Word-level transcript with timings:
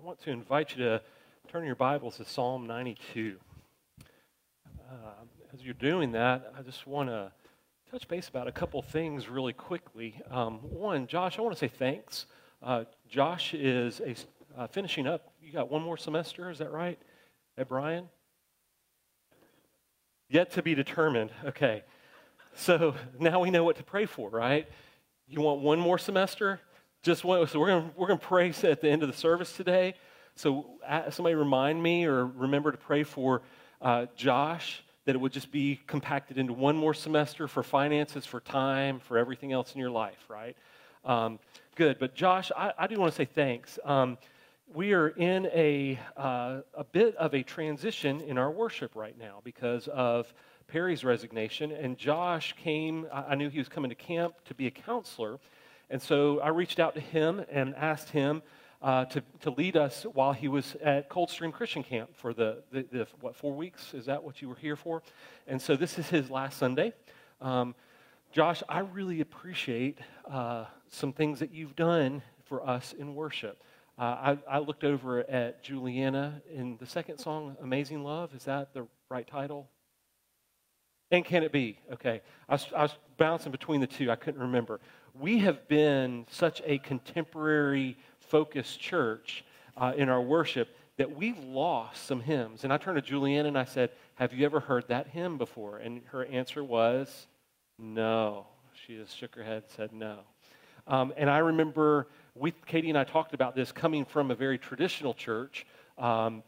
I 0.00 0.02
want 0.02 0.20
to 0.22 0.30
invite 0.30 0.70
you 0.70 0.84
to 0.84 1.02
turn 1.48 1.66
your 1.66 1.74
Bibles 1.74 2.16
to 2.16 2.24
Psalm 2.24 2.66
92. 2.66 3.36
Uh, 4.90 4.94
as 5.52 5.62
you're 5.62 5.74
doing 5.74 6.12
that, 6.12 6.54
I 6.58 6.62
just 6.62 6.86
want 6.86 7.10
to 7.10 7.30
touch 7.90 8.08
base 8.08 8.26
about 8.26 8.48
a 8.48 8.52
couple 8.52 8.80
things 8.80 9.28
really 9.28 9.52
quickly. 9.52 10.18
Um, 10.30 10.60
one, 10.60 11.06
Josh, 11.06 11.38
I 11.38 11.42
want 11.42 11.54
to 11.54 11.58
say 11.58 11.68
thanks. 11.68 12.24
Uh, 12.62 12.84
Josh 13.10 13.52
is 13.52 14.00
a, 14.00 14.16
uh, 14.58 14.66
finishing 14.68 15.06
up. 15.06 15.34
You 15.42 15.52
got 15.52 15.70
one 15.70 15.82
more 15.82 15.98
semester, 15.98 16.50
is 16.50 16.60
that 16.60 16.72
right? 16.72 16.98
At 17.58 17.68
Bryan? 17.68 18.08
Yet 20.30 20.52
to 20.52 20.62
be 20.62 20.74
determined. 20.74 21.30
Okay. 21.44 21.82
So 22.54 22.94
now 23.18 23.40
we 23.40 23.50
know 23.50 23.64
what 23.64 23.76
to 23.76 23.84
pray 23.84 24.06
for, 24.06 24.30
right? 24.30 24.66
You 25.28 25.42
want 25.42 25.60
one 25.60 25.78
more 25.78 25.98
semester? 25.98 26.58
Just 27.02 27.24
one. 27.24 27.46
So 27.46 27.58
we're 27.58 27.68
going 27.68 27.90
we're 27.96 28.08
gonna 28.08 28.20
pray 28.20 28.50
at 28.62 28.80
the 28.82 28.88
end 28.90 29.02
of 29.02 29.08
the 29.08 29.16
service 29.16 29.56
today. 29.56 29.94
So 30.34 30.66
somebody 31.10 31.34
remind 31.34 31.82
me 31.82 32.04
or 32.04 32.26
remember 32.26 32.70
to 32.72 32.78
pray 32.78 33.04
for 33.04 33.42
uh, 33.80 34.06
Josh 34.16 34.82
that 35.06 35.14
it 35.14 35.18
would 35.18 35.32
just 35.32 35.50
be 35.50 35.80
compacted 35.86 36.36
into 36.36 36.52
one 36.52 36.76
more 36.76 36.92
semester 36.92 37.48
for 37.48 37.62
finances, 37.62 38.26
for 38.26 38.40
time, 38.40 39.00
for 39.00 39.16
everything 39.16 39.50
else 39.50 39.74
in 39.74 39.80
your 39.80 39.90
life, 39.90 40.26
right? 40.28 40.56
Um, 41.04 41.38
good. 41.74 41.98
But 41.98 42.14
Josh, 42.14 42.52
I, 42.54 42.72
I 42.78 42.86
do 42.86 42.98
want 43.00 43.12
to 43.12 43.16
say 43.16 43.24
thanks. 43.24 43.78
Um, 43.82 44.18
we 44.72 44.92
are 44.92 45.08
in 45.08 45.46
a, 45.46 45.98
uh, 46.16 46.60
a 46.74 46.84
bit 46.84 47.16
of 47.16 47.34
a 47.34 47.42
transition 47.42 48.20
in 48.20 48.36
our 48.36 48.50
worship 48.50 48.94
right 48.94 49.18
now 49.18 49.40
because 49.42 49.88
of 49.88 50.32
Perry's 50.68 51.02
resignation. 51.02 51.72
And 51.72 51.96
Josh 51.96 52.54
came, 52.62 53.06
I 53.12 53.34
knew 53.34 53.48
he 53.48 53.58
was 53.58 53.68
coming 53.68 53.88
to 53.88 53.96
camp 53.96 54.34
to 54.44 54.54
be 54.54 54.66
a 54.66 54.70
counselor. 54.70 55.38
And 55.90 56.00
so 56.00 56.40
I 56.40 56.48
reached 56.48 56.78
out 56.78 56.94
to 56.94 57.00
him 57.00 57.44
and 57.50 57.74
asked 57.74 58.10
him 58.10 58.42
uh, 58.80 59.04
to, 59.06 59.22
to 59.40 59.50
lead 59.50 59.76
us 59.76 60.06
while 60.14 60.32
he 60.32 60.48
was 60.48 60.76
at 60.82 61.08
Coldstream 61.08 61.52
Christian 61.52 61.82
Camp 61.82 62.16
for 62.16 62.32
the, 62.32 62.62
the, 62.72 62.86
the, 62.90 63.06
what, 63.20 63.36
four 63.36 63.52
weeks? 63.52 63.92
Is 63.92 64.06
that 64.06 64.22
what 64.22 64.40
you 64.40 64.48
were 64.48 64.54
here 64.54 64.76
for? 64.76 65.02
And 65.46 65.60
so 65.60 65.76
this 65.76 65.98
is 65.98 66.08
his 66.08 66.30
last 66.30 66.58
Sunday. 66.58 66.92
Um, 67.40 67.74
Josh, 68.32 68.62
I 68.68 68.78
really 68.80 69.20
appreciate 69.20 69.98
uh, 70.30 70.66
some 70.88 71.12
things 71.12 71.40
that 71.40 71.52
you've 71.52 71.74
done 71.74 72.22
for 72.44 72.66
us 72.66 72.94
in 72.96 73.14
worship. 73.14 73.62
Uh, 73.98 74.36
I, 74.48 74.56
I, 74.56 74.58
looked 74.60 74.84
over 74.84 75.28
at 75.28 75.62
Juliana 75.62 76.40
in 76.50 76.78
the 76.78 76.86
second 76.86 77.18
song, 77.18 77.56
Amazing 77.60 78.02
Love. 78.02 78.34
Is 78.34 78.44
that 78.44 78.72
the 78.72 78.86
right 79.10 79.26
title? 79.26 79.68
And 81.10 81.24
can 81.24 81.42
it 81.42 81.52
be? 81.52 81.78
Okay. 81.92 82.22
I 82.48 82.52
was, 82.54 82.66
I 82.74 82.82
was 82.82 82.96
bouncing 83.18 83.52
between 83.52 83.80
the 83.80 83.86
two. 83.86 84.10
I 84.10 84.16
couldn't 84.16 84.40
remember. 84.40 84.80
We 85.18 85.38
have 85.40 85.66
been 85.68 86.26
such 86.30 86.62
a 86.64 86.78
contemporary 86.78 87.96
focused 88.20 88.80
church 88.80 89.44
uh, 89.76 89.92
in 89.96 90.08
our 90.08 90.20
worship 90.20 90.76
that 90.96 91.16
we've 91.16 91.38
lost 91.38 92.04
some 92.04 92.20
hymns. 92.20 92.64
And 92.64 92.72
I 92.72 92.76
turned 92.76 92.96
to 92.96 93.02
Juliana 93.02 93.48
and 93.48 93.58
I 93.58 93.64
said, 93.64 93.90
Have 94.16 94.32
you 94.32 94.44
ever 94.44 94.60
heard 94.60 94.86
that 94.88 95.08
hymn 95.08 95.38
before? 95.38 95.78
And 95.78 96.02
her 96.12 96.24
answer 96.26 96.62
was, 96.62 97.26
No. 97.78 98.46
She 98.72 98.96
just 98.96 99.16
shook 99.16 99.34
her 99.34 99.42
head 99.42 99.62
and 99.62 99.72
said, 99.76 99.92
No. 99.92 100.18
Um, 100.86 101.12
and 101.16 101.28
I 101.28 101.38
remember 101.38 102.08
we, 102.34 102.52
Katie 102.66 102.88
and 102.88 102.98
I 102.98 103.04
talked 103.04 103.34
about 103.34 103.54
this 103.54 103.72
coming 103.72 104.04
from 104.04 104.30
a 104.30 104.34
very 104.34 104.58
traditional 104.58 105.14
church 105.14 105.66
um, 105.98 106.42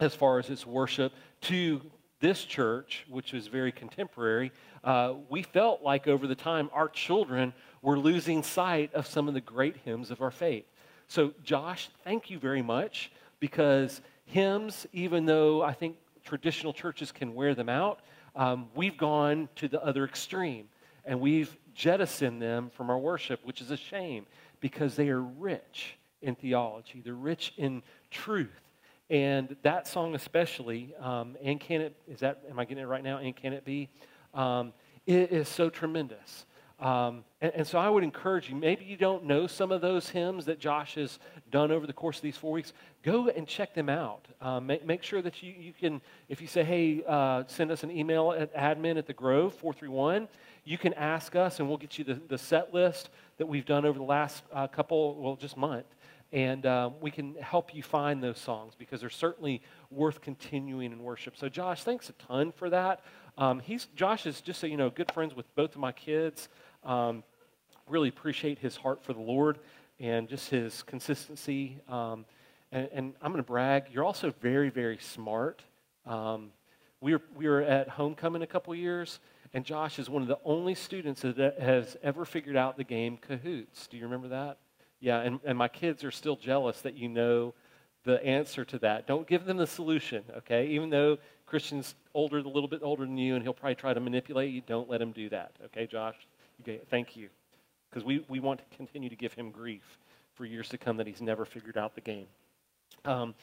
as 0.00 0.14
far 0.14 0.38
as 0.38 0.48
its 0.50 0.66
worship 0.66 1.12
to 1.42 1.80
this 2.20 2.44
church, 2.44 3.04
which 3.08 3.32
was 3.32 3.46
very 3.46 3.72
contemporary. 3.72 4.52
Uh, 4.82 5.14
we 5.28 5.42
felt 5.42 5.82
like 5.82 6.08
over 6.08 6.26
the 6.26 6.34
time 6.34 6.70
our 6.72 6.88
children 6.88 7.52
were 7.82 7.98
losing 7.98 8.42
sight 8.42 8.92
of 8.94 9.06
some 9.06 9.28
of 9.28 9.34
the 9.34 9.40
great 9.40 9.76
hymns 9.84 10.10
of 10.10 10.20
our 10.20 10.30
faith. 10.30 10.64
So, 11.06 11.32
Josh, 11.42 11.88
thank 12.04 12.30
you 12.30 12.38
very 12.38 12.62
much 12.62 13.10
because 13.40 14.00
hymns, 14.26 14.86
even 14.92 15.26
though 15.26 15.62
I 15.62 15.72
think 15.72 15.96
traditional 16.24 16.72
churches 16.72 17.12
can 17.12 17.34
wear 17.34 17.54
them 17.54 17.68
out, 17.68 18.00
um, 18.36 18.68
we've 18.74 18.96
gone 18.96 19.48
to 19.56 19.68
the 19.68 19.82
other 19.82 20.04
extreme 20.04 20.68
and 21.04 21.20
we've 21.20 21.56
jettisoned 21.74 22.42
them 22.42 22.70
from 22.74 22.90
our 22.90 22.98
worship, 22.98 23.40
which 23.44 23.60
is 23.60 23.70
a 23.70 23.76
shame 23.76 24.26
because 24.60 24.96
they 24.96 25.08
are 25.08 25.22
rich 25.22 25.96
in 26.20 26.34
theology, 26.34 27.00
they're 27.02 27.14
rich 27.14 27.54
in 27.56 27.82
truth. 28.10 28.67
And 29.10 29.56
that 29.62 29.88
song, 29.88 30.14
especially, 30.14 30.94
um, 31.00 31.36
and 31.42 31.58
can 31.58 31.80
it, 31.80 31.96
is 32.06 32.20
that, 32.20 32.42
am 32.50 32.58
I 32.58 32.64
getting 32.64 32.82
it 32.82 32.86
right 32.86 33.02
now? 33.02 33.18
And 33.18 33.34
can 33.34 33.52
it 33.54 33.64
be? 33.64 33.88
Um, 34.34 34.72
it 35.06 35.32
is 35.32 35.48
so 35.48 35.70
tremendous. 35.70 36.44
Um, 36.80 37.24
and, 37.40 37.52
and, 37.56 37.66
so 37.66 37.76
I 37.78 37.88
would 37.88 38.04
encourage 38.04 38.48
you, 38.48 38.54
maybe 38.54 38.84
you 38.84 38.96
don't 38.96 39.24
know 39.24 39.48
some 39.48 39.72
of 39.72 39.80
those 39.80 40.10
hymns 40.10 40.44
that 40.44 40.60
Josh 40.60 40.94
has 40.94 41.18
done 41.50 41.72
over 41.72 41.88
the 41.88 41.92
course 41.92 42.18
of 42.18 42.22
these 42.22 42.36
four 42.36 42.52
weeks. 42.52 42.72
Go 43.02 43.28
and 43.28 43.48
check 43.48 43.74
them 43.74 43.88
out. 43.88 44.28
Um, 44.40 44.66
make, 44.66 44.86
make, 44.86 45.02
sure 45.02 45.20
that 45.20 45.42
you, 45.42 45.52
you 45.58 45.72
can, 45.72 46.00
if 46.28 46.40
you 46.40 46.46
say, 46.46 46.62
hey, 46.62 47.02
uh, 47.08 47.42
send 47.48 47.72
us 47.72 47.82
an 47.82 47.90
email 47.90 48.30
at 48.30 48.54
admin 48.54 48.96
at 48.96 49.08
the 49.08 49.12
Grove 49.12 49.54
431, 49.54 50.28
you 50.64 50.78
can 50.78 50.94
ask 50.94 51.34
us 51.34 51.58
and 51.58 51.68
we'll 51.68 51.78
get 51.78 51.98
you 51.98 52.04
the, 52.04 52.14
the 52.28 52.38
set 52.38 52.72
list 52.72 53.10
that 53.38 53.46
we've 53.46 53.66
done 53.66 53.84
over 53.84 53.98
the 53.98 54.04
last 54.04 54.44
uh, 54.52 54.68
couple, 54.68 55.20
well, 55.20 55.34
just 55.34 55.56
month. 55.56 55.86
And 56.32 56.66
um, 56.66 56.94
we 57.00 57.10
can 57.10 57.34
help 57.36 57.74
you 57.74 57.82
find 57.82 58.22
those 58.22 58.38
songs 58.38 58.74
because 58.78 59.00
they're 59.00 59.08
certainly 59.08 59.62
worth 59.90 60.20
continuing 60.20 60.92
in 60.92 61.02
worship. 61.02 61.36
So, 61.36 61.48
Josh, 61.48 61.84
thanks 61.84 62.10
a 62.10 62.12
ton 62.12 62.52
for 62.52 62.68
that. 62.70 63.02
Um, 63.38 63.60
he's, 63.60 63.86
Josh 63.96 64.26
is, 64.26 64.40
just 64.40 64.60
so 64.60 64.66
you 64.66 64.76
know, 64.76 64.90
good 64.90 65.10
friends 65.12 65.34
with 65.34 65.52
both 65.54 65.74
of 65.74 65.80
my 65.80 65.92
kids. 65.92 66.48
Um, 66.84 67.22
really 67.88 68.08
appreciate 68.08 68.58
his 68.58 68.76
heart 68.76 69.02
for 69.02 69.12
the 69.12 69.20
Lord 69.20 69.58
and 70.00 70.28
just 70.28 70.50
his 70.50 70.82
consistency. 70.82 71.78
Um, 71.88 72.24
and, 72.70 72.88
and, 72.92 73.14
I'm 73.22 73.32
going 73.32 73.42
to 73.42 73.46
brag. 73.46 73.84
You're 73.90 74.04
also 74.04 74.32
very, 74.40 74.68
very 74.68 74.98
smart. 74.98 75.62
Um, 76.04 76.50
we, 77.00 77.12
were, 77.12 77.22
we 77.34 77.48
were 77.48 77.62
at 77.62 77.88
homecoming 77.88 78.42
a 78.42 78.46
couple 78.46 78.74
years, 78.74 79.20
and 79.54 79.64
Josh 79.64 79.98
is 79.98 80.10
one 80.10 80.22
of 80.22 80.28
the 80.28 80.38
only 80.44 80.74
students 80.74 81.22
that 81.22 81.58
has 81.58 81.96
ever 82.02 82.24
figured 82.24 82.56
out 82.56 82.76
the 82.76 82.84
game 82.84 83.16
Cahoots. 83.16 83.86
Do 83.86 83.96
you 83.96 84.04
remember 84.04 84.28
that? 84.28 84.58
Yeah, 85.00 85.20
and, 85.20 85.40
and 85.44 85.56
my 85.56 85.68
kids 85.68 86.02
are 86.04 86.10
still 86.10 86.36
jealous 86.36 86.80
that 86.82 86.94
you 86.94 87.08
know 87.08 87.54
the 88.04 88.24
answer 88.24 88.64
to 88.64 88.78
that. 88.80 89.06
Don't 89.06 89.26
give 89.26 89.44
them 89.44 89.56
the 89.56 89.66
solution, 89.66 90.24
okay? 90.38 90.66
Even 90.68 90.90
though 90.90 91.18
Christian's 91.46 91.94
older, 92.14 92.38
a 92.38 92.42
little 92.42 92.68
bit 92.68 92.80
older 92.82 93.04
than 93.04 93.16
you, 93.16 93.34
and 93.34 93.42
he'll 93.42 93.52
probably 93.52 93.74
try 93.74 93.94
to 93.94 94.00
manipulate 94.00 94.52
you, 94.52 94.60
don't 94.60 94.88
let 94.88 95.00
him 95.00 95.12
do 95.12 95.28
that, 95.28 95.52
okay, 95.66 95.86
Josh? 95.86 96.16
Okay, 96.62 96.80
thank 96.90 97.16
you. 97.16 97.28
Because 97.88 98.04
we, 98.04 98.24
we 98.28 98.40
want 98.40 98.60
to 98.60 98.76
continue 98.76 99.08
to 99.08 99.16
give 99.16 99.32
him 99.32 99.50
grief 99.50 99.98
for 100.34 100.44
years 100.44 100.68
to 100.70 100.78
come 100.78 100.96
that 100.96 101.06
he's 101.06 101.22
never 101.22 101.44
figured 101.44 101.76
out 101.76 101.94
the 101.94 102.00
game. 102.00 102.26
Um, 103.04 103.34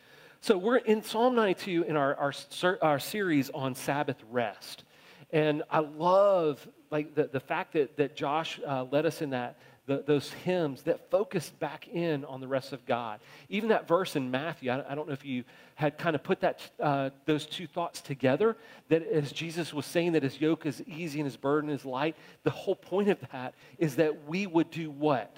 so 0.41 0.57
we're 0.57 0.77
in 0.77 1.01
Psalm 1.01 1.35
92 1.35 1.83
in 1.83 1.95
our, 1.95 2.15
our, 2.15 2.33
our 2.81 2.99
series 2.99 3.49
on 3.49 3.73
Sabbath 3.73 4.17
rest. 4.29 4.83
And 5.31 5.63
I 5.71 5.79
love 5.79 6.67
like 6.95 7.13
the, 7.13 7.28
the 7.28 7.41
fact 7.41 7.73
that, 7.73 7.97
that 7.97 8.16
Josh 8.16 8.57
uh, 8.66 8.85
led 8.89 9.06
us 9.06 9.22
in 9.22 9.31
that, 9.31 9.57
the, 9.85 10.01
those 10.07 10.31
hymns 10.31 10.83
that 10.83 11.11
focused 11.11 11.59
back 11.59 11.89
in 11.89 12.23
on 12.23 12.39
the 12.39 12.47
rest 12.47 12.72
of 12.72 12.85
God. 12.85 13.19
Even 13.50 13.67
that 13.67 13.85
verse 13.85 14.16
in 14.16 14.31
Matthew, 14.31 14.72
I, 14.72 14.81
I 14.89 14.95
don't 14.95 15.06
know 15.06 15.13
if 15.13 15.25
you 15.25 15.44
had 15.75 15.97
kind 15.97 16.16
of 16.16 16.23
put 16.23 16.39
that, 16.39 16.61
uh, 16.79 17.09
those 17.25 17.45
two 17.45 17.67
thoughts 17.67 18.00
together, 18.00 18.56
that 18.88 19.06
as 19.07 19.33
Jesus 19.33 19.73
was 19.73 19.85
saying 19.85 20.13
that 20.13 20.23
his 20.23 20.39
yoke 20.39 20.66
is 20.66 20.81
easy 20.88 21.19
and 21.19 21.28
his 21.28 21.35
burden 21.35 21.69
is 21.69 21.83
light, 21.83 22.16
the 22.44 22.50
whole 22.50 22.75
point 22.75 23.09
of 23.09 23.17
that 23.33 23.56
is 23.77 23.97
that 23.97 24.25
we 24.25 24.47
would 24.47 24.72
do 24.72 24.89
what? 24.89 25.35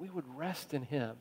We 0.00 0.10
would 0.10 0.26
rest 0.36 0.74
in 0.74 0.82
him. 0.82 1.16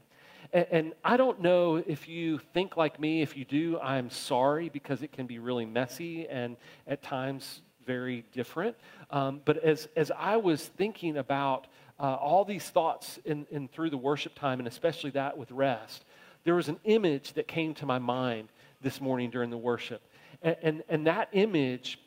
And, 0.52 0.66
and 0.72 0.94
I 1.04 1.18
don't 1.18 1.40
know 1.40 1.76
if 1.76 2.10
you 2.10 2.40
think 2.52 2.78
like 2.78 3.00
me. 3.00 3.22
If 3.22 3.38
you 3.38 3.46
do, 3.46 3.80
I'm 3.80 4.10
sorry 4.10 4.70
because 4.70 5.04
it 5.04 5.12
can 5.12 5.28
be 5.28 5.38
really 5.38 5.68
messy 5.68 6.28
and 6.28 6.58
at 6.88 7.04
times 7.04 7.62
very 7.86 8.26
different. 8.32 8.76
Um, 9.10 9.42
but 9.46 9.58
as, 9.58 9.88
as 9.96 10.12
I 10.18 10.38
was 10.38 10.66
thinking 10.66 11.18
about 11.18 11.68
uh, 12.00 12.16
all 12.16 12.46
these 12.46 12.68
thoughts 12.70 13.20
in, 13.26 13.46
in 13.52 13.68
through 13.68 13.90
the 13.90 13.98
worship 13.98 14.36
time, 14.36 14.60
and 14.60 14.68
especially 14.68 15.12
that 15.12 15.38
with 15.38 15.52
rest, 15.52 16.06
there 16.44 16.56
was 16.56 16.70
an 16.70 16.80
image 16.84 17.34
that 17.34 17.48
came 17.48 17.74
to 17.76 17.86
my 17.86 18.00
mind 18.00 18.50
this 18.82 19.00
morning 19.00 19.30
during 19.30 19.50
the 19.50 19.58
worship. 19.58 20.02
And, 20.42 20.56
and, 20.62 20.84
and 20.90 21.08
that 21.08 21.30
image 21.34 22.00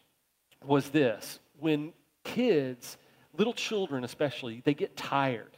was 0.65 0.88
this 0.91 1.38
when 1.59 1.93
kids, 2.25 2.97
little 3.37 3.53
children 3.53 4.05
especially, 4.05 4.62
they 4.65 4.75
get 4.75 4.97
tired 4.97 5.54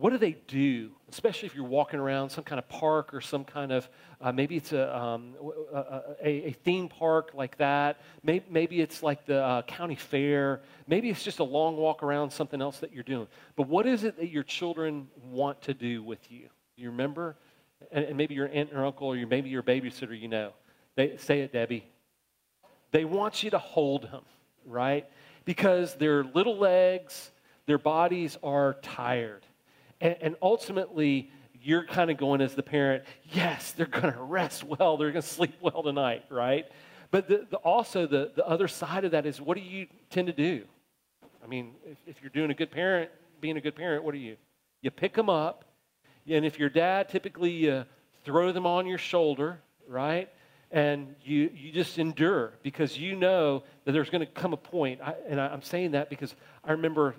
what 0.00 0.10
do 0.10 0.18
they 0.18 0.38
do, 0.48 0.92
especially 1.10 1.44
if 1.44 1.54
you're 1.54 1.62
walking 1.62 2.00
around 2.00 2.30
some 2.30 2.42
kind 2.42 2.58
of 2.58 2.66
park 2.70 3.12
or 3.12 3.20
some 3.20 3.44
kind 3.44 3.70
of, 3.70 3.86
uh, 4.22 4.32
maybe 4.32 4.56
it's 4.56 4.72
a, 4.72 4.96
um, 4.98 5.34
a, 5.74 6.48
a, 6.48 6.52
theme 6.64 6.88
park 6.88 7.32
like 7.34 7.58
that. 7.58 8.00
Maybe, 8.22 8.46
maybe 8.48 8.80
it's 8.80 9.02
like 9.02 9.26
the 9.26 9.44
uh, 9.44 9.62
county 9.62 9.96
fair. 9.96 10.62
Maybe 10.86 11.10
it's 11.10 11.22
just 11.22 11.38
a 11.40 11.44
long 11.44 11.76
walk 11.76 12.02
around 12.02 12.30
something 12.30 12.62
else 12.62 12.78
that 12.78 12.94
you're 12.94 13.02
doing. 13.02 13.28
But 13.56 13.68
what 13.68 13.86
is 13.86 14.04
it 14.04 14.16
that 14.16 14.30
your 14.30 14.42
children 14.42 15.08
want 15.22 15.60
to 15.62 15.74
do 15.74 16.02
with 16.02 16.32
you? 16.32 16.48
Do 16.76 16.82
you 16.82 16.90
remember? 16.90 17.36
And, 17.92 18.06
and 18.06 18.16
maybe 18.16 18.34
your 18.34 18.48
aunt 18.48 18.70
or 18.72 18.86
uncle 18.86 19.08
or 19.08 19.16
your, 19.16 19.28
maybe 19.28 19.50
your 19.50 19.62
babysitter, 19.62 20.18
you 20.18 20.28
know. 20.28 20.54
They, 20.96 21.18
say 21.18 21.40
it, 21.40 21.52
Debbie. 21.52 21.84
They 22.90 23.04
want 23.04 23.42
you 23.42 23.50
to 23.50 23.58
hold 23.58 24.10
them, 24.10 24.22
right? 24.64 25.06
Because 25.44 25.94
their 25.96 26.24
little 26.24 26.56
legs, 26.56 27.30
their 27.66 27.78
bodies 27.78 28.38
are 28.42 28.78
tired 28.80 29.44
and, 30.00 30.16
and 30.20 30.36
ultimately, 30.40 31.30
you're 31.62 31.84
kind 31.84 32.10
of 32.10 32.16
going 32.16 32.40
as 32.40 32.54
the 32.54 32.62
parent, 32.62 33.04
yes, 33.32 33.72
they're 33.72 33.86
going 33.86 34.12
to 34.12 34.22
rest 34.22 34.64
well, 34.64 34.96
they're 34.96 35.12
going 35.12 35.22
to 35.22 35.28
sleep 35.28 35.54
well 35.60 35.82
tonight, 35.82 36.24
right? 36.30 36.66
But 37.10 37.28
the, 37.28 37.46
the, 37.50 37.56
also, 37.58 38.06
the, 38.06 38.32
the 38.34 38.46
other 38.46 38.68
side 38.68 39.04
of 39.04 39.10
that 39.12 39.26
is 39.26 39.40
what 39.40 39.56
do 39.56 39.62
you 39.62 39.86
tend 40.10 40.28
to 40.28 40.32
do? 40.32 40.64
I 41.42 41.46
mean, 41.46 41.72
if, 41.84 41.98
if 42.06 42.22
you're 42.22 42.30
doing 42.30 42.50
a 42.50 42.54
good 42.54 42.70
parent, 42.70 43.10
being 43.40 43.56
a 43.56 43.60
good 43.60 43.74
parent, 43.74 44.04
what 44.04 44.12
do 44.12 44.18
you? 44.18 44.36
You 44.82 44.90
pick 44.90 45.14
them 45.14 45.28
up, 45.28 45.64
and 46.28 46.44
if 46.44 46.58
your 46.58 46.68
dad, 46.68 47.08
typically 47.08 47.50
you 47.50 47.84
throw 48.24 48.52
them 48.52 48.66
on 48.66 48.86
your 48.86 48.98
shoulder, 48.98 49.58
right? 49.88 50.28
And 50.70 51.14
you, 51.22 51.50
you 51.54 51.72
just 51.72 51.98
endure 51.98 52.52
because 52.62 52.96
you 52.96 53.16
know 53.16 53.64
that 53.84 53.92
there's 53.92 54.08
going 54.08 54.24
to 54.24 54.32
come 54.32 54.52
a 54.52 54.56
point. 54.56 55.00
I, 55.02 55.14
and 55.28 55.40
I, 55.40 55.52
am 55.52 55.62
saying 55.62 55.92
that 55.92 56.10
because 56.10 56.34
I 56.64 56.72
remember 56.72 57.16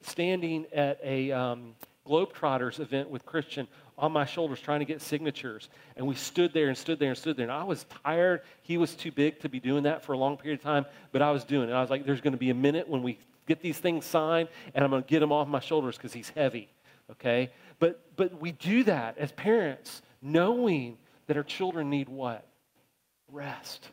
standing 0.00 0.64
at 0.72 0.98
a 1.04 1.30
um, 1.32 1.74
Globetrotters 2.06 2.80
event 2.80 3.08
with 3.08 3.24
Christian 3.24 3.66
on 3.96 4.12
my 4.12 4.26
shoulders 4.26 4.60
trying 4.60 4.80
to 4.80 4.84
get 4.84 5.00
signatures. 5.00 5.68
And 5.96 6.06
we 6.06 6.14
stood 6.14 6.52
there 6.52 6.68
and 6.68 6.76
stood 6.76 6.98
there 6.98 7.10
and 7.10 7.18
stood 7.18 7.36
there. 7.36 7.44
And 7.44 7.52
I 7.52 7.64
was 7.64 7.86
tired. 8.04 8.42
He 8.62 8.76
was 8.76 8.94
too 8.94 9.12
big 9.12 9.40
to 9.40 9.48
be 9.48 9.60
doing 9.60 9.84
that 9.84 10.04
for 10.04 10.12
a 10.12 10.18
long 10.18 10.36
period 10.36 10.60
of 10.60 10.64
time, 10.64 10.84
but 11.12 11.22
I 11.22 11.30
was 11.30 11.44
doing 11.44 11.68
it. 11.68 11.72
I 11.72 11.80
was 11.80 11.90
like, 11.90 12.04
there's 12.04 12.20
going 12.20 12.32
to 12.32 12.38
be 12.38 12.50
a 12.50 12.54
minute 12.54 12.88
when 12.88 13.02
we 13.02 13.18
get 13.46 13.60
these 13.60 13.78
things 13.78 14.04
signed, 14.04 14.48
and 14.74 14.84
I'm 14.84 14.90
going 14.90 15.02
to 15.02 15.08
get 15.08 15.22
him 15.22 15.32
off 15.32 15.48
my 15.48 15.60
shoulders 15.60 15.96
because 15.96 16.12
he's 16.12 16.30
heavy. 16.30 16.68
Okay? 17.10 17.50
But, 17.78 18.00
but 18.16 18.40
we 18.40 18.52
do 18.52 18.84
that 18.84 19.18
as 19.18 19.32
parents, 19.32 20.02
knowing 20.22 20.98
that 21.26 21.36
our 21.36 21.42
children 21.42 21.90
need 21.90 22.08
what? 22.08 22.46
Rest, 23.30 23.88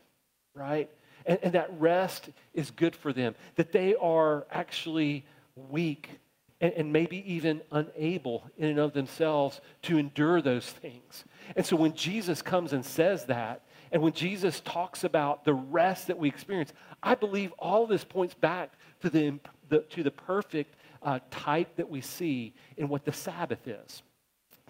right? 0.54 0.90
And, 1.26 1.38
and 1.42 1.52
that 1.52 1.70
rest 1.78 2.30
is 2.54 2.70
good 2.70 2.96
for 2.96 3.12
them, 3.12 3.34
that 3.56 3.72
they 3.72 3.94
are 3.94 4.46
actually 4.50 5.24
weak 5.56 6.18
and, 6.62 6.72
and 6.74 6.92
maybe 6.92 7.30
even 7.30 7.60
unable 7.72 8.44
in 8.56 8.70
and 8.70 8.78
of 8.78 8.94
themselves 8.94 9.60
to 9.82 9.98
endure 9.98 10.40
those 10.40 10.64
things. 10.64 11.24
And 11.56 11.66
so 11.66 11.76
when 11.76 11.92
Jesus 11.92 12.40
comes 12.40 12.72
and 12.72 12.84
says 12.84 13.26
that, 13.26 13.62
and 13.90 14.00
when 14.00 14.12
Jesus 14.12 14.60
talks 14.60 15.04
about 15.04 15.44
the 15.44 15.52
rest 15.52 16.06
that 16.06 16.16
we 16.16 16.28
experience, 16.28 16.72
I 17.02 17.16
believe 17.16 17.52
all 17.58 17.86
this 17.86 18.04
points 18.04 18.32
back 18.32 18.72
to 19.00 19.10
the, 19.10 19.38
the 19.68 19.80
to 19.80 20.02
the 20.02 20.10
perfect 20.10 20.76
uh, 21.02 21.18
type 21.30 21.76
that 21.76 21.90
we 21.90 22.00
see 22.00 22.54
in 22.78 22.88
what 22.88 23.04
the 23.04 23.12
Sabbath 23.12 23.66
is. 23.66 24.02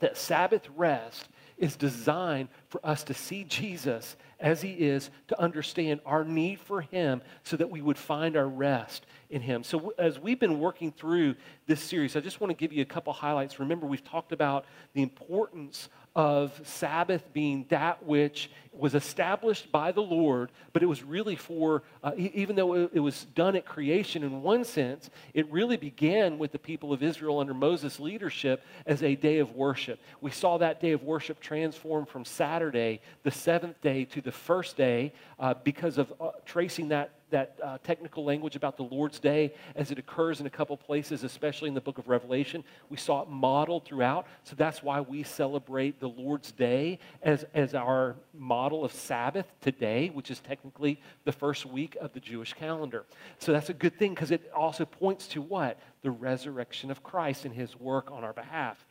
That 0.00 0.16
Sabbath 0.16 0.68
rest 0.74 1.28
is 1.58 1.76
designed 1.76 2.48
for 2.68 2.84
us 2.84 3.04
to 3.04 3.14
see 3.14 3.44
Jesus 3.44 4.16
as 4.42 4.60
he 4.60 4.72
is, 4.72 5.10
to 5.28 5.40
understand 5.40 6.00
our 6.04 6.24
need 6.24 6.60
for 6.60 6.82
him 6.82 7.22
so 7.44 7.56
that 7.56 7.70
we 7.70 7.80
would 7.80 7.96
find 7.96 8.36
our 8.36 8.48
rest 8.48 9.06
in 9.30 9.40
him. 9.40 9.64
So, 9.64 9.94
as 9.98 10.18
we've 10.18 10.38
been 10.38 10.58
working 10.58 10.92
through 10.92 11.36
this 11.66 11.80
series, 11.80 12.16
I 12.16 12.20
just 12.20 12.40
want 12.40 12.50
to 12.50 12.56
give 12.56 12.72
you 12.72 12.82
a 12.82 12.86
couple 12.86 13.12
highlights. 13.12 13.58
Remember, 13.58 13.86
we've 13.86 14.04
talked 14.04 14.32
about 14.32 14.66
the 14.92 15.02
importance 15.02 15.88
of 16.14 16.60
Sabbath 16.64 17.32
being 17.32 17.66
that 17.70 18.04
which 18.04 18.50
was 18.72 18.94
established 18.94 19.70
by 19.70 19.92
the 19.92 20.02
Lord, 20.02 20.50
but 20.72 20.82
it 20.82 20.86
was 20.86 21.02
really 21.02 21.36
for, 21.36 21.82
uh, 22.02 22.12
even 22.16 22.56
though 22.56 22.74
it, 22.74 23.00
was 23.00 23.24
done 23.34 23.54
at 23.54 23.66
creation 23.66 24.22
in 24.22 24.42
one 24.42 24.64
sense, 24.64 25.10
it 25.34 25.50
really 25.50 25.76
began 25.76 26.38
with 26.38 26.52
the 26.52 26.58
people 26.58 26.92
of 26.92 27.02
Israel 27.02 27.38
under 27.38 27.52
Moses' 27.52 28.00
leadership 28.00 28.64
as 28.86 29.02
a 29.02 29.14
day 29.14 29.38
of 29.38 29.54
worship. 29.54 30.00
We 30.20 30.30
saw 30.30 30.58
that 30.58 30.80
day 30.80 30.92
of 30.92 31.02
worship 31.02 31.38
transform 31.40 32.06
from 32.06 32.24
Saturday, 32.24 33.00
the 33.22 33.30
seventh 33.30 33.80
day, 33.82 34.04
to 34.06 34.20
the 34.22 34.32
first 34.32 34.76
day 34.76 35.12
uh, 35.38 35.54
because 35.62 35.98
of 35.98 36.12
uh, 36.20 36.30
tracing 36.46 36.88
that 36.88 37.10
that 37.32 37.58
uh, 37.62 37.78
technical 37.82 38.24
language 38.24 38.56
about 38.56 38.76
the 38.76 38.84
Lord's 38.84 39.18
Day 39.18 39.52
as 39.74 39.90
it 39.90 39.98
occurs 39.98 40.40
in 40.40 40.46
a 40.46 40.50
couple 40.50 40.76
places, 40.76 41.24
especially 41.24 41.68
in 41.68 41.74
the 41.74 41.80
book 41.80 41.98
of 41.98 42.08
Revelation. 42.08 42.62
We 42.88 42.96
saw 42.96 43.22
it 43.22 43.28
modeled 43.28 43.84
throughout. 43.84 44.26
So 44.44 44.54
that's 44.54 44.82
why 44.82 45.00
we 45.00 45.24
celebrate 45.24 45.98
the 45.98 46.08
Lord's 46.08 46.52
Day 46.52 47.00
as, 47.22 47.44
as 47.54 47.74
our 47.74 48.16
model 48.32 48.84
of 48.84 48.92
Sabbath 48.92 49.46
today, 49.60 50.10
which 50.10 50.30
is 50.30 50.40
technically 50.40 51.00
the 51.24 51.32
first 51.32 51.66
week 51.66 51.96
of 52.00 52.12
the 52.12 52.20
Jewish 52.20 52.52
calendar. 52.52 53.04
So 53.38 53.52
that's 53.52 53.68
a 53.68 53.74
good 53.74 53.98
thing 53.98 54.14
because 54.14 54.30
it 54.30 54.50
also 54.54 54.84
points 54.84 55.26
to 55.28 55.42
what? 55.42 55.78
The 56.02 56.10
resurrection 56.10 56.90
of 56.90 57.02
Christ 57.02 57.44
and 57.44 57.54
his 57.54 57.78
work 57.78 58.10
on 58.10 58.24
our 58.24 58.32
behalf. 58.32 58.84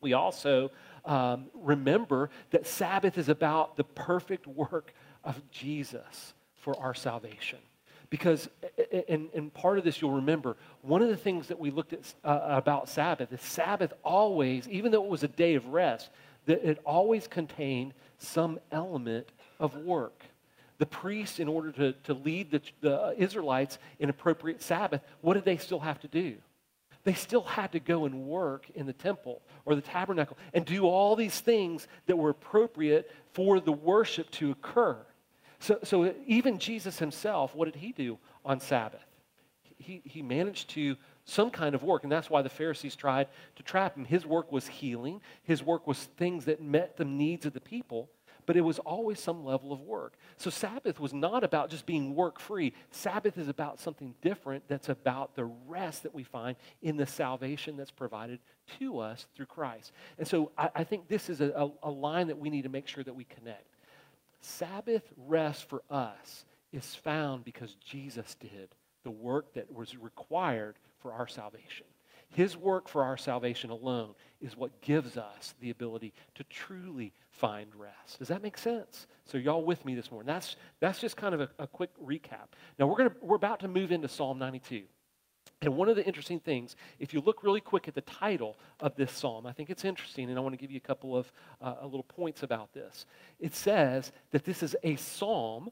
We 0.00 0.12
also 0.12 0.70
um, 1.04 1.46
remember 1.54 2.30
that 2.50 2.66
Sabbath 2.66 3.18
is 3.18 3.28
about 3.28 3.76
the 3.76 3.84
perfect 3.84 4.46
work 4.46 4.94
of 5.24 5.50
Jesus 5.50 6.34
for 6.64 6.80
our 6.80 6.94
salvation. 6.94 7.58
Because, 8.08 8.48
and, 9.08 9.28
and 9.34 9.52
part 9.52 9.76
of 9.76 9.84
this 9.84 10.00
you'll 10.00 10.12
remember, 10.12 10.56
one 10.80 11.02
of 11.02 11.08
the 11.08 11.16
things 11.16 11.48
that 11.48 11.58
we 11.58 11.70
looked 11.70 11.92
at 11.92 12.14
uh, 12.24 12.40
about 12.42 12.88
Sabbath 12.88 13.32
is 13.32 13.40
Sabbath 13.42 13.92
always, 14.02 14.66
even 14.68 14.90
though 14.90 15.04
it 15.04 15.10
was 15.10 15.22
a 15.22 15.28
day 15.28 15.56
of 15.56 15.66
rest, 15.66 16.10
that 16.46 16.66
it 16.66 16.78
always 16.86 17.26
contained 17.26 17.92
some 18.18 18.58
element 18.72 19.28
of 19.60 19.76
work. 19.76 20.24
The 20.78 20.86
priests, 20.86 21.38
in 21.38 21.48
order 21.48 21.70
to, 21.72 21.92
to 21.92 22.14
lead 22.14 22.50
the, 22.50 22.62
the 22.80 23.14
Israelites 23.18 23.78
in 23.98 24.08
appropriate 24.08 24.62
Sabbath, 24.62 25.02
what 25.20 25.34
did 25.34 25.44
they 25.44 25.58
still 25.58 25.80
have 25.80 26.00
to 26.00 26.08
do? 26.08 26.36
They 27.04 27.14
still 27.14 27.42
had 27.42 27.72
to 27.72 27.80
go 27.80 28.06
and 28.06 28.26
work 28.26 28.66
in 28.74 28.86
the 28.86 28.94
temple 28.94 29.42
or 29.66 29.74
the 29.74 29.82
tabernacle 29.82 30.38
and 30.54 30.64
do 30.64 30.84
all 30.86 31.14
these 31.14 31.38
things 31.40 31.86
that 32.06 32.16
were 32.16 32.30
appropriate 32.30 33.10
for 33.34 33.60
the 33.60 33.72
worship 33.72 34.30
to 34.32 34.50
occur. 34.50 34.96
So, 35.64 35.78
so 35.82 36.14
even 36.26 36.58
Jesus 36.58 36.98
himself, 36.98 37.54
what 37.54 37.64
did 37.64 37.76
he 37.76 37.92
do 37.92 38.18
on 38.44 38.60
Sabbath? 38.60 39.00
He, 39.78 40.02
he 40.04 40.20
managed 40.20 40.68
to 40.70 40.94
some 41.24 41.50
kind 41.50 41.74
of 41.74 41.82
work, 41.82 42.02
and 42.02 42.12
that's 42.12 42.28
why 42.28 42.42
the 42.42 42.50
Pharisees 42.50 42.94
tried 42.94 43.28
to 43.56 43.62
trap 43.62 43.96
him. 43.96 44.04
His 44.04 44.26
work 44.26 44.52
was 44.52 44.68
healing, 44.68 45.22
his 45.42 45.62
work 45.62 45.86
was 45.86 45.98
things 46.18 46.44
that 46.44 46.60
met 46.60 46.98
the 46.98 47.06
needs 47.06 47.46
of 47.46 47.54
the 47.54 47.62
people, 47.62 48.10
but 48.44 48.58
it 48.58 48.60
was 48.60 48.78
always 48.80 49.18
some 49.18 49.42
level 49.42 49.72
of 49.72 49.80
work. 49.80 50.18
So 50.36 50.50
Sabbath 50.50 51.00
was 51.00 51.14
not 51.14 51.42
about 51.42 51.70
just 51.70 51.86
being 51.86 52.14
work 52.14 52.40
free. 52.40 52.74
Sabbath 52.90 53.38
is 53.38 53.48
about 53.48 53.80
something 53.80 54.14
different 54.20 54.64
that's 54.68 54.90
about 54.90 55.34
the 55.34 55.46
rest 55.66 56.02
that 56.02 56.14
we 56.14 56.24
find 56.24 56.56
in 56.82 56.98
the 56.98 57.06
salvation 57.06 57.78
that's 57.78 57.90
provided 57.90 58.38
to 58.80 58.98
us 58.98 59.28
through 59.34 59.46
Christ. 59.46 59.92
And 60.18 60.28
so 60.28 60.52
I, 60.58 60.68
I 60.74 60.84
think 60.84 61.08
this 61.08 61.30
is 61.30 61.40
a, 61.40 61.52
a, 61.56 61.70
a 61.84 61.90
line 61.90 62.26
that 62.26 62.38
we 62.38 62.50
need 62.50 62.64
to 62.64 62.68
make 62.68 62.86
sure 62.86 63.02
that 63.02 63.14
we 63.14 63.24
connect. 63.24 63.73
Sabbath 64.44 65.04
rest 65.16 65.68
for 65.68 65.82
us 65.90 66.44
is 66.72 66.94
found 66.94 67.44
because 67.44 67.76
Jesus 67.76 68.36
did 68.36 68.74
the 69.02 69.10
work 69.10 69.54
that 69.54 69.72
was 69.72 69.96
required 69.96 70.76
for 70.98 71.12
our 71.12 71.26
salvation. 71.26 71.86
His 72.28 72.56
work 72.56 72.88
for 72.88 73.04
our 73.04 73.16
salvation 73.16 73.70
alone 73.70 74.14
is 74.40 74.56
what 74.56 74.80
gives 74.80 75.16
us 75.16 75.54
the 75.60 75.70
ability 75.70 76.12
to 76.34 76.44
truly 76.44 77.12
find 77.30 77.68
rest. 77.76 78.18
Does 78.18 78.28
that 78.28 78.42
make 78.42 78.58
sense? 78.58 79.06
So 79.24 79.38
y'all 79.38 79.64
with 79.64 79.84
me 79.84 79.94
this 79.94 80.10
morning? 80.10 80.26
That's, 80.26 80.56
that's 80.80 81.00
just 81.00 81.16
kind 81.16 81.34
of 81.34 81.42
a, 81.42 81.48
a 81.60 81.66
quick 81.66 81.90
recap. 82.04 82.48
Now 82.78 82.86
we're, 82.86 82.96
gonna, 82.96 83.14
we're 83.22 83.36
about 83.36 83.60
to 83.60 83.68
move 83.68 83.92
into 83.92 84.08
Psalm 84.08 84.38
92. 84.38 84.82
And 85.62 85.76
one 85.76 85.88
of 85.88 85.96
the 85.96 86.04
interesting 86.04 86.40
things, 86.40 86.76
if 86.98 87.14
you 87.14 87.20
look 87.20 87.42
really 87.42 87.60
quick 87.60 87.88
at 87.88 87.94
the 87.94 88.02
title 88.02 88.56
of 88.80 88.96
this 88.96 89.12
psalm, 89.12 89.46
I 89.46 89.52
think 89.52 89.70
it's 89.70 89.84
interesting, 89.84 90.28
and 90.28 90.38
I 90.38 90.42
want 90.42 90.52
to 90.52 90.58
give 90.58 90.70
you 90.70 90.76
a 90.76 90.86
couple 90.86 91.16
of 91.16 91.32
uh, 91.62 91.76
little 91.84 92.02
points 92.02 92.42
about 92.42 92.72
this. 92.72 93.06
It 93.40 93.54
says 93.54 94.12
that 94.32 94.44
this 94.44 94.62
is 94.62 94.76
a 94.82 94.96
psalm, 94.96 95.70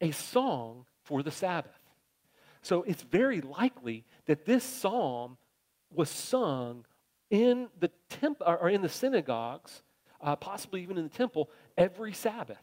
a 0.00 0.12
song 0.12 0.84
for 1.02 1.22
the 1.22 1.30
Sabbath. 1.30 1.72
So 2.62 2.82
it's 2.82 3.02
very 3.02 3.40
likely 3.40 4.04
that 4.26 4.46
this 4.46 4.64
psalm 4.64 5.36
was 5.92 6.08
sung 6.10 6.84
in 7.30 7.68
the 7.80 7.90
temp- 8.08 8.42
or 8.46 8.68
in 8.70 8.82
the 8.82 8.88
synagogues, 8.88 9.82
uh, 10.20 10.36
possibly 10.36 10.82
even 10.82 10.96
in 10.96 11.04
the 11.04 11.10
temple, 11.16 11.50
every 11.76 12.12
Sabbath. 12.12 12.62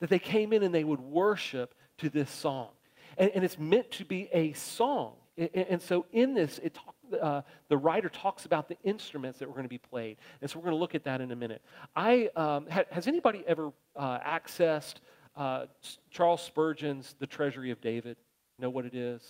That 0.00 0.10
they 0.10 0.18
came 0.18 0.52
in 0.52 0.62
and 0.62 0.74
they 0.74 0.84
would 0.84 1.00
worship 1.00 1.74
to 1.98 2.08
this 2.08 2.30
song. 2.30 2.68
And, 3.16 3.30
and 3.34 3.44
it's 3.44 3.58
meant 3.58 3.90
to 3.92 4.04
be 4.04 4.28
a 4.32 4.52
song. 4.52 5.14
And 5.38 5.80
so 5.80 6.04
in 6.12 6.34
this, 6.34 6.58
it 6.62 6.74
talk, 6.74 6.94
uh, 7.22 7.42
the 7.68 7.76
writer 7.76 8.08
talks 8.08 8.44
about 8.44 8.68
the 8.68 8.76
instruments 8.82 9.38
that 9.38 9.46
were 9.46 9.54
going 9.54 9.64
to 9.64 9.68
be 9.68 9.78
played. 9.78 10.16
And 10.40 10.50
so 10.50 10.58
we're 10.58 10.64
going 10.64 10.74
to 10.74 10.80
look 10.80 10.96
at 10.96 11.04
that 11.04 11.20
in 11.20 11.30
a 11.30 11.36
minute. 11.36 11.62
I, 11.94 12.28
um, 12.34 12.66
ha, 12.68 12.82
has 12.90 13.06
anybody 13.06 13.44
ever 13.46 13.72
uh, 13.94 14.18
accessed 14.18 14.94
uh, 15.36 15.66
Charles 16.10 16.42
Spurgeon's 16.42 17.14
The 17.20 17.26
Treasury 17.26 17.70
of 17.70 17.80
David? 17.80 18.16
Know 18.58 18.68
what 18.70 18.84
it 18.84 18.94
is? 18.94 19.22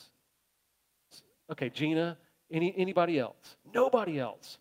Okay, 1.52 1.68
Gina? 1.68 2.16
Any, 2.50 2.74
anybody 2.76 3.18
else? 3.18 3.56
Nobody 3.74 4.18
else. 4.18 4.58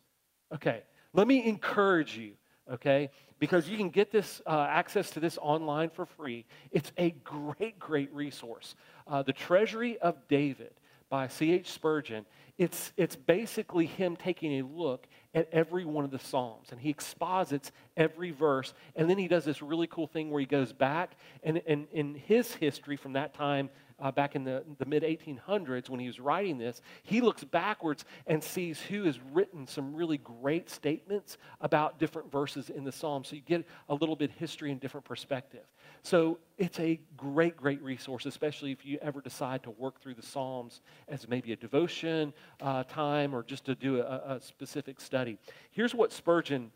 Okay, 0.53 0.83
let 1.13 1.27
me 1.27 1.45
encourage 1.45 2.17
you, 2.17 2.33
okay? 2.71 3.09
Because 3.39 3.69
you 3.69 3.77
can 3.77 3.89
get 3.89 4.11
this 4.11 4.41
uh, 4.45 4.67
access 4.69 5.11
to 5.11 5.21
this 5.21 5.37
online 5.41 5.89
for 5.89 6.05
free. 6.05 6.45
It's 6.71 6.91
a 6.97 7.11
great, 7.23 7.79
great 7.79 8.13
resource. 8.13 8.75
Uh, 9.07 9.23
the 9.23 9.33
Treasury 9.33 9.97
of 9.99 10.15
David 10.27 10.73
by 11.09 11.27
C.H. 11.27 11.71
Spurgeon, 11.71 12.25
it's, 12.57 12.91
it's 12.97 13.15
basically 13.15 13.85
him 13.85 14.15
taking 14.15 14.59
a 14.59 14.65
look 14.65 15.07
at 15.33 15.47
every 15.51 15.85
one 15.85 16.03
of 16.03 16.11
the 16.11 16.19
Psalms. 16.19 16.69
And 16.71 16.81
he 16.81 16.89
exposits 16.89 17.71
every 17.95 18.31
verse. 18.31 18.73
And 18.95 19.09
then 19.09 19.17
he 19.17 19.27
does 19.27 19.45
this 19.45 19.61
really 19.61 19.87
cool 19.87 20.07
thing 20.07 20.31
where 20.31 20.39
he 20.39 20.45
goes 20.45 20.73
back 20.73 21.15
and, 21.43 21.61
and 21.67 21.87
in 21.91 22.15
his 22.15 22.55
history 22.55 22.97
from 22.97 23.13
that 23.13 23.33
time 23.33 23.69
uh, 23.99 24.11
back 24.11 24.35
in 24.35 24.43
the, 24.43 24.63
the 24.77 24.85
mid 24.85 25.03
1800s 25.03 25.89
when 25.89 25.99
he 25.99 26.07
was 26.07 26.19
writing 26.19 26.57
this, 26.57 26.81
he 27.03 27.21
looks 27.21 27.43
backwards 27.43 28.05
and 28.27 28.43
sees 28.43 28.79
who 28.79 29.03
has 29.05 29.19
written 29.31 29.65
some 29.65 29.95
really 29.95 30.17
great 30.19 30.69
statements 30.69 31.37
about 31.61 31.99
different 31.99 32.31
verses 32.31 32.69
in 32.69 32.83
the 32.83 32.91
Psalm. 32.91 33.23
So 33.23 33.35
you 33.35 33.41
get 33.41 33.65
a 33.89 33.95
little 33.95 34.15
bit 34.15 34.31
history 34.31 34.71
and 34.71 34.79
different 34.79 35.05
perspective. 35.05 35.65
So 36.03 36.37
it's 36.57 36.79
a 36.79 36.99
great, 37.15 37.57
great 37.57 37.81
resource, 37.81 38.25
especially 38.25 38.71
if 38.71 38.85
you 38.85 38.99
ever 39.01 39.21
decide 39.21 39.63
to 39.63 39.71
work 39.71 39.99
through 39.99 40.15
the 40.15 40.21
Psalms 40.21 40.81
as 41.07 41.27
maybe 41.27 41.51
a 41.53 41.55
devotion 41.55 42.33
uh, 42.61 42.83
time 42.83 43.33
or 43.33 43.43
just 43.43 43.65
to 43.65 43.75
do 43.75 44.01
a, 44.01 44.35
a 44.35 44.41
specific 44.41 45.01
study. 45.01 45.37
Here's 45.71 45.95
what 45.95 46.11
Spurgeon 46.11 46.71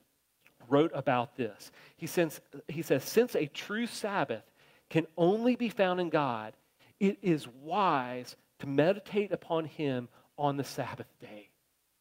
wrote 0.70 0.92
about 0.94 1.36
this. 1.36 1.72
He 1.98 2.08
says, 2.08 2.42
he 2.68 2.82
says, 2.82 3.04
Since 3.04 3.36
a 3.36 3.46
true 3.48 3.88
Sabbath 3.88 4.44
can 4.90 5.08
only 5.18 5.56
be 5.56 5.70
found 5.70 6.00
in 6.00 6.10
God, 6.10 6.54
it 7.02 7.18
is 7.24 7.48
wise 7.62 8.38
to 8.60 8.68
meditate 8.68 9.32
upon 9.32 9.66
Him 9.66 10.08
on 10.38 10.56
the 10.56 10.64
Sabbath 10.64 11.08
day. 11.20 11.50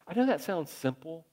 I 0.06 0.14
know 0.14 0.26
that 0.26 0.42
sounds 0.42 0.70
simple, 0.70 1.26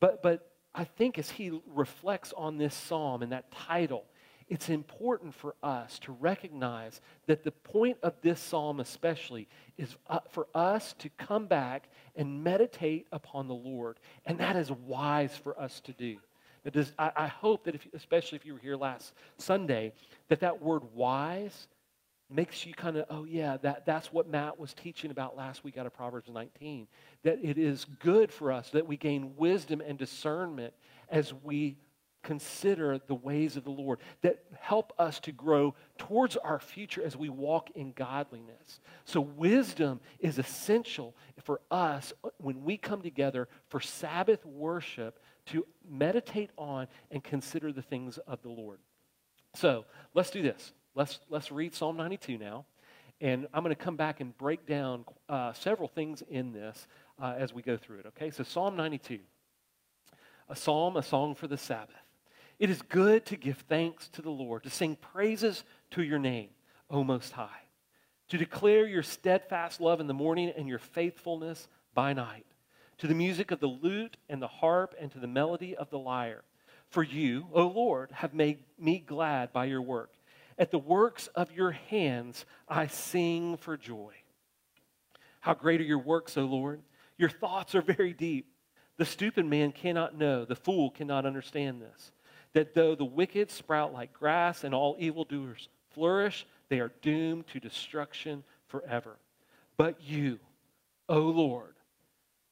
but, 0.00 0.22
but 0.22 0.50
I 0.74 0.84
think 0.84 1.18
as 1.18 1.30
he 1.30 1.60
reflects 1.66 2.32
on 2.36 2.56
this 2.56 2.74
psalm 2.74 3.22
and 3.22 3.32
that 3.32 3.50
title, 3.50 4.04
it's 4.48 4.70
important 4.70 5.34
for 5.34 5.56
us 5.62 5.98
to 6.00 6.12
recognize 6.12 7.00
that 7.26 7.44
the 7.44 7.50
point 7.50 7.98
of 8.02 8.14
this 8.22 8.40
psalm, 8.40 8.80
especially, 8.80 9.46
is 9.76 9.96
uh, 10.08 10.20
for 10.30 10.46
us 10.54 10.94
to 11.00 11.10
come 11.18 11.46
back 11.46 11.88
and 12.14 12.42
meditate 12.42 13.08
upon 13.12 13.46
the 13.46 13.54
Lord. 13.54 13.98
And 14.24 14.38
that 14.38 14.56
is 14.56 14.70
wise 14.70 15.36
for 15.36 15.60
us 15.60 15.80
to 15.80 15.92
do. 15.92 16.16
Does, 16.72 16.92
I, 16.98 17.12
I, 17.14 17.26
hope 17.26 17.64
that, 17.64 17.74
if, 17.74 17.86
especially 17.92 18.36
if 18.36 18.46
you 18.46 18.54
were 18.54 18.58
here 18.60 18.76
last 18.76 19.12
Sunday, 19.38 19.92
that 20.28 20.40
that 20.40 20.62
word 20.62 20.82
wise 20.94 21.68
makes 22.28 22.66
you 22.66 22.74
kind 22.74 22.96
of, 22.96 23.06
oh, 23.08 23.24
yeah, 23.24 23.56
that, 23.58 23.86
that's 23.86 24.12
what 24.12 24.28
Matt 24.28 24.58
was 24.58 24.74
teaching 24.74 25.10
about 25.10 25.36
last 25.36 25.62
week 25.62 25.78
out 25.78 25.86
of 25.86 25.94
Proverbs 25.94 26.28
19. 26.32 26.88
That 27.22 27.38
it 27.42 27.58
is 27.58 27.86
good 28.00 28.32
for 28.32 28.50
us 28.52 28.70
that 28.70 28.86
we 28.86 28.96
gain 28.96 29.36
wisdom 29.36 29.80
and 29.80 29.96
discernment 29.96 30.74
as 31.08 31.32
we 31.32 31.76
consider 32.26 32.98
the 33.06 33.14
ways 33.14 33.56
of 33.56 33.62
the 33.62 33.70
Lord 33.70 34.00
that 34.22 34.42
help 34.58 34.92
us 34.98 35.20
to 35.20 35.32
grow 35.32 35.76
towards 35.96 36.36
our 36.36 36.58
future 36.58 37.00
as 37.04 37.16
we 37.16 37.28
walk 37.28 37.70
in 37.76 37.92
godliness. 37.92 38.80
So, 39.04 39.20
wisdom 39.20 40.00
is 40.18 40.40
essential 40.40 41.14
for 41.44 41.60
us 41.70 42.12
when 42.38 42.64
we 42.64 42.78
come 42.78 43.00
together 43.00 43.46
for 43.68 43.80
Sabbath 43.80 44.44
worship 44.44 45.20
to 45.46 45.64
meditate 45.88 46.50
on 46.58 46.88
and 47.12 47.22
consider 47.22 47.72
the 47.72 47.82
things 47.82 48.18
of 48.26 48.42
the 48.42 48.50
Lord. 48.50 48.80
So, 49.54 49.84
let's 50.12 50.30
do 50.30 50.42
this. 50.42 50.72
Let's, 50.96 51.20
let's 51.28 51.52
read 51.52 51.74
Psalm 51.74 51.98
92 51.98 52.38
now. 52.38 52.64
And 53.20 53.46
I'm 53.52 53.62
going 53.62 53.74
to 53.74 53.80
come 53.80 53.96
back 53.96 54.20
and 54.20 54.36
break 54.36 54.66
down 54.66 55.04
uh, 55.28 55.52
several 55.52 55.88
things 55.88 56.22
in 56.28 56.52
this 56.52 56.88
uh, 57.20 57.34
as 57.36 57.52
we 57.52 57.60
go 57.62 57.76
through 57.76 57.98
it, 57.98 58.06
okay? 58.06 58.30
So, 58.30 58.42
Psalm 58.44 58.76
92, 58.76 59.20
a 60.48 60.56
psalm, 60.56 60.96
a 60.96 61.02
song 61.02 61.34
for 61.34 61.46
the 61.46 61.58
Sabbath. 61.58 61.94
It 62.58 62.70
is 62.70 62.80
good 62.80 63.26
to 63.26 63.36
give 63.36 63.58
thanks 63.68 64.08
to 64.10 64.22
the 64.22 64.30
Lord, 64.30 64.62
to 64.64 64.70
sing 64.70 64.96
praises 64.96 65.64
to 65.92 66.02
your 66.02 66.18
name, 66.18 66.48
O 66.90 67.04
Most 67.04 67.32
High, 67.32 67.64
to 68.28 68.38
declare 68.38 68.86
your 68.86 69.02
steadfast 69.02 69.80
love 69.80 70.00
in 70.00 70.06
the 70.06 70.14
morning 70.14 70.52
and 70.56 70.66
your 70.66 70.78
faithfulness 70.78 71.68
by 71.94 72.14
night, 72.14 72.46
to 72.98 73.06
the 73.06 73.14
music 73.14 73.50
of 73.50 73.60
the 73.60 73.66
lute 73.66 74.16
and 74.30 74.40
the 74.40 74.48
harp 74.48 74.94
and 74.98 75.10
to 75.12 75.18
the 75.18 75.26
melody 75.26 75.76
of 75.76 75.90
the 75.90 75.98
lyre. 75.98 76.42
For 76.88 77.02
you, 77.02 77.48
O 77.52 77.66
Lord, 77.66 78.10
have 78.12 78.32
made 78.32 78.60
me 78.78 78.98
glad 78.98 79.52
by 79.52 79.66
your 79.66 79.82
work. 79.82 80.15
At 80.58 80.70
the 80.70 80.78
works 80.78 81.26
of 81.28 81.52
your 81.52 81.72
hands 81.72 82.44
I 82.68 82.86
sing 82.86 83.56
for 83.56 83.76
joy. 83.76 84.14
How 85.40 85.54
great 85.54 85.80
are 85.80 85.84
your 85.84 85.98
works, 85.98 86.36
O 86.36 86.44
Lord! 86.44 86.82
Your 87.18 87.28
thoughts 87.28 87.74
are 87.74 87.82
very 87.82 88.12
deep. 88.12 88.52
The 88.96 89.04
stupid 89.04 89.44
man 89.46 89.72
cannot 89.72 90.16
know, 90.16 90.44
the 90.44 90.56
fool 90.56 90.90
cannot 90.90 91.26
understand 91.26 91.82
this 91.82 92.12
that 92.56 92.72
though 92.72 92.94
the 92.94 93.04
wicked 93.04 93.50
sprout 93.50 93.92
like 93.92 94.14
grass 94.14 94.64
and 94.64 94.74
all 94.74 94.96
evildoers 94.98 95.68
flourish, 95.90 96.46
they 96.70 96.80
are 96.80 96.90
doomed 97.02 97.46
to 97.48 97.60
destruction 97.60 98.42
forever. 98.68 99.18
But 99.76 100.00
you, 100.02 100.38
O 101.06 101.18
Lord, 101.18 101.74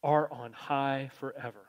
are 0.03 0.31
on 0.31 0.53
high 0.53 1.11
forever. 1.15 1.65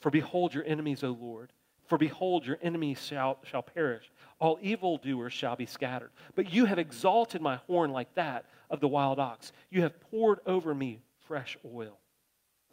For 0.00 0.10
behold 0.10 0.52
your 0.52 0.64
enemies, 0.64 1.04
O 1.04 1.12
Lord. 1.12 1.52
For 1.86 1.98
behold, 1.98 2.46
your 2.46 2.58
enemies 2.62 3.04
shall, 3.04 3.38
shall 3.44 3.62
perish. 3.62 4.10
All 4.38 4.58
evildoers 4.62 5.32
shall 5.32 5.56
be 5.56 5.66
scattered. 5.66 6.10
But 6.34 6.52
you 6.52 6.64
have 6.64 6.78
exalted 6.78 7.42
my 7.42 7.56
horn 7.66 7.92
like 7.92 8.14
that 8.14 8.46
of 8.70 8.80
the 8.80 8.88
wild 8.88 9.18
ox. 9.18 9.52
You 9.70 9.82
have 9.82 10.00
poured 10.00 10.40
over 10.46 10.74
me 10.74 11.00
fresh 11.26 11.56
oil. 11.64 11.98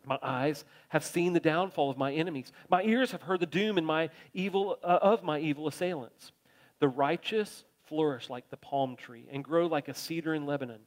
My 0.06 0.18
eyes 0.22 0.66
have 0.90 1.04
seen 1.04 1.34
the 1.34 1.40
downfall 1.40 1.90
of 1.90 1.98
my 1.98 2.14
enemies. 2.14 2.52
My 2.70 2.84
ears 2.84 3.12
have 3.12 3.22
heard 3.22 3.40
the 3.40 3.46
doom 3.46 3.78
and 3.78 3.86
my 3.86 4.10
evil, 4.34 4.80
uh, 4.84 5.00
of 5.02 5.24
my 5.24 5.40
evil 5.40 5.68
assailants. 5.68 6.32
The 6.80 6.88
righteous 6.88 7.66
flourish 7.84 8.30
like 8.30 8.50
the 8.50 8.58
palm 8.58 8.96
tree 8.96 9.28
and 9.32 9.44
grow 9.44 9.68
like 9.68 9.90
a 9.90 9.94
cedar 9.94 10.34
in 10.34 10.46
Lebanon. 10.46 10.80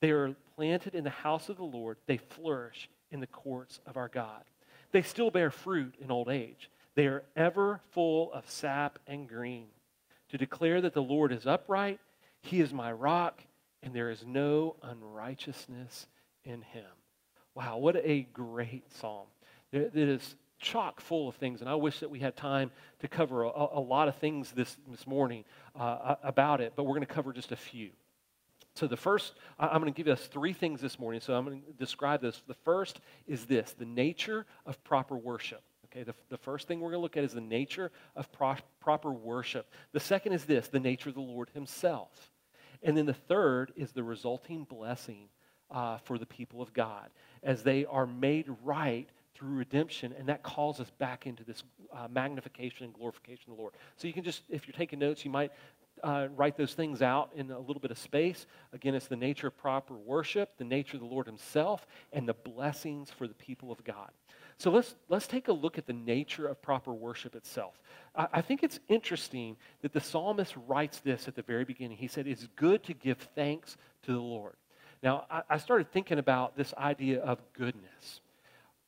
They 0.00 0.10
are 0.10 0.34
planted 0.56 0.94
in 0.94 1.04
the 1.04 1.10
house 1.10 1.48
of 1.48 1.56
the 1.56 1.64
Lord. 1.64 1.98
They 2.06 2.16
flourish 2.16 2.88
in 3.10 3.20
the 3.20 3.26
courts 3.26 3.80
of 3.86 3.96
our 3.96 4.08
God. 4.08 4.42
They 4.90 5.02
still 5.02 5.30
bear 5.30 5.50
fruit 5.50 5.94
in 6.00 6.10
old 6.10 6.28
age. 6.28 6.70
They 6.96 7.06
are 7.06 7.22
ever 7.36 7.80
full 7.92 8.32
of 8.32 8.50
sap 8.50 8.98
and 9.06 9.28
green. 9.28 9.66
To 10.30 10.38
declare 10.38 10.80
that 10.80 10.94
the 10.94 11.02
Lord 11.02 11.30
is 11.30 11.46
upright, 11.46 12.00
he 12.40 12.60
is 12.60 12.72
my 12.72 12.90
rock, 12.90 13.42
and 13.82 13.94
there 13.94 14.10
is 14.10 14.24
no 14.26 14.74
unrighteousness 14.82 16.06
in 16.44 16.62
him. 16.62 16.84
Wow, 17.54 17.78
what 17.78 17.96
a 17.96 18.26
great 18.32 18.90
psalm. 18.92 19.26
It 19.72 19.94
is 19.94 20.34
chock 20.58 21.00
full 21.00 21.28
of 21.28 21.36
things, 21.36 21.60
and 21.60 21.70
I 21.70 21.74
wish 21.74 22.00
that 22.00 22.10
we 22.10 22.18
had 22.18 22.34
time 22.36 22.70
to 23.00 23.08
cover 23.08 23.44
a, 23.44 23.50
a 23.74 23.80
lot 23.80 24.08
of 24.08 24.16
things 24.16 24.50
this, 24.52 24.76
this 24.90 25.06
morning 25.06 25.44
uh, 25.78 26.16
about 26.22 26.60
it, 26.60 26.72
but 26.76 26.84
we're 26.84 26.94
going 26.94 27.06
to 27.06 27.14
cover 27.14 27.32
just 27.32 27.52
a 27.52 27.56
few. 27.56 27.90
So, 28.74 28.86
the 28.86 28.96
first, 28.96 29.34
I'm 29.58 29.80
going 29.80 29.92
to 29.92 29.96
give 29.96 30.10
us 30.10 30.26
three 30.26 30.52
things 30.52 30.80
this 30.80 30.98
morning. 30.98 31.20
So, 31.20 31.34
I'm 31.34 31.44
going 31.44 31.62
to 31.62 31.72
describe 31.72 32.20
this. 32.20 32.42
The 32.46 32.54
first 32.54 33.00
is 33.26 33.46
this 33.46 33.72
the 33.78 33.86
nature 33.86 34.44
of 34.66 34.82
proper 34.84 35.16
worship. 35.16 35.62
Okay, 35.96 36.02
the, 36.02 36.14
the 36.28 36.36
first 36.36 36.68
thing 36.68 36.80
we're 36.80 36.90
going 36.90 36.98
to 36.98 37.02
look 37.02 37.16
at 37.16 37.24
is 37.24 37.32
the 37.32 37.40
nature 37.40 37.90
of 38.16 38.30
pro- 38.30 38.56
proper 38.80 39.10
worship. 39.10 39.72
The 39.92 40.00
second 40.00 40.34
is 40.34 40.44
this 40.44 40.68
the 40.68 40.80
nature 40.80 41.08
of 41.08 41.14
the 41.14 41.22
Lord 41.22 41.50
Himself. 41.54 42.32
And 42.82 42.94
then 42.94 43.06
the 43.06 43.14
third 43.14 43.72
is 43.76 43.92
the 43.92 44.02
resulting 44.02 44.64
blessing 44.64 45.28
uh, 45.70 45.96
for 45.98 46.18
the 46.18 46.26
people 46.26 46.60
of 46.60 46.74
God 46.74 47.08
as 47.42 47.62
they 47.62 47.86
are 47.86 48.06
made 48.06 48.44
right 48.62 49.08
through 49.34 49.54
redemption, 49.56 50.14
and 50.18 50.28
that 50.28 50.42
calls 50.42 50.80
us 50.80 50.90
back 50.98 51.26
into 51.26 51.44
this 51.44 51.62
uh, 51.94 52.08
magnification 52.10 52.84
and 52.84 52.92
glorification 52.92 53.50
of 53.50 53.56
the 53.56 53.62
Lord. 53.62 53.72
So 53.96 54.06
you 54.06 54.12
can 54.12 54.24
just, 54.24 54.42
if 54.50 54.66
you're 54.66 54.76
taking 54.76 54.98
notes, 54.98 55.24
you 55.24 55.30
might 55.30 55.52
uh, 56.02 56.28
write 56.36 56.58
those 56.58 56.74
things 56.74 57.00
out 57.00 57.30
in 57.34 57.50
a 57.50 57.58
little 57.58 57.80
bit 57.80 57.90
of 57.90 57.98
space. 57.98 58.46
Again, 58.74 58.94
it's 58.94 59.06
the 59.08 59.16
nature 59.16 59.46
of 59.46 59.56
proper 59.56 59.94
worship, 59.94 60.58
the 60.58 60.64
nature 60.64 60.98
of 60.98 61.00
the 61.00 61.08
Lord 61.08 61.26
Himself, 61.26 61.86
and 62.12 62.28
the 62.28 62.34
blessings 62.34 63.10
for 63.10 63.26
the 63.26 63.34
people 63.34 63.72
of 63.72 63.82
God. 63.82 64.10
So 64.58 64.70
let's, 64.70 64.94
let's 65.08 65.26
take 65.26 65.48
a 65.48 65.52
look 65.52 65.76
at 65.76 65.86
the 65.86 65.92
nature 65.92 66.46
of 66.46 66.62
proper 66.62 66.92
worship 66.92 67.36
itself. 67.36 67.74
I, 68.14 68.28
I 68.34 68.40
think 68.40 68.62
it's 68.62 68.80
interesting 68.88 69.56
that 69.82 69.92
the 69.92 70.00
psalmist 70.00 70.54
writes 70.66 71.00
this 71.00 71.28
at 71.28 71.34
the 71.34 71.42
very 71.42 71.64
beginning. 71.64 71.98
He 71.98 72.08
said, 72.08 72.26
It's 72.26 72.48
good 72.56 72.82
to 72.84 72.94
give 72.94 73.18
thanks 73.34 73.76
to 74.04 74.12
the 74.12 74.20
Lord. 74.20 74.54
Now, 75.02 75.26
I, 75.30 75.42
I 75.50 75.58
started 75.58 75.92
thinking 75.92 76.18
about 76.18 76.56
this 76.56 76.72
idea 76.74 77.20
of 77.20 77.38
goodness. 77.52 78.20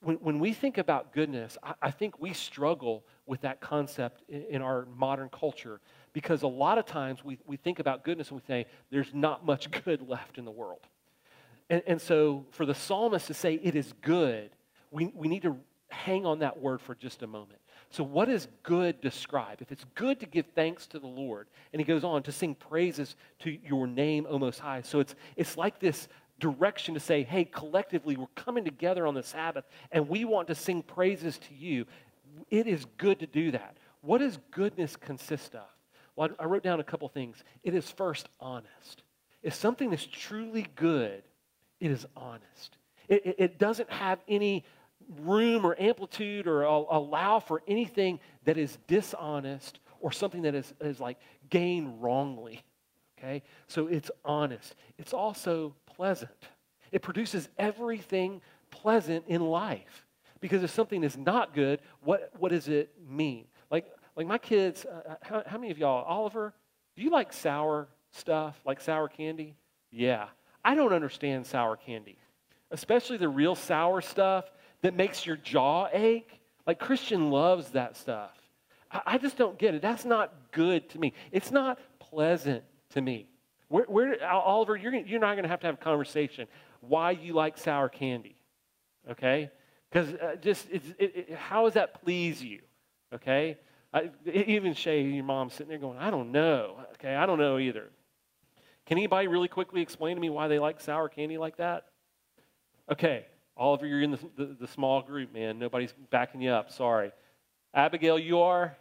When, 0.00 0.16
when 0.16 0.38
we 0.38 0.52
think 0.52 0.78
about 0.78 1.12
goodness, 1.12 1.58
I, 1.62 1.74
I 1.82 1.90
think 1.90 2.18
we 2.18 2.32
struggle 2.32 3.04
with 3.26 3.42
that 3.42 3.60
concept 3.60 4.22
in, 4.28 4.44
in 4.50 4.62
our 4.62 4.86
modern 4.96 5.28
culture 5.28 5.80
because 6.14 6.42
a 6.42 6.48
lot 6.48 6.78
of 6.78 6.86
times 6.86 7.22
we, 7.22 7.38
we 7.46 7.58
think 7.58 7.78
about 7.78 8.04
goodness 8.04 8.30
and 8.30 8.40
we 8.40 8.46
say, 8.46 8.66
there's 8.90 9.12
not 9.12 9.44
much 9.44 9.70
good 9.84 10.08
left 10.08 10.38
in 10.38 10.46
the 10.46 10.50
world. 10.50 10.80
And, 11.68 11.82
and 11.86 12.00
so 12.00 12.46
for 12.52 12.64
the 12.64 12.74
psalmist 12.74 13.26
to 13.26 13.34
say 13.34 13.60
it 13.62 13.74
is 13.74 13.92
good, 14.00 14.50
we, 14.90 15.06
we 15.14 15.28
need 15.28 15.42
to 15.42 15.56
hang 15.88 16.26
on 16.26 16.40
that 16.40 16.58
word 16.58 16.80
for 16.80 16.94
just 16.94 17.22
a 17.22 17.26
moment. 17.26 17.60
So, 17.90 18.04
what 18.04 18.28
does 18.28 18.48
good 18.62 19.00
describe? 19.00 19.62
If 19.62 19.72
it's 19.72 19.84
good 19.94 20.20
to 20.20 20.26
give 20.26 20.46
thanks 20.54 20.86
to 20.88 20.98
the 20.98 21.06
Lord, 21.06 21.46
and 21.72 21.80
he 21.80 21.84
goes 21.84 22.04
on 22.04 22.22
to 22.24 22.32
sing 22.32 22.54
praises 22.54 23.16
to 23.40 23.58
your 23.64 23.86
name, 23.86 24.26
O 24.28 24.38
Most 24.38 24.58
High. 24.58 24.82
So, 24.82 25.00
it's, 25.00 25.14
it's 25.36 25.56
like 25.56 25.80
this 25.80 26.08
direction 26.38 26.94
to 26.94 27.00
say, 27.00 27.22
hey, 27.22 27.44
collectively, 27.44 28.16
we're 28.16 28.26
coming 28.34 28.64
together 28.64 29.06
on 29.06 29.14
the 29.14 29.22
Sabbath, 29.22 29.64
and 29.90 30.08
we 30.08 30.24
want 30.24 30.48
to 30.48 30.54
sing 30.54 30.82
praises 30.82 31.38
to 31.38 31.54
you. 31.54 31.86
It 32.50 32.66
is 32.66 32.84
good 32.98 33.20
to 33.20 33.26
do 33.26 33.50
that. 33.52 33.76
What 34.02 34.18
does 34.18 34.38
goodness 34.50 34.94
consist 34.94 35.54
of? 35.54 35.66
Well, 36.14 36.30
I 36.38 36.44
wrote 36.44 36.62
down 36.62 36.80
a 36.80 36.84
couple 36.84 37.08
things. 37.08 37.42
It 37.62 37.74
is 37.74 37.90
first 37.90 38.28
honest. 38.40 39.02
If 39.42 39.54
something 39.54 39.92
is 39.92 40.04
truly 40.04 40.66
good, 40.76 41.22
it 41.80 41.90
is 41.90 42.06
honest. 42.16 42.76
It, 43.08 43.24
it, 43.24 43.36
it 43.38 43.58
doesn't 43.58 43.90
have 43.90 44.18
any 44.28 44.64
room 45.20 45.64
or 45.64 45.74
amplitude 45.80 46.46
or 46.46 46.62
allow 46.62 47.40
for 47.40 47.62
anything 47.66 48.20
that 48.44 48.58
is 48.58 48.78
dishonest 48.86 49.80
or 50.00 50.12
something 50.12 50.42
that 50.42 50.54
is, 50.54 50.72
is 50.80 51.00
like 51.00 51.18
gained 51.50 52.02
wrongly. 52.02 52.62
Okay? 53.18 53.42
So 53.66 53.86
it's 53.86 54.10
honest. 54.24 54.74
It's 54.98 55.12
also 55.12 55.74
pleasant. 55.86 56.30
It 56.92 57.02
produces 57.02 57.48
everything 57.58 58.40
pleasant 58.70 59.24
in 59.28 59.40
life. 59.40 60.06
Because 60.40 60.62
if 60.62 60.70
something 60.70 61.02
is 61.02 61.16
not 61.16 61.52
good, 61.54 61.80
what, 62.02 62.32
what 62.38 62.50
does 62.50 62.68
it 62.68 62.92
mean? 63.08 63.46
Like, 63.70 63.86
like 64.14 64.26
my 64.26 64.38
kids, 64.38 64.84
uh, 64.84 65.10
uh, 65.10 65.14
how, 65.22 65.42
how 65.46 65.58
many 65.58 65.70
of 65.72 65.78
y'all, 65.78 66.04
Oliver, 66.04 66.54
do 66.96 67.02
you 67.02 67.10
like 67.10 67.32
sour 67.32 67.88
stuff, 68.12 68.60
like 68.64 68.80
sour 68.80 69.08
candy? 69.08 69.56
Yeah. 69.90 70.28
I 70.64 70.74
don't 70.74 70.92
understand 70.92 71.46
sour 71.46 71.76
candy, 71.76 72.18
especially 72.70 73.16
the 73.16 73.28
real 73.28 73.54
sour 73.54 74.00
stuff 74.00 74.44
that 74.82 74.94
makes 74.94 75.26
your 75.26 75.36
jaw 75.36 75.88
ache. 75.92 76.40
Like 76.66 76.78
Christian 76.78 77.30
loves 77.30 77.70
that 77.70 77.96
stuff. 77.96 78.32
I, 78.90 79.00
I 79.06 79.18
just 79.18 79.36
don't 79.36 79.58
get 79.58 79.74
it. 79.74 79.82
That's 79.82 80.04
not 80.04 80.32
good 80.52 80.88
to 80.90 80.98
me. 80.98 81.12
It's 81.32 81.50
not 81.50 81.78
pleasant 81.98 82.64
to 82.90 83.00
me. 83.00 83.28
Where, 83.68 83.84
where 83.84 84.30
Oliver, 84.30 84.76
you're, 84.76 84.94
you're 84.94 85.20
not 85.20 85.34
going 85.34 85.42
to 85.42 85.48
have 85.48 85.60
to 85.60 85.66
have 85.66 85.74
a 85.74 85.78
conversation 85.78 86.46
why 86.80 87.10
you 87.10 87.32
like 87.32 87.58
sour 87.58 87.88
candy, 87.88 88.36
okay? 89.10 89.50
Because 89.90 90.14
uh, 90.14 90.36
just 90.40 90.68
it, 90.70 90.82
it, 90.98 91.34
how 91.34 91.64
does 91.64 91.74
that 91.74 92.02
please 92.02 92.42
you, 92.42 92.60
okay? 93.12 93.58
I, 93.92 94.10
even 94.26 94.74
Shay, 94.74 95.02
your 95.02 95.24
mom, 95.24 95.50
sitting 95.50 95.68
there 95.68 95.78
going, 95.78 95.98
I 95.98 96.10
don't 96.10 96.30
know, 96.30 96.76
okay? 96.94 97.16
I 97.16 97.26
don't 97.26 97.38
know 97.38 97.58
either. 97.58 97.88
Can 98.86 98.98
anybody 98.98 99.28
really 99.28 99.48
quickly 99.48 99.82
explain 99.82 100.16
to 100.16 100.20
me 100.20 100.30
why 100.30 100.48
they 100.48 100.58
like 100.58 100.80
sour 100.80 101.08
candy 101.08 101.36
like 101.36 101.56
that? 101.56 101.86
Okay, 102.90 103.26
Oliver, 103.58 103.86
you're 103.86 104.02
in 104.02 104.12
the, 104.12 104.20
the, 104.36 104.56
the 104.60 104.66
small 104.68 105.02
group, 105.02 105.34
man. 105.34 105.58
Nobody's 105.58 105.92
backing 106.10 106.40
you 106.40 106.50
up. 106.50 106.70
Sorry. 106.70 107.10
Abigail, 107.74 108.18
you 108.18 108.40
are? 108.40 108.76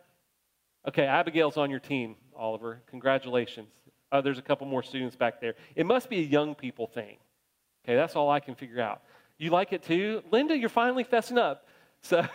Okay, 0.88 1.06
Abigail's 1.06 1.58
on 1.58 1.72
your 1.72 1.80
team, 1.80 2.16
Oliver. 2.36 2.82
Congratulations. 2.90 3.70
Uh, 4.12 4.22
there's 4.22 4.38
a 4.38 4.44
couple 4.44 4.68
more 4.68 4.84
students 4.84 5.16
back 5.16 5.42
there. 5.42 5.56
It 5.76 5.86
must 5.86 6.10
be 6.10 6.20
a 6.20 6.24
young 6.24 6.56
people 6.56 6.88
thing. 6.88 7.18
Okay, 7.84 7.96
that's 7.96 8.16
all 8.16 8.30
I 8.30 8.40
can 8.40 8.56
figure 8.56 8.80
out. 8.80 9.02
You 9.38 9.50
like 9.50 9.74
it 9.74 9.84
too? 9.84 10.24
Linda, 10.32 10.56
you're 10.56 10.70
finally 10.70 11.04
fessing 11.04 11.38
up. 11.38 11.68
So, 12.02 12.26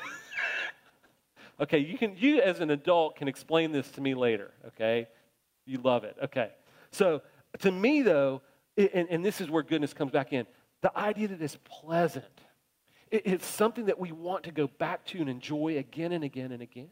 okay, 1.60 1.78
you 1.78 1.96
can, 1.96 2.16
you 2.16 2.40
as 2.42 2.60
an 2.60 2.70
adult 2.70 3.16
can 3.16 3.28
explain 3.28 3.70
this 3.70 3.88
to 3.92 4.00
me 4.00 4.14
later, 4.14 4.50
okay? 4.68 5.08
You 5.64 5.78
love 5.78 6.04
it. 6.04 6.16
Okay. 6.24 6.50
So, 6.90 7.22
to 7.60 7.70
me, 7.70 8.02
though, 8.02 8.42
and, 8.76 9.08
and 9.08 9.24
this 9.24 9.40
is 9.40 9.48
where 9.48 9.62
goodness 9.62 9.94
comes 9.94 10.10
back 10.10 10.32
in, 10.32 10.46
the 10.82 10.96
idea 10.98 11.28
that 11.28 11.40
it's 11.40 11.58
pleasant. 11.64 12.24
It's 13.10 13.46
something 13.46 13.86
that 13.86 13.98
we 13.98 14.10
want 14.10 14.44
to 14.44 14.52
go 14.52 14.66
back 14.66 15.04
to 15.06 15.20
and 15.20 15.28
enjoy 15.28 15.78
again 15.78 16.12
and 16.12 16.24
again 16.24 16.52
and 16.52 16.62
again. 16.62 16.88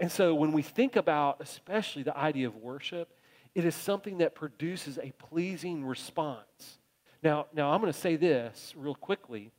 And 0.00 0.10
so 0.10 0.34
when 0.34 0.52
we 0.52 0.62
think 0.62 0.96
about, 0.96 1.38
especially 1.40 2.02
the 2.02 2.16
idea 2.16 2.46
of 2.46 2.56
worship, 2.56 3.08
it 3.54 3.64
is 3.64 3.74
something 3.74 4.18
that 4.18 4.34
produces 4.34 4.98
a 4.98 5.12
pleasing 5.12 5.84
response. 5.84 6.78
Now, 7.22 7.46
now 7.52 7.70
I'm 7.72 7.80
going 7.80 7.92
to 7.92 7.98
say 7.98 8.16
this 8.16 8.74
real 8.76 8.94
quickly. 8.94 9.52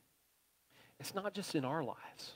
It's 0.99 1.15
not 1.15 1.33
just 1.33 1.55
in 1.55 1.65
our 1.65 1.83
lives, 1.83 2.33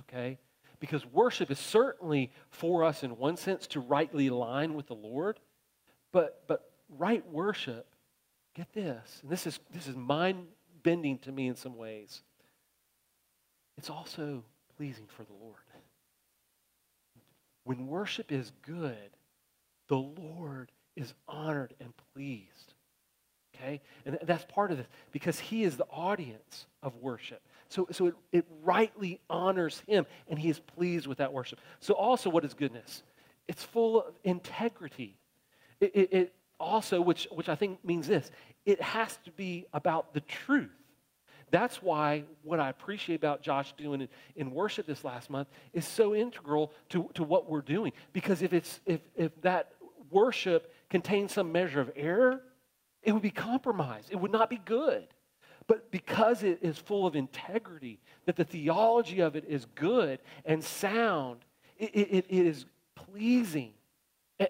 okay? 0.00 0.38
Because 0.80 1.04
worship 1.06 1.50
is 1.50 1.58
certainly 1.58 2.32
for 2.48 2.84
us 2.84 3.02
in 3.02 3.16
one 3.16 3.36
sense 3.36 3.66
to 3.68 3.80
rightly 3.80 4.28
align 4.28 4.74
with 4.74 4.86
the 4.86 4.94
Lord, 4.94 5.38
but, 6.12 6.42
but 6.46 6.70
right 6.88 7.28
worship, 7.28 7.86
get 8.54 8.72
this, 8.72 9.20
and 9.22 9.30
this 9.30 9.46
is, 9.46 9.58
this 9.72 9.86
is 9.86 9.96
mind 9.96 10.46
bending 10.82 11.18
to 11.18 11.32
me 11.32 11.48
in 11.48 11.56
some 11.56 11.76
ways, 11.76 12.22
it's 13.78 13.90
also 13.90 14.44
pleasing 14.76 15.06
for 15.06 15.24
the 15.24 15.32
Lord. 15.32 15.56
When 17.64 17.86
worship 17.86 18.32
is 18.32 18.52
good, 18.62 18.96
the 19.88 19.96
Lord 19.96 20.72
is 20.96 21.14
honored 21.28 21.74
and 21.80 21.92
pleased. 22.14 22.74
Okay? 23.54 23.80
And 24.04 24.18
that's 24.22 24.44
part 24.46 24.70
of 24.70 24.78
this 24.78 24.86
because 25.12 25.38
He 25.38 25.62
is 25.64 25.76
the 25.76 25.86
audience 25.90 26.66
of 26.82 26.96
worship. 26.96 27.40
So, 27.68 27.86
so 27.92 28.06
it, 28.06 28.14
it 28.32 28.46
rightly 28.62 29.20
honors 29.30 29.82
Him 29.86 30.06
and 30.28 30.38
He 30.38 30.48
is 30.48 30.58
pleased 30.58 31.06
with 31.06 31.18
that 31.18 31.32
worship. 31.32 31.60
So, 31.80 31.94
also, 31.94 32.30
what 32.30 32.44
is 32.44 32.54
goodness? 32.54 33.02
It's 33.48 33.62
full 33.62 34.02
of 34.02 34.14
integrity. 34.24 35.16
It, 35.80 35.92
it, 35.94 36.12
it 36.12 36.34
also, 36.62 37.00
which, 37.00 37.28
which 37.32 37.48
I 37.48 37.54
think 37.54 37.84
means 37.84 38.06
this, 38.06 38.30
it 38.64 38.80
has 38.80 39.16
to 39.24 39.30
be 39.32 39.66
about 39.72 40.14
the 40.14 40.20
truth. 40.20 40.70
That's 41.50 41.82
why 41.82 42.24
what 42.42 42.60
I 42.60 42.70
appreciate 42.70 43.16
about 43.16 43.42
Josh 43.42 43.74
doing 43.76 44.02
in, 44.02 44.08
in, 44.36 44.50
worship 44.52 44.86
this 44.86 45.04
last 45.04 45.28
month 45.28 45.48
is 45.74 45.86
so 45.86 46.14
integral 46.14 46.72
to, 46.88 47.10
to 47.14 47.22
what 47.22 47.50
we're 47.50 47.60
doing. 47.60 47.92
Because 48.14 48.40
if, 48.40 48.54
it's, 48.54 48.80
if, 48.86 49.00
if 49.14 49.38
that 49.42 49.72
worship 50.10 50.72
contains 50.88 51.32
some 51.32 51.52
measure 51.52 51.80
of 51.80 51.90
error, 51.94 52.40
it 53.02 53.12
would 53.12 53.22
be 53.22 53.30
compromised. 53.30 54.10
It 54.10 54.16
would 54.16 54.32
not 54.32 54.48
be 54.48 54.62
good. 54.64 55.06
But 55.66 55.90
because 55.90 56.42
it 56.42 56.60
is 56.62 56.78
full 56.78 57.06
of 57.06 57.14
integrity, 57.14 58.00
that 58.24 58.36
the 58.36 58.44
theology 58.44 59.20
of 59.20 59.36
it 59.36 59.44
is 59.46 59.66
good 59.74 60.20
and 60.46 60.64
sound, 60.64 61.40
it, 61.78 61.90
it, 61.94 62.26
it 62.28 62.46
is 62.46 62.64
pleasing 62.94 63.72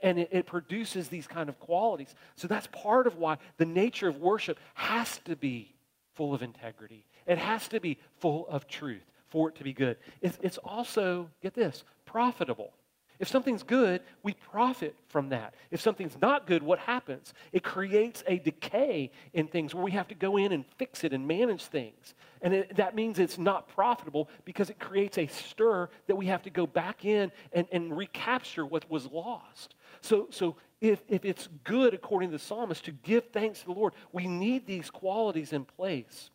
and 0.02 0.18
it, 0.18 0.46
produces 0.46 1.08
these 1.08 1.26
kind 1.26 1.48
of 1.48 1.58
qualities. 1.58 2.14
So 2.36 2.48
that's 2.48 2.66
part 2.68 3.06
of 3.06 3.16
why 3.16 3.38
the 3.56 3.66
nature 3.66 4.08
of 4.08 4.18
worship 4.18 4.58
has 4.74 5.18
to 5.24 5.36
be 5.36 5.74
full 6.14 6.34
of 6.34 6.42
integrity. 6.42 7.06
It 7.26 7.38
has 7.38 7.68
to 7.68 7.80
be 7.80 7.98
full 8.20 8.46
of 8.48 8.66
truth 8.66 9.04
for 9.28 9.48
it 9.48 9.56
to 9.56 9.64
be 9.64 9.72
good. 9.72 9.96
It's, 10.20 10.38
it's 10.42 10.58
also, 10.58 11.28
get 11.42 11.54
this, 11.54 11.84
profitable. 12.04 12.72
If 13.18 13.28
something's 13.28 13.62
good, 13.62 14.02
we 14.24 14.34
profit 14.34 14.96
from 15.06 15.28
that. 15.28 15.54
If 15.70 15.80
something's 15.80 16.16
not 16.20 16.44
good, 16.44 16.60
what 16.60 16.80
happens? 16.80 17.32
It 17.52 17.62
creates 17.62 18.24
a 18.26 18.38
decay 18.38 19.12
in 19.32 19.46
things 19.46 19.74
where 19.74 19.84
we 19.84 19.92
have 19.92 20.08
to 20.08 20.16
go 20.16 20.38
in 20.38 20.50
and 20.50 20.64
fix 20.76 21.04
it 21.04 21.12
and 21.12 21.28
manage 21.28 21.62
things. 21.62 22.14
And 22.42 22.52
it, 22.52 22.76
that 22.76 22.96
means 22.96 23.20
it's 23.20 23.38
not 23.38 23.68
profitable 23.68 24.28
because 24.44 24.70
it 24.70 24.80
creates 24.80 25.18
a 25.18 25.28
stir 25.28 25.88
that 26.08 26.16
we 26.16 26.26
have 26.26 26.42
to 26.42 26.50
go 26.50 26.66
back 26.66 27.04
in 27.04 27.30
and, 27.52 27.68
and 27.70 27.96
recapture 27.96 28.66
what 28.66 28.90
was 28.90 29.06
lost. 29.06 29.76
So, 30.02 30.26
so 30.30 30.56
if, 30.80 31.00
if 31.08 31.24
it's 31.24 31.48
good, 31.64 31.94
according 31.94 32.30
to 32.30 32.36
the 32.36 32.42
psalmist, 32.42 32.84
to 32.84 32.92
give 32.92 33.28
thanks 33.32 33.60
to 33.60 33.66
the 33.66 33.72
Lord, 33.72 33.94
we 34.12 34.26
need 34.26 34.66
these 34.66 34.90
qualities 34.90 35.52
in 35.52 35.64
place. 35.64 36.30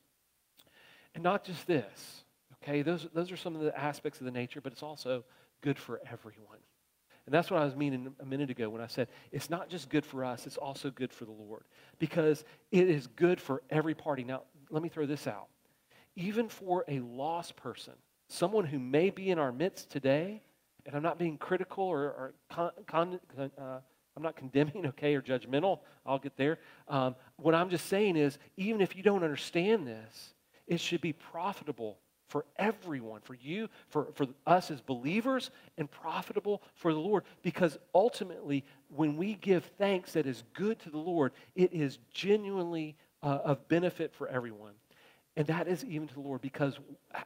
And 1.14 1.24
not 1.24 1.44
just 1.44 1.68
this, 1.68 2.24
okay? 2.64 2.82
Those, 2.82 3.08
those 3.14 3.32
are 3.32 3.38
some 3.38 3.56
of 3.56 3.62
the 3.62 3.78
aspects 3.78 4.20
of 4.20 4.26
the 4.26 4.32
nature, 4.32 4.62
but 4.62 4.72
it's 4.72 4.84
also 4.84 5.26
good 5.62 5.78
for 5.78 6.00
everyone. 6.10 6.60
And 7.26 7.34
that's 7.34 7.52
what 7.52 7.62
I 7.62 7.66
was 7.66 7.76
meaning 7.76 8.16
a 8.22 8.26
minute 8.26 8.50
ago 8.50 8.70
when 8.70 8.82
I 8.82 8.88
said 8.88 9.10
it's 9.34 9.50
not 9.50 9.68
just 9.68 9.90
good 9.90 10.06
for 10.06 10.24
us, 10.24 10.48
it's 10.48 10.56
also 10.56 10.90
good 10.90 11.12
for 11.12 11.26
the 11.26 11.32
Lord 11.32 11.66
because 12.00 12.46
it 12.72 12.90
is 12.90 13.08
good 13.08 13.42
for 13.42 13.64
every 13.70 13.94
party. 13.94 14.24
Now, 14.24 14.44
let 14.70 14.82
me 14.82 14.88
throw 14.88 15.06
this 15.06 15.28
out. 15.28 15.48
Even 16.16 16.48
for 16.48 16.86
a 16.88 17.02
lost 17.02 17.58
person, 17.58 17.94
someone 18.30 18.66
who 18.66 18.80
may 18.80 19.10
be 19.10 19.30
in 19.30 19.40
our 19.40 19.52
midst 19.52 19.90
today, 19.90 20.42
and 20.88 20.96
I'm 20.96 21.04
not 21.04 21.20
being 21.20 21.38
critical 21.38 21.84
or, 21.84 22.00
or 22.00 22.34
con, 22.50 22.72
con, 22.88 23.20
uh, 23.60 23.80
I'm 24.16 24.24
not 24.24 24.36
condemning, 24.36 24.86
okay, 24.88 25.14
or 25.14 25.22
judgmental. 25.22 25.80
I'll 26.06 26.18
get 26.18 26.38
there. 26.38 26.58
Um, 26.88 27.16
what 27.36 27.54
I'm 27.54 27.70
just 27.70 27.88
saying 27.88 28.16
is, 28.16 28.40
even 28.56 28.82
if 28.82 28.96
you 28.96 29.04
don't 29.04 29.24
understand 29.24 29.86
this, 29.86 30.34
it 30.66 30.80
should 30.80 31.02
be 31.02 31.14
profitable 31.14 32.00
for 32.30 32.46
everyone, 32.58 33.22
for 33.22 33.36
you, 33.36 33.70
for, 33.90 34.10
for 34.16 34.28
us 34.46 34.72
as 34.72 34.82
believers, 34.82 35.52
and 35.78 35.90
profitable 35.90 36.62
for 36.74 36.94
the 36.94 37.00
Lord. 37.00 37.24
Because 37.42 37.78
ultimately, 37.94 38.66
when 38.90 39.16
we 39.18 39.36
give 39.36 39.66
thanks 39.78 40.14
that 40.14 40.26
is 40.26 40.44
good 40.54 40.80
to 40.80 40.90
the 40.90 40.98
Lord, 40.98 41.32
it 41.56 41.74
is 41.74 42.00
genuinely 42.14 42.98
uh, 43.24 43.40
of 43.44 43.68
benefit 43.70 44.14
for 44.14 44.28
everyone. 44.28 44.74
And 45.38 45.48
that 45.48 45.68
is 45.68 45.86
even 45.86 46.08
to 46.08 46.14
the 46.16 46.20
Lord. 46.20 46.42
Because, 46.42 46.78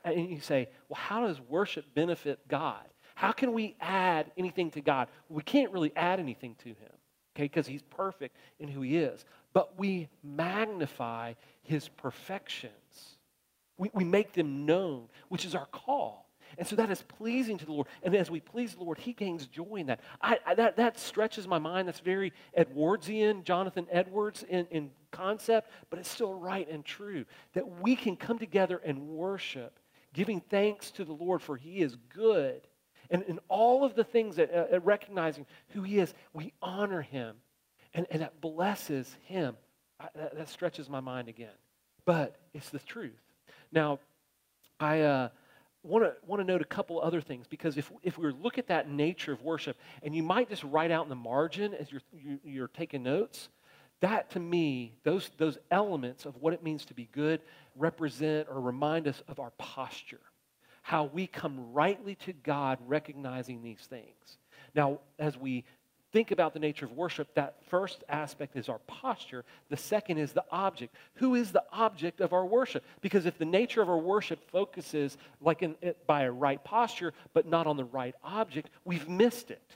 and 0.04 0.30
you 0.30 0.41
say, 0.41 0.69
well, 0.89 1.00
how 1.02 1.26
does 1.26 1.39
worship 1.41 1.86
benefit 1.95 2.47
God? 2.47 2.86
How 3.22 3.32
can 3.32 3.54
we 3.54 3.76
add 3.80 4.32
anything 4.36 4.72
to 4.72 4.82
God? 4.82 5.08
We 5.30 5.44
can't 5.44 5.72
really 5.72 5.94
add 5.96 6.20
anything 6.20 6.56
to 6.64 6.70
Him, 6.70 6.92
okay, 7.36 7.44
because 7.44 7.68
He's 7.68 7.84
perfect 7.84 8.36
in 8.60 8.68
who 8.68 8.82
He 8.82 8.98
is. 8.98 9.24
But 9.54 9.78
we 9.80 10.10
magnify 10.24 11.34
His 11.62 11.88
perfections 11.88 13.18
we, 13.82 13.90
we 13.96 14.04
make 14.04 14.34
them 14.34 14.68
known, 14.68 15.10
which 15.30 15.44
is 15.44 15.56
our 15.56 15.66
call. 15.66 16.30
And 16.60 16.68
so 16.68 16.76
that 16.76 16.92
is 16.92 17.02
pleasing 17.02 17.58
to 17.58 17.66
the 17.66 17.72
Lord. 17.72 17.88
And 18.04 18.14
as 18.16 18.30
we 18.30 18.40
please 18.40 18.76
the 18.76 18.84
Lord, 18.84 19.00
He 19.00 19.12
gains 19.12 19.48
joy 19.48 19.78
in 19.78 19.88
that. 19.88 20.02
I, 20.22 20.38
I, 20.46 20.54
that, 20.54 20.78
that 20.78 21.00
stretches 21.00 21.48
my 21.48 21.58
mind. 21.58 21.88
That's 21.88 22.00
very 22.00 22.32
Edwardsian, 22.54 23.44
Jonathan 23.44 23.88
Edwards 23.90 24.44
in, 24.48 24.68
in 24.70 24.92
concept, 25.10 25.72
but 25.90 25.98
it's 25.98 26.10
still 26.10 26.36
right 26.36 26.70
and 26.70 26.86
true 26.86 27.26
that 27.54 27.82
we 27.82 27.96
can 27.96 28.16
come 28.16 28.38
together 28.38 28.80
and 28.86 29.00
worship, 29.08 29.80
giving 30.14 30.42
thanks 30.42 30.92
to 30.92 31.04
the 31.04 31.14
Lord 31.14 31.42
for 31.42 31.58
He 31.58 31.80
is 31.80 31.98
good. 32.14 32.68
And 33.12 33.24
in 33.24 33.39
all 33.50 33.84
of 33.84 33.93
the 33.93 34.04
things 34.04 34.38
that 34.38 34.52
uh, 34.54 34.80
recognizing 34.80 35.45
who 35.69 35.84
He 35.84 36.00
is, 36.00 36.13
we 36.34 36.54
honor 36.62 37.02
Him. 37.02 37.36
And, 37.93 38.08
and 38.10 38.21
that 38.21 38.41
blesses 38.41 39.15
Him. 39.26 39.56
I, 40.00 40.08
that, 40.15 40.38
that 40.38 40.50
stretches 40.50 40.89
my 40.89 41.02
mind 41.02 41.28
again. 41.28 41.50
But 42.06 42.38
it's 42.54 42.69
the 42.69 42.80
truth. 42.80 43.21
Now, 43.71 44.00
I, 44.80 45.02
uh, 45.02 45.30
want 45.84 46.04
to 46.04 46.13
want 46.26 46.39
to 46.39 46.43
note 46.43 46.62
a 46.62 46.65
couple 46.65 47.02
other 47.02 47.21
things 47.21 47.47
because 47.47 47.78
if 47.78 47.91
if 48.04 48.17
we 48.17 48.32
look 48.32 48.58
at 48.58 48.67
that 48.67 48.89
nature 48.89 49.32
of 49.32 49.41
worship, 49.41 49.78
and 50.04 50.15
you 50.15 50.24
might 50.24 50.50
just 50.50 50.63
write 50.63 50.91
out 50.91 51.04
in 51.04 51.10
the 51.10 51.15
margin 51.15 51.74
as 51.74 51.91
you're 51.91 52.02
you, 52.13 52.39
are 52.45 52.50
you 52.50 52.63
are 52.63 52.67
taking 52.67 53.04
notes, 53.04 53.50
that 54.02 54.30
to 54.32 54.39
me, 54.39 54.93
those 55.04 55.32
those 55.38 55.58
elements 55.71 56.26
of 56.26 56.36
what 56.38 56.54
it 56.54 56.63
means 56.63 56.86
to 56.86 56.93
be 56.93 57.10
good 57.12 57.41
represent 57.76 58.47
or 58.50 58.62
remind 58.62 59.08
us 59.08 59.21
of 59.28 59.39
our 59.39 59.52
posture, 59.58 60.21
how 60.82 61.06
we 61.06 61.28
come 61.28 61.74
rightly 61.74 62.15
to 62.15 62.34
God, 62.34 62.80
recognizing 62.88 63.62
these 63.62 63.82
things. 63.89 64.38
Now, 64.74 65.00
as 65.20 65.38
we 65.38 65.63
think 66.12 66.32
about 66.32 66.54
the 66.54 66.60
nature 66.60 66.86
of 66.86 66.91
worship, 66.91 67.34
that 67.36 67.56
first 67.70 68.04
aspect 68.10 68.56
is 68.56 68.67
our 68.67 68.80
posture. 68.80 69.46
The 69.70 69.78
second 69.78 70.17
is 70.17 70.34
the 70.34 70.44
object. 70.52 70.96
Who 71.15 71.36
is 71.36 71.52
the 71.52 71.63
object 71.72 72.20
of 72.20 72.34
our 72.34 72.46
worship? 72.46 72.84
Because 73.02 73.26
if 73.26 73.38
the 73.38 73.46
nature 73.46 73.82
of 73.82 73.89
our 73.89 73.98
worship 73.98 74.50
focuses 74.52 75.17
like 75.39 75.62
in, 75.62 75.76
it, 75.82 76.06
by 76.08 76.24
a 76.24 76.32
right 76.32 76.62
posture, 76.63 77.13
but 77.34 77.48
not 77.48 77.67
on 77.67 77.78
the 77.78 77.86
right 77.86 78.15
object, 78.24 78.70
we've 78.84 79.08
missed 79.08 79.52
it. 79.52 79.76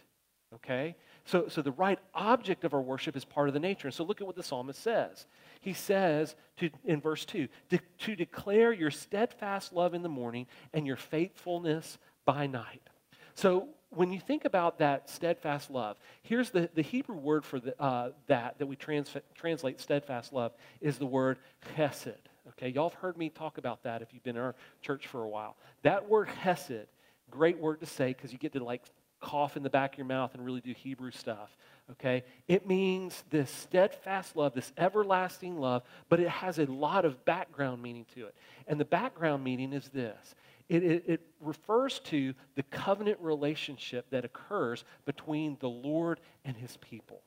Okay? 0.56 0.96
So, 1.26 1.48
so 1.48 1.62
the 1.62 1.72
right 1.72 2.00
object 2.14 2.64
of 2.64 2.74
our 2.74 2.82
worship 2.82 3.16
is 3.16 3.26
part 3.26 3.48
of 3.48 3.54
the 3.54 3.60
nature. 3.60 3.88
And 3.88 3.94
so 3.94 4.04
look 4.04 4.22
at 4.22 4.28
what 4.28 4.36
the 4.36 4.44
psalmist 4.44 4.82
says. 4.82 5.26
He 5.66 5.74
says 5.74 6.36
to, 6.58 6.70
in 6.84 7.02
verse 7.02 7.26
2 7.26 7.48
to, 7.72 7.80
to 8.02 8.16
declare 8.16 8.72
your 8.72 8.92
steadfast 8.92 9.74
love 9.74 9.96
in 9.96 10.04
the 10.04 10.10
morning 10.10 10.46
and 10.76 10.86
your 10.86 10.96
faithfulness 10.96 11.98
by 12.24 12.46
night. 12.46 12.88
So 13.34 13.70
when 13.90 14.12
you 14.12 14.20
think 14.20 14.46
about 14.46 14.78
that 14.78 15.10
steadfast 15.10 15.72
love, 15.72 15.98
here's 16.22 16.52
the, 16.52 16.70
the 16.76 16.84
Hebrew 16.84 17.16
word 17.16 17.44
for 17.44 17.60
the, 17.60 17.82
uh, 17.82 18.12
that 18.28 18.60
that 18.60 18.68
we 18.68 18.76
trans, 18.76 19.12
translate 19.34 19.82
steadfast 19.82 20.32
love 20.32 20.52
is 20.82 21.00
the 21.00 21.08
word 21.08 21.40
chesed. 21.76 22.14
Okay, 22.50 22.70
y'all 22.70 22.90
have 22.90 23.00
heard 23.00 23.18
me 23.18 23.30
talk 23.30 23.58
about 23.58 23.82
that 23.82 24.04
if 24.04 24.14
you've 24.14 24.24
been 24.24 24.36
in 24.36 24.44
our 24.44 24.56
church 24.84 25.08
for 25.08 25.24
a 25.24 25.28
while. 25.28 25.58
That 25.82 26.08
word 26.08 26.28
chesed, 26.44 26.86
great 27.32 27.58
word 27.58 27.80
to 27.80 27.88
say 27.88 28.10
because 28.10 28.32
you 28.32 28.38
get 28.38 28.54
to 28.54 28.64
like 28.64 28.84
cough 29.26 29.58
in 29.58 29.64
the 29.64 29.70
back 29.70 29.94
of 29.94 29.98
your 29.98 30.06
mouth 30.06 30.36
and 30.36 30.46
really 30.46 30.62
do 30.62 30.72
Hebrew 30.72 31.10
stuff. 31.10 31.58
Okay, 31.92 32.24
it 32.48 32.68
means 32.68 33.24
this 33.30 33.50
steadfast 33.50 34.36
love, 34.36 34.54
this 34.54 34.72
everlasting 34.78 35.58
love, 35.58 35.84
but 36.10 36.20
it 36.20 36.30
has 36.30 36.60
a 36.60 36.66
lot 36.66 37.06
of 37.06 37.26
background 37.26 37.82
meaning 37.82 38.06
to 38.16 38.26
it. 38.26 38.36
And 38.68 38.80
the 38.80 38.86
background 38.86 39.44
meaning 39.44 39.74
is 39.74 39.90
this 39.90 40.36
it, 40.70 40.84
it, 40.84 41.04
it, 41.08 41.22
refers 41.42 42.00
to 42.00 42.34
the 42.56 42.64
covenant 42.64 43.20
relationship 43.22 44.10
that 44.10 44.26
occurs 44.26 44.84
between 45.06 45.58
the 45.60 45.70
Lord 45.70 46.20
and 46.44 46.58
his 46.58 46.78
people. 46.78 47.22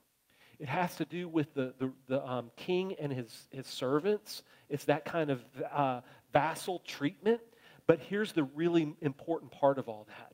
It 0.59 0.69
has 0.69 0.97
to 0.97 1.05
do 1.05 1.29
with 1.29 1.55
the, 1.55 1.73
the, 1.79 1.93
the 2.09 2.27
um, 2.29 2.51
king 2.57 2.97
and 3.01 3.13
his, 3.13 3.47
his 3.53 3.67
servants. 3.69 4.43
It's 4.69 4.87
that 4.87 5.05
kind 5.05 5.31
of 5.31 5.45
uh, 5.73 6.01
vassal 6.33 6.83
treatment. 6.85 7.41
But 7.87 8.01
here's 8.01 8.33
the 8.33 8.43
really 8.43 8.95
important 9.01 9.53
part 9.53 9.79
of 9.79 9.89
all 9.89 10.09
that 10.09 10.28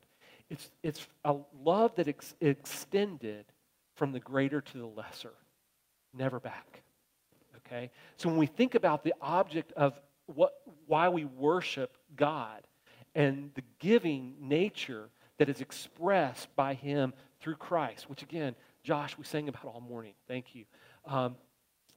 it's, 0.49 0.69
it's 0.83 1.07
a 1.23 1.35
love 1.63 1.95
that 1.95 2.07
ex- 2.07 2.35
extended 2.41 3.45
from 3.95 4.11
the 4.11 4.19
greater 4.19 4.61
to 4.61 4.77
the 4.77 4.85
lesser, 4.85 5.33
never 6.13 6.39
back. 6.39 6.81
Okay? 7.57 7.91
So 8.17 8.29
when 8.29 8.37
we 8.37 8.45
think 8.45 8.75
about 8.75 9.03
the 9.03 9.13
object 9.21 9.71
of 9.73 9.99
what, 10.27 10.53
why 10.87 11.09
we 11.09 11.25
worship 11.25 11.97
God, 12.15 12.61
and 13.15 13.51
the 13.55 13.63
giving 13.79 14.35
nature 14.41 15.09
that 15.37 15.49
is 15.49 15.61
expressed 15.61 16.53
by 16.55 16.73
him 16.73 17.13
through 17.39 17.55
Christ, 17.55 18.09
which 18.09 18.21
again, 18.21 18.55
Josh, 18.83 19.17
we 19.17 19.23
sang 19.23 19.47
about 19.47 19.65
all 19.65 19.81
morning. 19.81 20.13
Thank 20.27 20.53
you. 20.53 20.65
Um, 21.05 21.35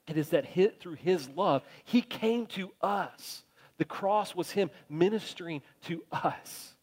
it 0.06 0.16
is 0.16 0.30
that 0.30 0.46
through 0.80 0.94
his 0.94 1.28
love, 1.30 1.62
he 1.84 2.00
came 2.00 2.46
to 2.46 2.70
us. 2.80 3.44
The 3.76 3.84
cross 3.84 4.34
was 4.34 4.50
him 4.50 4.70
ministering 4.88 5.62
to 5.82 6.02
us. 6.11 6.74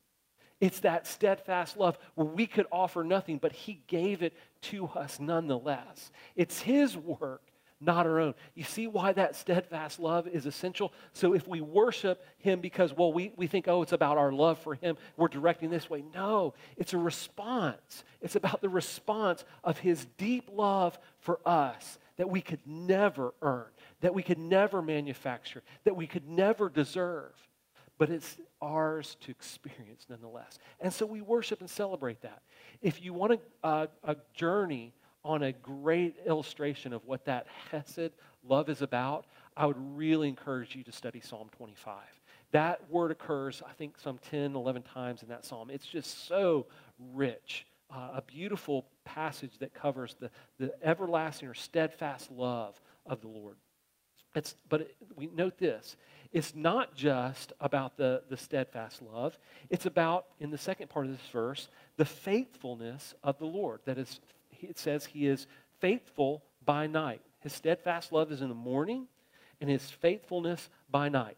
It's 0.61 0.79
that 0.81 1.05
steadfast 1.05 1.77
love 1.77 1.97
where 2.15 2.27
we 2.27 2.47
could 2.47 2.65
offer 2.71 3.03
nothing, 3.03 3.37
but 3.37 3.51
he 3.51 3.81
gave 3.87 4.23
it 4.23 4.33
to 4.63 4.87
us 4.87 5.19
nonetheless. 5.19 6.11
It's 6.35 6.59
his 6.61 6.95
work 6.95 7.41
not 7.81 8.05
our 8.05 8.19
own. 8.19 8.33
You 8.53 8.63
see 8.63 8.87
why 8.87 9.11
that 9.13 9.35
steadfast 9.35 9.99
love 9.99 10.27
is 10.27 10.45
essential? 10.45 10.93
So 11.13 11.33
if 11.33 11.47
we 11.47 11.61
worship 11.61 12.23
Him 12.37 12.61
because, 12.61 12.93
well, 12.93 13.11
we, 13.11 13.31
we 13.35 13.47
think, 13.47 13.67
oh, 13.67 13.81
it's 13.81 13.91
about 13.91 14.17
our 14.17 14.31
love 14.31 14.59
for 14.59 14.75
Him, 14.75 14.97
we're 15.17 15.27
directing 15.27 15.69
this 15.69 15.89
way. 15.89 16.03
No, 16.13 16.53
it's 16.77 16.93
a 16.93 16.97
response. 16.97 18.03
It's 18.21 18.35
about 18.35 18.61
the 18.61 18.69
response 18.69 19.43
of 19.63 19.77
His 19.77 20.05
deep 20.17 20.49
love 20.53 20.97
for 21.19 21.39
us 21.45 21.99
that 22.17 22.29
we 22.29 22.41
could 22.41 22.61
never 22.65 23.33
earn, 23.41 23.67
that 24.01 24.13
we 24.13 24.23
could 24.23 24.39
never 24.39 24.81
manufacture, 24.81 25.61
that 25.83 25.95
we 25.95 26.07
could 26.07 26.27
never 26.29 26.69
deserve. 26.69 27.33
But 27.97 28.09
it's 28.09 28.37
ours 28.61 29.15
to 29.21 29.31
experience 29.31 30.05
nonetheless. 30.09 30.59
And 30.81 30.93
so 30.93 31.05
we 31.05 31.21
worship 31.21 31.61
and 31.61 31.69
celebrate 31.69 32.21
that. 32.21 32.41
If 32.81 33.01
you 33.01 33.13
want 33.13 33.39
a, 33.63 33.67
a, 33.67 33.87
a 34.03 34.15
journey, 34.33 34.93
on 35.25 35.41
a 35.41 35.51
great 35.51 36.15
illustration 36.27 36.93
of 36.93 37.03
what 37.05 37.25
that 37.25 37.47
Hesed 37.71 38.11
love 38.47 38.69
is 38.69 38.83
about, 38.83 39.25
I 39.57 39.65
would 39.65 39.97
really 39.97 40.29
encourage 40.29 40.75
you 40.75 40.83
to 40.83 40.91
study 40.91 41.19
Psalm 41.19 41.49
25. 41.57 41.97
That 42.51 42.89
word 42.91 43.09
occurs, 43.09 43.63
I 43.67 43.73
think, 43.73 43.97
some 43.97 44.19
10, 44.29 44.55
11 44.55 44.83
times 44.83 45.23
in 45.23 45.29
that 45.29 45.43
psalm. 45.43 45.71
It's 45.71 45.87
just 45.87 46.27
so 46.27 46.67
rich. 47.13 47.65
Uh, 47.89 48.11
a 48.13 48.21
beautiful 48.21 48.85
passage 49.03 49.57
that 49.59 49.73
covers 49.73 50.15
the, 50.19 50.29
the 50.59 50.71
everlasting 50.83 51.47
or 51.47 51.55
steadfast 51.55 52.31
love 52.31 52.79
of 53.07 53.21
the 53.21 53.27
Lord. 53.27 53.55
It's, 54.35 54.55
but 54.69 54.81
it, 54.81 54.95
we 55.15 55.27
note 55.27 55.57
this 55.57 55.95
it's 56.35 56.53
not 56.53 56.93
just 56.93 57.53
about 57.61 57.95
the, 57.95 58.21
the 58.29 58.35
steadfast 58.35 59.01
love, 59.01 59.39
it's 59.69 59.85
about, 59.85 60.25
in 60.41 60.51
the 60.51 60.57
second 60.57 60.89
part 60.89 61.05
of 61.05 61.13
this 61.13 61.29
verse, 61.31 61.69
the 61.95 62.03
faithfulness 62.03 63.13
of 63.23 63.39
the 63.39 63.45
Lord 63.45 63.79
that 63.85 63.97
is 63.97 64.19
it 64.59 64.77
says 64.77 65.05
he 65.05 65.27
is 65.27 65.47
faithful 65.79 66.43
by 66.65 66.87
night. 66.87 67.21
His 67.39 67.53
steadfast 67.53 68.11
love 68.11 68.33
is 68.33 68.41
in 68.41 68.49
the 68.49 68.53
morning, 68.55 69.07
and 69.61 69.69
his 69.69 69.89
faithfulness 69.89 70.69
by 70.91 71.07
night. 71.07 71.37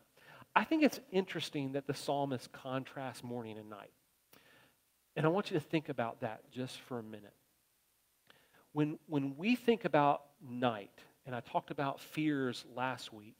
I 0.55 0.63
think 0.63 0.81
it's 0.81 0.99
interesting 1.11 1.73
that 1.73 1.85
the 1.85 1.93
psalmist 1.93 2.51
contrasts 2.51 3.23
morning 3.23 3.59
and 3.59 3.69
night. 3.69 3.91
And 5.15 5.27
I 5.27 5.29
want 5.29 5.51
you 5.51 5.59
to 5.59 5.63
think 5.63 5.89
about 5.89 6.21
that 6.21 6.49
just 6.51 6.79
for 6.81 6.97
a 6.97 7.03
minute. 7.03 7.35
When, 8.73 8.97
when 9.05 9.37
we 9.37 9.55
think 9.55 9.85
about 9.85 10.23
night, 10.41 10.89
and 11.27 11.35
I 11.35 11.41
talked 11.41 11.69
about 11.69 11.99
fears 11.99 12.65
last 12.75 13.13
week, 13.13 13.37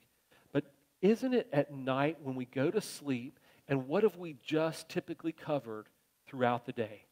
isn't 1.01 1.33
it 1.33 1.47
at 1.51 1.73
night 1.73 2.17
when 2.21 2.35
we 2.35 2.45
go 2.45 2.71
to 2.71 2.81
sleep, 2.81 3.39
and 3.67 3.87
what 3.87 4.03
have 4.03 4.17
we 4.17 4.37
just 4.43 4.89
typically 4.89 5.31
covered 5.31 5.87
throughout 6.27 6.65
the 6.65 6.71
day? 6.71 7.05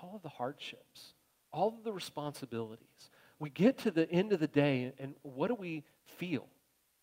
All 0.00 0.16
of 0.16 0.22
the 0.22 0.28
hardships, 0.28 1.14
all 1.52 1.68
of 1.68 1.84
the 1.84 1.92
responsibilities. 1.92 3.10
We 3.38 3.50
get 3.50 3.78
to 3.78 3.90
the 3.90 4.10
end 4.10 4.32
of 4.32 4.40
the 4.40 4.46
day, 4.46 4.92
and 4.98 5.14
what 5.22 5.48
do 5.48 5.54
we 5.54 5.84
feel? 6.04 6.46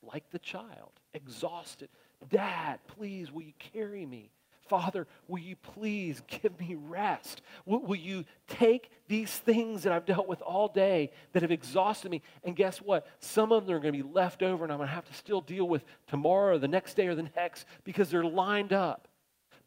Like 0.01 0.29
the 0.31 0.39
child, 0.39 0.91
exhausted. 1.13 1.89
Dad, 2.29 2.79
please, 2.87 3.31
will 3.31 3.43
you 3.43 3.53
carry 3.59 4.05
me? 4.05 4.31
Father, 4.73 5.05
will 5.27 5.37
you 5.37 5.55
please 5.55 6.23
give 6.41 6.59
me 6.59 6.73
rest? 6.73 7.43
Will, 7.63 7.81
will, 7.81 7.95
you 7.95 8.25
take 8.47 8.89
these 9.07 9.29
things 9.29 9.83
that 9.83 9.93
I've 9.93 10.07
dealt 10.07 10.27
with 10.27 10.41
all 10.41 10.67
day 10.67 11.11
that 11.33 11.43
have 11.43 11.51
exhausted 11.51 12.09
me? 12.09 12.23
And 12.43 12.55
guess 12.55 12.79
what? 12.79 13.05
Some 13.19 13.51
of 13.51 13.67
them 13.67 13.75
are 13.75 13.79
going 13.79 13.93
to 13.93 14.03
be 14.03 14.09
left 14.11 14.41
over, 14.41 14.63
and 14.63 14.73
I'm 14.73 14.79
going 14.79 14.89
to 14.89 14.95
have 14.95 15.05
to 15.05 15.13
still 15.13 15.41
deal 15.41 15.65
with 15.65 15.85
tomorrow, 16.07 16.55
or 16.55 16.57
the 16.57 16.67
next 16.67 16.95
day, 16.95 17.05
or 17.05 17.13
the 17.13 17.29
next 17.35 17.67
because 17.83 18.09
they're 18.09 18.23
lined 18.23 18.73
up. 18.73 19.07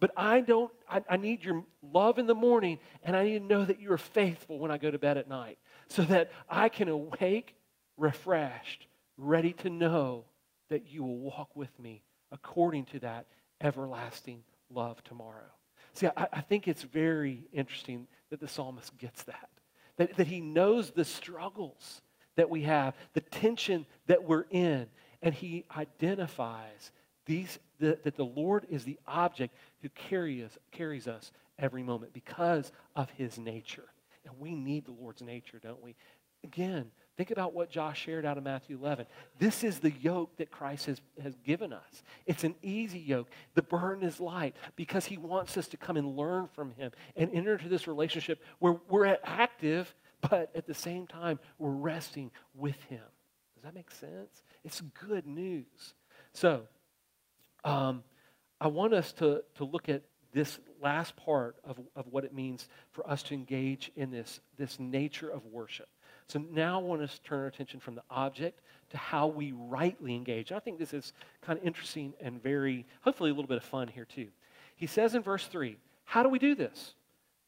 But 0.01 0.11
I 0.17 0.41
don't, 0.41 0.73
I, 0.91 1.05
I, 1.09 1.17
need 1.19 1.45
your 1.45 1.63
love 1.93 2.19
in 2.19 2.27
the 2.27 2.35
morning, 2.35 2.81
and 3.05 3.15
I 3.15 3.23
need 3.23 3.39
to 3.39 3.45
know 3.45 3.65
that 3.65 3.81
you 3.81 3.93
are 3.93 3.99
faithful 3.99 4.59
when 4.59 4.73
I 4.73 4.77
go 4.77 4.91
to 4.91 4.99
bed 4.99 5.19
at 5.19 5.29
night 5.29 5.59
so 5.87 6.03
that 6.03 6.33
I 6.51 6.69
can 6.69 6.89
awake 6.89 7.55
refreshed, 7.97 8.89
ready 9.17 9.53
to 9.53 9.71
know 9.71 10.25
that 10.69 10.89
you 10.89 11.05
will 11.05 11.19
walk 11.19 11.55
with 11.55 11.79
me 11.79 12.03
according 12.33 12.87
to 12.87 12.99
that 12.99 13.27
everlasting 13.61 14.43
love 14.71 15.03
tomorrow. 15.05 15.51
See, 15.95 16.07
I, 16.07 16.27
I 16.33 16.41
think 16.41 16.69
it's 16.69 16.83
very 16.83 17.47
interesting 17.53 18.07
that 18.31 18.41
the 18.41 18.49
psalmist 18.49 18.97
gets 18.99 19.23
that, 19.25 19.49
that, 19.97 20.17
that 20.17 20.27
he 20.27 20.41
knows 20.41 20.91
the 20.91 21.05
struggles 21.05 22.03
that 22.37 22.51
we 22.51 22.63
have, 22.63 22.95
the 23.15 23.21
tension 23.21 23.87
that 24.07 24.25
we're 24.25 24.45
in, 24.51 24.87
and 25.23 25.35
he 25.35 25.65
identifies 25.77 26.93
these, 27.25 27.59
the, 27.79 27.99
that 28.05 28.17
the 28.17 28.25
Lord 28.25 28.67
is 28.69 28.85
the 28.85 28.99
object 29.07 29.55
who 29.83 29.89
carry 29.89 30.45
us, 30.45 30.57
carries 30.71 31.09
us 31.09 31.33
every 31.59 31.83
moment 31.83 32.13
because 32.13 32.73
of 32.95 33.11
his 33.11 33.39
nature. 33.39 33.87
And 34.25 34.39
we 34.39 34.55
need 34.55 34.85
the 34.85 34.93
Lord's 34.93 35.23
nature, 35.23 35.59
don't 35.59 35.83
we? 35.83 35.97
Again, 36.45 36.91
think 37.17 37.31
about 37.31 37.55
what 37.55 37.71
Josh 37.71 38.01
shared 38.01 38.25
out 38.25 38.39
of 38.39 38.45
Matthew 38.45 38.79
11. 38.79 39.07
This 39.39 39.65
is 39.65 39.79
the 39.79 39.91
yoke 39.91 40.37
that 40.37 40.51
Christ 40.51 40.87
has, 40.87 41.01
has 41.23 41.35
given 41.45 41.73
us. 41.73 42.03
It's 42.27 42.45
an 42.45 42.55
easy 42.63 42.99
yoke. 42.99 43.29
The 43.55 43.63
burden 43.63 44.05
is 44.05 44.21
light 44.21 44.55
because 44.77 45.07
he 45.07 45.17
wants 45.17 45.57
us 45.57 45.69
to 45.69 45.77
come 45.77 45.97
and 45.97 46.17
learn 46.17 46.49
from 46.55 46.73
him 46.73 46.93
and 47.17 47.31
enter 47.33 47.55
into 47.55 47.69
this 47.69 47.87
relationship 47.87 48.43
where 48.59 48.77
we're 48.89 49.19
active, 49.25 49.95
but 50.21 50.51
at 50.55 50.67
the 50.67 50.75
same 50.75 51.07
time, 51.07 51.39
we're 51.59 51.71
resting 51.71 52.31
with 52.55 52.81
him. 52.85 53.03
Does 53.55 53.65
that 53.65 53.75
make 53.75 53.91
sense? 53.91 54.43
It's 54.65 54.83
good 55.07 55.27
news. 55.27 55.95
So, 56.33 56.63
um, 57.65 58.05
I 58.61 58.69
want 58.69 58.95
us 58.95 59.13
to, 59.15 59.43
to 59.57 59.65
look 59.65 59.89
at 59.89 60.03
this 60.33 60.59
last 60.83 61.17
part 61.17 61.57
of, 61.65 61.79
of 61.95 62.07
what 62.09 62.25
it 62.25 62.35
means 62.35 62.69
for 62.91 63.09
us 63.09 63.23
to 63.25 63.35
engage 63.35 63.91
in 63.97 64.11
this, 64.11 64.41
this 64.59 64.79
nature 64.79 65.31
of 65.31 65.45
worship. 65.47 65.89
So 66.29 66.41
now 66.41 66.81
I 66.81 66.83
want 66.83 67.03
us 67.03 67.19
to 67.19 67.23
turn 67.23 67.41
our 67.41 67.47
attention 67.47 67.79
from 67.79 67.95
the 67.95 68.03
object 68.11 68.61
to 68.91 68.97
how 68.97 69.29
we 69.29 69.53
rightly 69.53 70.15
engage. 70.15 70.53
I 70.53 70.59
think 70.59 70.79
this 70.79 70.93
is 70.93 71.13
kind 71.41 71.59
of 71.59 71.65
interesting 71.65 72.15
and 72.21 72.43
very, 72.43 72.85
hopefully, 73.03 73.31
a 73.31 73.33
little 73.33 73.49
bit 73.49 73.59
of 73.59 73.65
fun 73.65 73.89
here 73.89 74.05
too. 74.05 74.29
He 74.75 74.87
says 74.87 75.15
in 75.15 75.23
verse 75.23 75.47
3 75.47 75.77
How 76.05 76.23
do 76.23 76.29
we 76.29 76.39
do 76.39 76.55
this? 76.55 76.95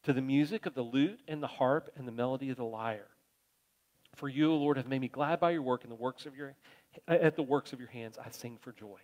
To 0.03 0.13
the 0.13 0.21
music 0.21 0.65
of 0.65 0.75
the 0.75 0.81
lute 0.81 1.19
and 1.27 1.43
the 1.43 1.47
harp 1.47 1.91
and 1.97 2.07
the 2.07 2.11
melody 2.11 2.49
of 2.49 2.57
the 2.57 2.63
lyre. 2.63 3.07
For 4.15 4.29
you, 4.29 4.51
O 4.51 4.55
Lord, 4.55 4.77
have 4.77 4.87
made 4.87 5.01
me 5.01 5.09
glad 5.09 5.39
by 5.39 5.51
your 5.51 5.61
work 5.61 5.83
and 5.83 5.91
the 5.91 5.95
works 5.95 6.25
of 6.25 6.35
your 6.35 6.55
eh, 7.07 7.17
at 7.17 7.35
the 7.35 7.43
works 7.43 7.73
of 7.73 7.79
your 7.79 7.89
hands 7.89 8.17
I 8.17 8.29
sing 8.31 8.57
for 8.61 8.71
joy. 8.71 8.99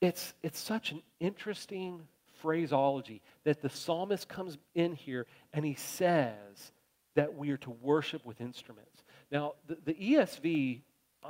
It's, 0.00 0.34
it's 0.42 0.58
such 0.58 0.92
an 0.92 1.02
interesting 1.20 2.02
phraseology 2.40 3.20
that 3.44 3.60
the 3.60 3.68
psalmist 3.68 4.28
comes 4.28 4.58
in 4.74 4.92
here 4.92 5.26
and 5.52 5.64
he 5.64 5.74
says 5.74 6.72
that 7.14 7.34
we 7.34 7.50
are 7.50 7.56
to 7.58 7.70
worship 7.70 8.24
with 8.24 8.40
instruments. 8.40 9.02
Now, 9.30 9.54
the, 9.66 9.78
the 9.84 9.94
ESV 9.94 10.82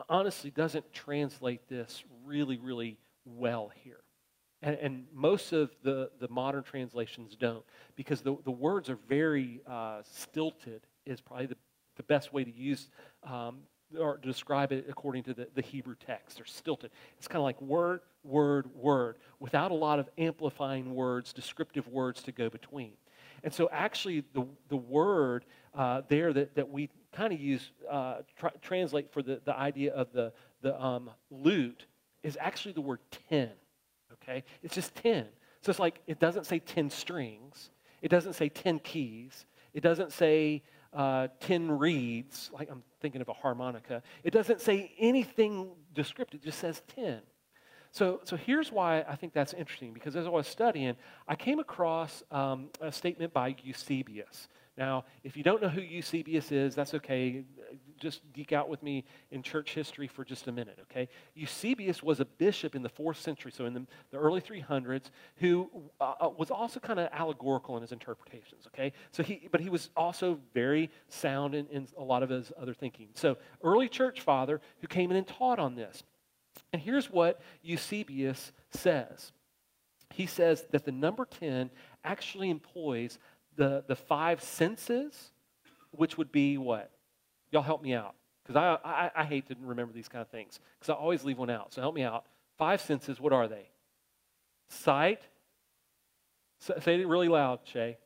honestly 0.09 0.51
doesn't 0.51 0.93
translate 0.93 1.69
this 1.69 2.05
really, 2.25 2.59
really 2.59 2.99
well 3.25 3.71
here. 3.83 4.01
And, 4.61 4.77
and, 4.77 5.07
most 5.15 5.53
of 5.53 5.71
the, 5.85 6.11
the 6.19 6.29
modern 6.29 6.65
translations 6.65 7.37
don't 7.37 7.65
because 7.95 8.23
the, 8.23 8.37
the 8.45 8.51
words 8.51 8.91
are 8.91 8.99
very 9.09 9.61
uh, 9.69 10.01
stilted, 10.03 10.83
is 11.07 11.21
probably 11.21 11.47
the, 11.47 11.57
the 11.97 12.03
best 12.03 12.33
way 12.33 12.43
to 12.43 12.51
use 12.51 12.89
um, 13.23 13.61
or 13.99 14.19
describe 14.19 14.73
it 14.73 14.87
according 14.89 15.23
to 15.25 15.35
the, 15.35 15.49
the 15.55 15.63
Hebrew 15.63 15.95
text. 15.95 16.37
They're 16.37 16.47
stilted. 16.47 16.91
It's 17.19 17.29
kind 17.29 17.39
of 17.39 17.45
like 17.45 17.61
word, 17.63 18.01
word, 18.25 18.69
word, 18.75 19.17
without 19.39 19.71
a 19.71 19.75
lot 19.75 20.01
of 20.01 20.09
amplifying 20.19 20.95
words, 20.95 21.33
descriptive 21.33 21.87
words 21.87 22.23
to 22.25 22.33
go 22.33 22.51
between. 22.51 22.95
And 23.45 23.53
so, 23.53 23.69
actually, 23.73 24.25
the, 24.33 24.47
the 24.69 24.77
word 24.77 25.45
uh, 25.75 26.03
there 26.09 26.33
that, 26.33 26.55
that 26.57 26.69
we 26.69 26.91
kind 27.13 27.33
of 27.33 27.41
use, 27.41 27.71
uh, 27.91 28.17
tra- 28.37 28.53
translate 28.61 29.13
for 29.13 29.23
the, 29.23 29.41
the 29.45 29.57
idea 29.57 29.93
of 29.93 30.13
the, 30.13 30.33
the 30.63 30.81
um, 30.83 31.11
lute 31.31 31.87
is 32.23 32.37
actually 32.41 32.73
the 32.73 32.81
word 32.81 33.01
10. 33.31 33.51
Okay? 34.15 34.45
It's 34.63 34.75
just 34.75 34.95
10. 34.97 35.27
So, 35.63 35.71
it's 35.71 35.79
like 35.79 36.01
it 36.07 36.19
doesn't 36.19 36.47
say 36.47 36.59
10 36.59 36.91
strings, 36.91 37.71
it 38.03 38.09
doesn't 38.09 38.35
say 38.35 38.49
10 38.49 38.81
keys, 38.81 39.47
it 39.75 39.83
doesn't 39.83 40.13
say 40.13 40.63
uh, 40.93 41.29
10 41.41 41.71
reeds, 41.79 42.51
like 42.53 42.71
I'm 42.71 42.83
thinking 43.01 43.21
of 43.21 43.29
a 43.29 43.33
harmonica. 43.33 44.03
It 44.25 44.33
doesn't 44.33 44.61
say 44.61 44.93
anything 44.99 45.71
descriptive, 45.95 46.41
it 46.43 46.45
just 46.45 46.59
says 46.59 46.83
10. 46.95 47.21
So, 47.93 48.21
so 48.25 48.37
here's 48.37 48.71
why 48.71 49.05
I 49.09 49.17
think 49.17 49.33
that's 49.33 49.55
interesting, 49.55 49.93
because 49.93 50.17
as 50.17 50.27
I 50.27 50.31
was 50.31 50.47
studying, 50.47 50.97
I 51.27 51.35
came 51.35 51.59
across 51.59 52.23
um, 52.31 52.69
a 52.81 52.93
statement 52.93 53.33
by 53.33 53.57
Eusebius. 53.63 54.49
Now, 54.79 55.07
if 55.25 55.37
you 55.37 55.43
don't 55.43 55.61
know 55.61 55.69
who 55.69 55.81
Eusebius 55.81 56.53
is, 56.53 56.77
that's 56.77 56.95
okay. 56.95 57.43
Just 57.99 58.21
geek 58.33 58.53
out 58.53 58.69
with 58.69 58.81
me 58.81 59.05
in 59.33 59.43
church 59.43 59.75
history 59.75 60.07
for 60.07 60.25
just 60.25 60.47
a 60.47 60.53
minute, 60.53 60.79
okay? 60.83 61.09
Eusebius 61.35 62.01
was 62.01 62.21
a 62.21 62.25
bishop 62.25 62.77
in 62.77 62.85
the 62.85 62.89
fourth 62.89 63.21
century, 63.21 63.51
so 63.51 63.65
in 63.65 63.75
the, 63.75 63.85
the 64.13 64.19
early 64.19 64.41
300s, 64.41 65.11
who 65.39 65.69
uh, 66.01 66.15
uh 66.21 66.29
was 66.29 66.53
also 66.53 66.79
kind 66.79 67.01
of 67.01 67.09
allegorical 67.11 67.75
in 67.75 67.83
his 67.83 67.91
interpretations, 67.91 68.69
okay? 68.69 68.93
So 69.11 69.25
he, 69.25 69.49
but 69.51 69.61
he 69.61 69.69
was 69.69 69.91
also 69.97 70.39
very 70.55 70.91
sound 71.09 71.57
in, 71.57 71.67
in 71.73 71.89
a 71.99 72.05
lot 72.05 72.23
of 72.23 72.31
his 72.31 72.53
other 72.57 72.73
thinking. 72.73 73.09
So, 73.15 73.37
early 73.65 73.89
church 73.89 74.21
father 74.21 74.61
who 74.81 74.87
came 74.87 75.11
in 75.11 75.17
and 75.17 75.27
taught 75.27 75.59
on 75.59 75.75
this. 75.75 76.05
And 76.73 76.83
here's 76.83 77.11
what 77.11 77.41
Eusebius 77.63 78.53
says. 78.71 79.33
He 80.13 80.27
says 80.27 80.67
that 80.71 80.85
the 80.85 80.93
number 80.93 81.25
10 81.25 81.71
actually 82.05 82.51
employs 82.51 83.19
the, 83.57 83.85
the 83.87 83.97
five 83.97 84.43
senses, 84.43 85.33
which 85.91 86.19
would 86.19 86.33
be 86.33 86.59
what? 86.59 86.91
Y'all 87.51 87.63
help 87.63 87.83
me 87.83 87.95
out. 87.95 88.15
Because 88.43 88.57
I, 88.57 88.89
I, 88.89 89.11
I 89.15 89.25
hate 89.25 89.47
to 89.49 89.57
remember 89.63 89.93
these 89.93 90.09
kind 90.09 90.23
of 90.23 90.29
things, 90.29 90.59
because 90.79 90.91
I 90.91 90.95
always 90.95 91.25
leave 91.25 91.39
one 91.39 91.51
out. 91.51 91.75
So 91.75 91.81
help 91.81 91.95
me 91.95 92.03
out. 92.03 92.25
Five 92.57 92.81
senses, 92.81 93.21
what 93.21 93.33
are 93.33 93.47
they? 93.47 93.69
Sight. 94.69 95.21
Say 96.61 97.01
it 97.01 97.07
really 97.07 97.29
loud, 97.29 97.61
Shay. 97.65 97.99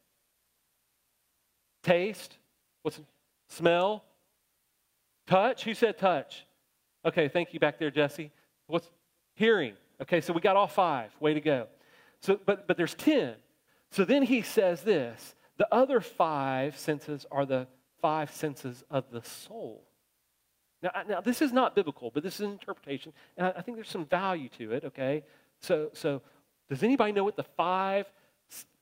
Taste. 1.83 2.37
What's 2.83 3.01
smell? 3.49 4.05
Touch. 5.27 5.65
Who 5.65 5.75
said 5.75 5.99
touch? 5.99 6.45
Okay, 7.05 7.29
thank 7.29 7.55
you 7.55 7.61
back 7.61 7.79
there, 7.79 7.91
Jesse. 7.91 8.31
What's 8.73 8.89
hearing? 9.35 9.75
Okay, 10.01 10.23
so 10.23 10.33
we 10.33 10.41
got 10.41 10.57
all 10.57 10.67
five. 10.67 11.11
Way 11.21 11.35
to 11.35 11.43
go. 11.43 11.67
So, 12.21 12.41
but 12.47 12.67
but 12.67 12.79
there's 12.79 12.95
ten. 12.95 13.35
So 13.91 14.07
then 14.07 14.23
he 14.23 14.41
says 14.41 14.81
this 14.81 15.35
the 15.59 15.69
other 15.71 16.01
five 16.01 16.79
senses 16.79 17.27
are 17.31 17.45
the 17.45 17.67
five 18.01 18.33
senses 18.33 18.83
of 18.91 19.05
the 19.13 19.23
soul. 19.23 19.85
Now, 20.83 20.91
now 21.07 21.21
this 21.21 21.43
is 21.43 21.53
not 21.53 21.75
biblical, 21.75 22.11
but 22.11 22.23
this 22.23 22.37
is 22.37 22.41
an 22.41 22.53
interpretation, 22.53 23.13
and 23.37 23.49
I, 23.49 23.51
I 23.59 23.61
think 23.61 23.77
there's 23.77 23.91
some 23.91 24.07
value 24.07 24.49
to 24.57 24.73
it, 24.73 24.85
okay? 24.87 25.23
So, 25.61 25.91
so 25.93 26.23
does 26.71 26.83
anybody 26.83 27.13
know 27.13 27.25
what 27.25 27.37
the 27.37 27.45
five 27.45 28.11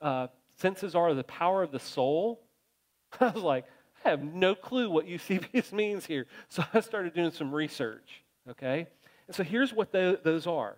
uh, 0.01 0.29
senses 0.55 0.95
are 0.95 1.09
of 1.09 1.17
the 1.17 1.25
power 1.25 1.65
of 1.65 1.73
the 1.73 1.81
soul? 1.81 2.41
I 3.21 3.31
was 3.31 3.43
like, 3.43 3.65
I 4.05 4.11
have 4.11 4.23
no 4.23 4.55
clue 4.55 4.89
what 4.89 5.09
Eusebius 5.09 5.73
means 5.83 6.07
here. 6.07 6.27
So 6.49 6.63
I 6.73 6.79
started 6.79 7.13
doing 7.13 7.33
some 7.33 7.53
research, 7.53 8.23
okay? 8.49 8.87
And 9.31 9.35
so 9.37 9.45
here's 9.45 9.73
what 9.73 9.93
those 9.93 10.49
are 10.49 10.77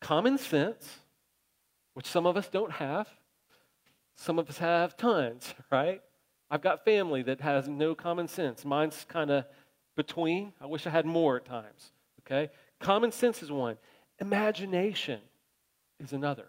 common 0.00 0.38
sense, 0.38 1.00
which 1.94 2.06
some 2.06 2.24
of 2.24 2.36
us 2.36 2.48
don't 2.48 2.70
have. 2.70 3.08
Some 4.14 4.38
of 4.38 4.48
us 4.48 4.58
have 4.58 4.96
tons, 4.96 5.56
right? 5.72 6.00
I've 6.52 6.62
got 6.62 6.84
family 6.84 7.24
that 7.24 7.40
has 7.40 7.66
no 7.66 7.96
common 7.96 8.28
sense. 8.28 8.64
Mine's 8.64 9.04
kind 9.08 9.32
of 9.32 9.44
between. 9.96 10.52
I 10.60 10.66
wish 10.66 10.86
I 10.86 10.90
had 10.90 11.04
more 11.04 11.36
at 11.38 11.44
times, 11.44 11.90
okay? 12.20 12.48
Common 12.78 13.10
sense 13.10 13.42
is 13.42 13.50
one, 13.50 13.76
imagination 14.20 15.18
is 15.98 16.12
another. 16.12 16.46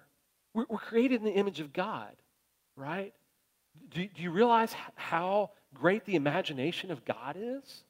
We're, 0.53 0.67
we're 0.69 0.77
created 0.77 1.21
in 1.21 1.25
the 1.25 1.33
image 1.33 1.59
of 1.59 1.73
God, 1.73 2.13
right? 2.75 3.15
Do, 3.89 4.07
do 4.07 4.21
you 4.21 4.29
realize 4.29 4.75
how 4.93 5.49
great 5.73 6.05
the 6.05 6.13
imagination 6.13 6.91
of 6.91 7.03
God 7.03 7.35
is? 7.35 7.83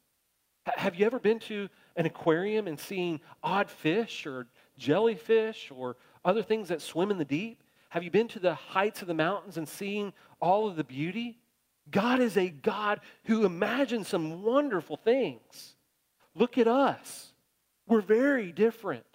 Have 0.66 0.96
you 0.96 1.06
ever 1.06 1.20
been 1.20 1.40
to 1.40 1.68
an 1.96 2.06
aquarium 2.06 2.68
and 2.68 2.80
seeing 2.80 3.20
odd 3.42 3.70
fish 3.70 4.26
or 4.26 4.48
jellyfish 4.78 5.72
or 5.74 5.98
other 6.26 6.42
things 6.42 6.70
that 6.70 6.82
swim 6.82 7.12
in 7.12 7.18
the 7.18 7.26
deep? 7.26 7.64
Have 7.90 8.04
you 8.04 8.12
been 8.12 8.28
to 8.30 8.40
the 8.40 8.56
heights 8.56 9.02
of 9.02 9.08
the 9.08 9.14
mountains 9.14 9.58
and 9.58 9.68
seen 9.68 10.14
all 10.40 10.68
of 10.68 10.76
the 10.76 10.84
beauty? 10.84 11.40
God 11.92 12.20
is 12.20 12.38
a 12.38 12.50
God 12.50 13.02
who 13.26 13.46
imagines 13.46 14.08
some 14.08 14.44
wonderful 14.44 14.98
things. 14.98 15.76
Look 16.36 16.58
at 16.58 16.68
us. 16.68 17.34
We're 17.88 18.02
very 18.02 18.52
different. 18.52 19.06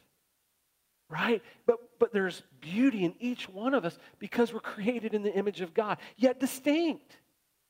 Right? 1.11 1.43
But 1.67 1.79
but 1.99 2.12
there's 2.12 2.43
beauty 2.61 3.05
in 3.05 3.14
each 3.19 3.49
one 3.49 3.75
of 3.75 3.85
us 3.85 3.99
because 4.19 4.53
we're 4.53 4.61
created 4.61 5.14
in 5.14 5.23
the 5.23 5.35
image 5.35 5.61
of 5.61 5.75
God, 5.75 5.99
yet 6.17 6.41
distinct. 6.41 7.17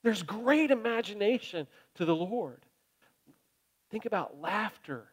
There's 0.03 0.23
great 0.23 0.71
imagination 0.71 1.67
to 1.95 2.05
the 2.05 2.15
Lord. 2.15 2.65
Think 3.91 4.05
about 4.05 4.41
laughter. 4.41 5.05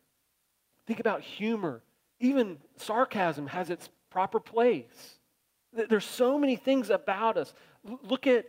Think 0.86 1.00
about 1.00 1.22
humor. 1.22 1.82
Even 2.20 2.58
sarcasm 2.78 3.48
has 3.48 3.70
its 3.70 3.90
proper 4.10 4.40
place. 4.40 5.20
There's 5.74 6.06
so 6.06 6.38
many 6.38 6.56
things 6.56 6.90
about 6.90 7.38
us. 7.38 7.54
Look 7.84 8.28
at 8.28 8.46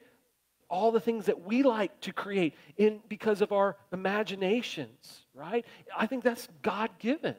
all 0.68 0.92
the 0.92 1.00
things 1.00 1.26
that 1.26 1.42
we 1.42 1.62
like 1.62 2.00
to 2.00 2.12
create 2.12 2.54
in 2.76 3.00
because 3.08 3.40
of 3.40 3.52
our 3.52 3.76
imaginations, 3.92 5.22
right? 5.34 5.64
I 5.96 6.06
think 6.06 6.24
that's 6.24 6.48
God 6.62 6.90
given. 6.98 7.36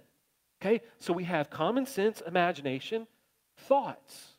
Okay? 0.61 0.81
So 0.99 1.13
we 1.13 1.25
have 1.25 1.49
common 1.49 1.85
sense, 1.85 2.21
imagination, 2.25 3.07
thoughts. 3.57 4.33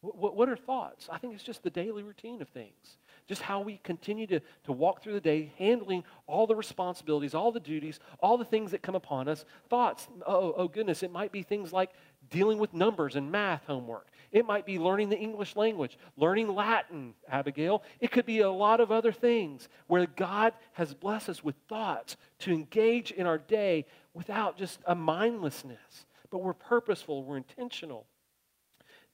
What 0.00 0.34
what 0.34 0.48
are 0.48 0.56
thoughts? 0.56 1.08
I 1.10 1.18
think 1.18 1.34
it's 1.34 1.42
just 1.42 1.62
the 1.62 1.70
daily 1.70 2.02
routine 2.02 2.40
of 2.40 2.48
things 2.48 2.96
just 3.30 3.42
how 3.42 3.60
we 3.60 3.78
continue 3.84 4.26
to, 4.26 4.40
to 4.64 4.72
walk 4.72 5.00
through 5.00 5.12
the 5.12 5.20
day, 5.20 5.52
handling 5.56 6.02
all 6.26 6.48
the 6.48 6.56
responsibilities, 6.56 7.32
all 7.32 7.52
the 7.52 7.60
duties, 7.60 8.00
all 8.18 8.36
the 8.36 8.44
things 8.44 8.72
that 8.72 8.82
come 8.82 8.96
upon 8.96 9.28
us. 9.28 9.44
Thoughts, 9.68 10.08
oh, 10.26 10.52
oh 10.56 10.66
goodness, 10.66 11.04
it 11.04 11.12
might 11.12 11.30
be 11.30 11.44
things 11.44 11.72
like 11.72 11.92
dealing 12.28 12.58
with 12.58 12.74
numbers 12.74 13.14
and 13.14 13.30
math 13.30 13.64
homework. 13.68 14.08
It 14.32 14.44
might 14.44 14.66
be 14.66 14.80
learning 14.80 15.10
the 15.10 15.16
English 15.16 15.54
language, 15.54 15.96
learning 16.16 16.52
Latin, 16.52 17.14
Abigail. 17.28 17.84
It 18.00 18.10
could 18.10 18.26
be 18.26 18.40
a 18.40 18.50
lot 18.50 18.80
of 18.80 18.90
other 18.90 19.12
things 19.12 19.68
where 19.86 20.08
God 20.08 20.52
has 20.72 20.92
blessed 20.92 21.28
us 21.28 21.44
with 21.44 21.54
thoughts 21.68 22.16
to 22.40 22.52
engage 22.52 23.12
in 23.12 23.28
our 23.28 23.38
day 23.38 23.86
without 24.12 24.58
just 24.58 24.80
a 24.88 24.96
mindlessness, 24.96 26.04
but 26.32 26.42
we're 26.42 26.52
purposeful, 26.52 27.22
we're 27.22 27.36
intentional. 27.36 28.06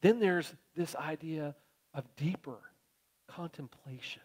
Then 0.01 0.21
there's 0.21 0.55
this 0.75 0.97
idea 0.97 1.55
of 1.93 2.05
deeper 2.17 2.61
contemplation. 3.37 4.23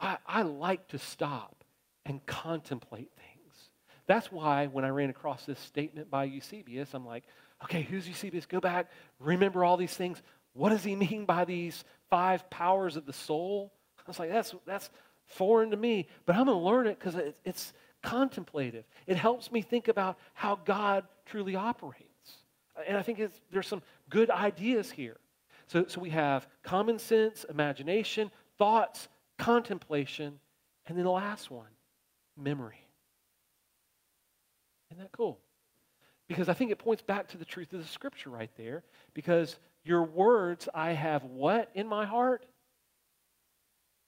I, 0.00 0.18
I 0.26 0.42
like 0.42 0.88
to 0.88 0.98
stop 0.98 1.64
and 2.04 2.24
contemplate 2.26 3.10
things. 3.16 3.70
That's 4.06 4.30
why 4.30 4.66
when 4.66 4.84
I 4.84 4.88
ran 4.88 5.10
across 5.10 5.46
this 5.46 5.58
statement 5.58 6.10
by 6.10 6.24
Eusebius, 6.24 6.92
I'm 6.94 7.06
like, 7.06 7.24
Okay, 7.64 7.82
who's 7.82 8.06
Eusebius? 8.06 8.46
Go 8.46 8.60
back, 8.60 8.90
remember 9.18 9.64
all 9.64 9.76
these 9.76 9.94
things. 9.94 10.22
What 10.52 10.70
does 10.70 10.84
he 10.84 10.94
mean 10.96 11.24
by 11.24 11.44
these 11.44 11.84
five 12.10 12.48
powers 12.50 12.96
of 12.96 13.06
the 13.06 13.12
soul? 13.12 13.72
I 13.98 14.02
was 14.06 14.18
like, 14.18 14.30
that's, 14.30 14.54
that's 14.66 14.90
foreign 15.26 15.70
to 15.70 15.76
me, 15.76 16.06
but 16.26 16.36
I'm 16.36 16.44
going 16.44 16.58
to 16.58 16.64
learn 16.64 16.86
it 16.86 16.98
because 16.98 17.14
it, 17.14 17.36
it's 17.44 17.72
contemplative. 18.02 18.84
It 19.06 19.16
helps 19.16 19.50
me 19.50 19.62
think 19.62 19.88
about 19.88 20.18
how 20.34 20.56
God 20.64 21.04
truly 21.24 21.56
operates. 21.56 22.04
And 22.86 22.98
I 22.98 23.02
think 23.02 23.22
there's 23.50 23.66
some 23.66 23.82
good 24.10 24.30
ideas 24.30 24.90
here. 24.90 25.16
So, 25.66 25.86
so 25.86 26.00
we 26.00 26.10
have 26.10 26.46
common 26.62 26.98
sense, 26.98 27.44
imagination, 27.48 28.30
thoughts, 28.58 29.08
contemplation, 29.38 30.38
and 30.86 30.96
then 30.96 31.04
the 31.04 31.10
last 31.10 31.50
one, 31.50 31.70
memory. 32.36 32.86
Isn't 34.90 35.02
that 35.02 35.12
cool? 35.12 35.40
Because 36.28 36.48
I 36.48 36.54
think 36.54 36.70
it 36.70 36.78
points 36.78 37.02
back 37.02 37.28
to 37.28 37.38
the 37.38 37.44
truth 37.44 37.72
of 37.72 37.80
the 37.80 37.88
scripture 37.88 38.30
right 38.30 38.50
there. 38.56 38.82
Because 39.12 39.58
your 39.84 40.04
words, 40.04 40.68
I 40.74 40.92
have 40.92 41.24
what 41.24 41.70
in 41.74 41.86
my 41.86 42.06
heart? 42.06 42.46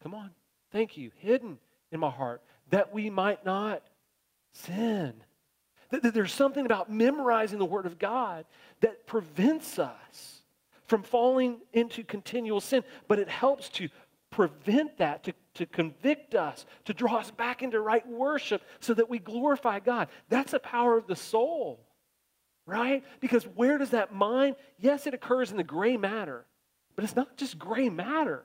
Come 0.02 0.14
on. 0.14 0.30
Thank 0.72 0.96
you. 0.96 1.10
Hidden 1.16 1.58
in 1.92 2.00
my 2.00 2.10
heart 2.10 2.42
that 2.70 2.92
we 2.92 3.10
might 3.10 3.44
not 3.44 3.82
sin. 4.52 5.14
That 5.90 6.02
that 6.02 6.14
there's 6.14 6.32
something 6.32 6.64
about 6.64 6.90
memorizing 6.90 7.58
the 7.58 7.64
Word 7.64 7.86
of 7.86 7.98
God 7.98 8.44
that 8.80 9.06
prevents 9.06 9.78
us 9.78 10.35
from 10.86 11.02
falling 11.02 11.60
into 11.72 12.04
continual 12.04 12.60
sin, 12.60 12.84
but 13.08 13.18
it 13.18 13.28
helps 13.28 13.68
to 13.70 13.88
prevent 14.30 14.98
that, 14.98 15.24
to, 15.24 15.32
to 15.54 15.66
convict 15.66 16.34
us, 16.34 16.66
to 16.84 16.92
draw 16.92 17.16
us 17.16 17.30
back 17.30 17.62
into 17.62 17.80
right 17.80 18.06
worship 18.06 18.62
so 18.80 18.92
that 18.94 19.08
we 19.08 19.18
glorify 19.18 19.80
God. 19.80 20.08
That's 20.28 20.52
the 20.52 20.58
power 20.58 20.96
of 20.96 21.06
the 21.06 21.16
soul, 21.16 21.80
right? 22.66 23.04
Because 23.20 23.44
where 23.44 23.78
does 23.78 23.90
that 23.90 24.14
mind? 24.14 24.56
Yes, 24.78 25.06
it 25.06 25.14
occurs 25.14 25.50
in 25.50 25.56
the 25.56 25.64
gray 25.64 25.96
matter, 25.96 26.44
but 26.94 27.04
it's 27.04 27.16
not 27.16 27.36
just 27.36 27.58
gray 27.58 27.88
matter. 27.88 28.44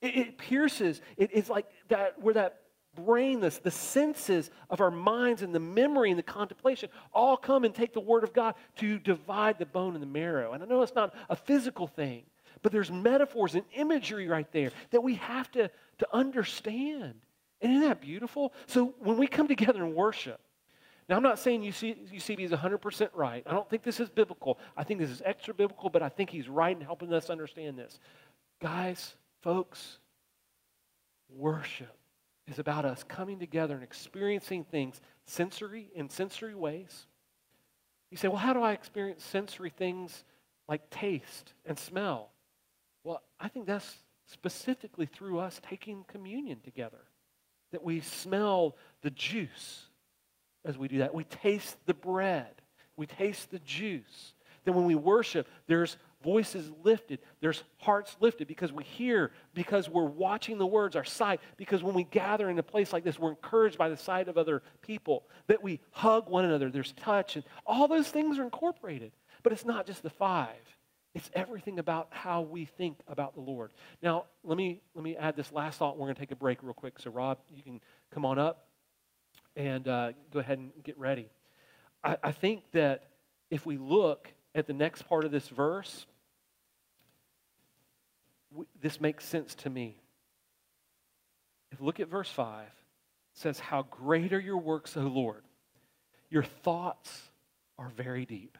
It, 0.00 0.16
it 0.16 0.38
pierces, 0.38 1.00
it, 1.16 1.30
it's 1.32 1.48
like 1.48 1.66
that, 1.88 2.20
where 2.20 2.34
that 2.34 2.61
brain, 2.94 3.40
the, 3.40 3.58
the 3.62 3.70
senses 3.70 4.50
of 4.70 4.80
our 4.80 4.90
minds 4.90 5.42
and 5.42 5.54
the 5.54 5.60
memory 5.60 6.10
and 6.10 6.18
the 6.18 6.22
contemplation 6.22 6.88
all 7.12 7.36
come 7.36 7.64
and 7.64 7.74
take 7.74 7.92
the 7.92 8.00
Word 8.00 8.24
of 8.24 8.32
God 8.32 8.54
to 8.76 8.98
divide 8.98 9.58
the 9.58 9.66
bone 9.66 9.94
and 9.94 10.02
the 10.02 10.06
marrow. 10.06 10.52
And 10.52 10.62
I 10.62 10.66
know 10.66 10.82
it's 10.82 10.94
not 10.94 11.14
a 11.28 11.36
physical 11.36 11.86
thing, 11.86 12.22
but 12.62 12.72
there's 12.72 12.90
metaphors 12.90 13.54
and 13.54 13.64
imagery 13.74 14.28
right 14.28 14.50
there 14.52 14.70
that 14.90 15.02
we 15.02 15.14
have 15.16 15.50
to, 15.52 15.70
to 15.98 16.08
understand. 16.12 17.14
And 17.60 17.72
isn't 17.72 17.88
that 17.88 18.00
beautiful? 18.00 18.52
So 18.66 18.94
when 18.98 19.16
we 19.16 19.26
come 19.26 19.48
together 19.48 19.82
and 19.82 19.94
worship, 19.94 20.40
now 21.08 21.16
I'm 21.16 21.22
not 21.22 21.38
saying 21.38 21.62
Eusebius 21.62 22.52
is 22.52 22.58
100% 22.58 23.08
right. 23.14 23.42
I 23.46 23.52
don't 23.52 23.68
think 23.68 23.82
this 23.82 24.00
is 24.00 24.08
biblical. 24.08 24.58
I 24.76 24.84
think 24.84 25.00
this 25.00 25.10
is 25.10 25.20
extra 25.24 25.52
biblical, 25.52 25.90
but 25.90 26.02
I 26.02 26.08
think 26.08 26.30
he's 26.30 26.48
right 26.48 26.76
in 26.76 26.82
helping 26.82 27.12
us 27.12 27.28
understand 27.28 27.78
this. 27.78 27.98
Guys, 28.60 29.14
folks, 29.42 29.98
worship 31.28 31.96
is 32.48 32.58
about 32.58 32.84
us 32.84 33.04
coming 33.04 33.38
together 33.38 33.74
and 33.74 33.82
experiencing 33.82 34.64
things 34.64 35.00
sensory 35.26 35.90
in 35.94 36.08
sensory 36.08 36.54
ways. 36.54 37.06
You 38.10 38.16
say, 38.16 38.28
well, 38.28 38.38
how 38.38 38.52
do 38.52 38.62
I 38.62 38.72
experience 38.72 39.24
sensory 39.24 39.70
things 39.70 40.24
like 40.68 40.90
taste 40.90 41.54
and 41.64 41.78
smell? 41.78 42.30
Well, 43.04 43.22
I 43.40 43.48
think 43.48 43.66
that's 43.66 43.96
specifically 44.26 45.06
through 45.06 45.38
us 45.38 45.60
taking 45.68 46.04
communion 46.08 46.60
together. 46.60 47.00
That 47.72 47.82
we 47.82 48.00
smell 48.00 48.76
the 49.02 49.10
juice 49.10 49.86
as 50.64 50.76
we 50.76 50.88
do 50.88 50.98
that. 50.98 51.14
We 51.14 51.24
taste 51.24 51.76
the 51.86 51.94
bread. 51.94 52.52
We 52.96 53.06
taste 53.06 53.50
the 53.50 53.58
juice. 53.60 54.34
Then 54.64 54.74
when 54.74 54.84
we 54.84 54.94
worship, 54.94 55.48
there's 55.66 55.96
voices 56.22 56.70
lifted, 56.82 57.20
there's 57.40 57.62
hearts 57.78 58.16
lifted 58.20 58.48
because 58.48 58.72
we 58.72 58.84
hear, 58.84 59.32
because 59.54 59.88
we're 59.88 60.04
watching 60.04 60.58
the 60.58 60.66
words, 60.66 60.96
our 60.96 61.04
sight, 61.04 61.40
because 61.56 61.82
when 61.82 61.94
we 61.94 62.04
gather 62.04 62.48
in 62.50 62.58
a 62.58 62.62
place 62.62 62.92
like 62.92 63.04
this, 63.04 63.18
we're 63.18 63.30
encouraged 63.30 63.78
by 63.78 63.88
the 63.88 63.96
sight 63.96 64.28
of 64.28 64.38
other 64.38 64.62
people, 64.82 65.24
that 65.46 65.62
we 65.62 65.80
hug 65.90 66.28
one 66.28 66.44
another, 66.44 66.70
there's 66.70 66.92
touch, 66.92 67.36
and 67.36 67.44
all 67.66 67.88
those 67.88 68.08
things 68.08 68.38
are 68.38 68.44
incorporated. 68.44 69.12
But 69.42 69.52
it's 69.52 69.64
not 69.64 69.86
just 69.86 70.02
the 70.02 70.10
five. 70.10 70.56
It's 71.14 71.30
everything 71.34 71.78
about 71.78 72.08
how 72.10 72.40
we 72.42 72.64
think 72.64 72.98
about 73.06 73.34
the 73.34 73.40
Lord. 73.40 73.70
Now, 74.02 74.24
let 74.44 74.56
me 74.56 74.80
let 74.94 75.04
me 75.04 75.16
add 75.16 75.36
this 75.36 75.52
last 75.52 75.78
thought. 75.78 75.98
We're 75.98 76.06
going 76.06 76.14
to 76.14 76.20
take 76.20 76.30
a 76.30 76.36
break 76.36 76.62
real 76.62 76.72
quick. 76.72 76.98
So, 76.98 77.10
Rob, 77.10 77.38
you 77.54 77.62
can 77.62 77.80
come 78.10 78.24
on 78.24 78.38
up 78.38 78.66
and 79.54 79.86
uh, 79.86 80.12
go 80.32 80.38
ahead 80.38 80.58
and 80.58 80.70
get 80.82 80.98
ready. 80.98 81.28
I, 82.02 82.16
I 82.22 82.32
think 82.32 82.62
that 82.72 83.04
if 83.50 83.66
we 83.66 83.76
look 83.76 84.32
at 84.54 84.66
the 84.66 84.72
next 84.72 85.02
part 85.02 85.24
of 85.24 85.30
this 85.30 85.48
verse, 85.48 86.06
this 88.80 89.00
makes 89.00 89.24
sense 89.24 89.54
to 89.56 89.70
me. 89.70 89.96
If 91.70 91.80
look 91.80 92.00
at 92.00 92.08
verse 92.08 92.30
5, 92.30 92.64
it 92.64 92.70
says, 93.34 93.58
How 93.58 93.82
great 93.82 94.32
are 94.32 94.40
your 94.40 94.58
works, 94.58 94.96
O 94.96 95.02
Lord! 95.02 95.42
Your 96.30 96.42
thoughts 96.42 97.30
are 97.78 97.88
very 97.88 98.24
deep. 98.24 98.58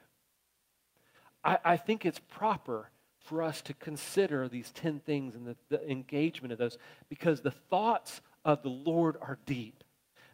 I, 1.44 1.58
I 1.64 1.76
think 1.76 2.04
it's 2.04 2.18
proper 2.18 2.90
for 3.20 3.42
us 3.42 3.62
to 3.62 3.74
consider 3.74 4.48
these 4.48 4.70
10 4.72 5.00
things 5.00 5.34
and 5.34 5.46
the, 5.46 5.56
the 5.68 5.90
engagement 5.90 6.52
of 6.52 6.58
those 6.58 6.76
because 7.08 7.40
the 7.40 7.50
thoughts 7.50 8.20
of 8.44 8.62
the 8.62 8.68
Lord 8.68 9.16
are 9.20 9.38
deep. 9.46 9.84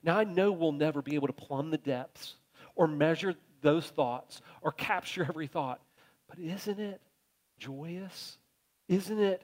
Now, 0.03 0.19
I 0.19 0.25
know 0.25 0.53
we'll 0.53 0.73
never 0.73 1.03
be 1.03 1.15
able 1.15 1.27
to 1.27 1.33
plumb 1.33 1.71
the 1.71 1.79
depths 1.79 2.37
or 2.75 2.87
measure 2.87 3.35
those 3.61 3.87
thoughts 3.87 4.41
or 4.63 4.73
capture 4.73 5.25
every 5.29 5.49
thought, 5.49 5.81
but 6.29 6.39
isn't 6.39 6.79
it 6.79 7.01
joyous? 7.59 8.39
Isn't 8.89 9.19
it 9.19 9.43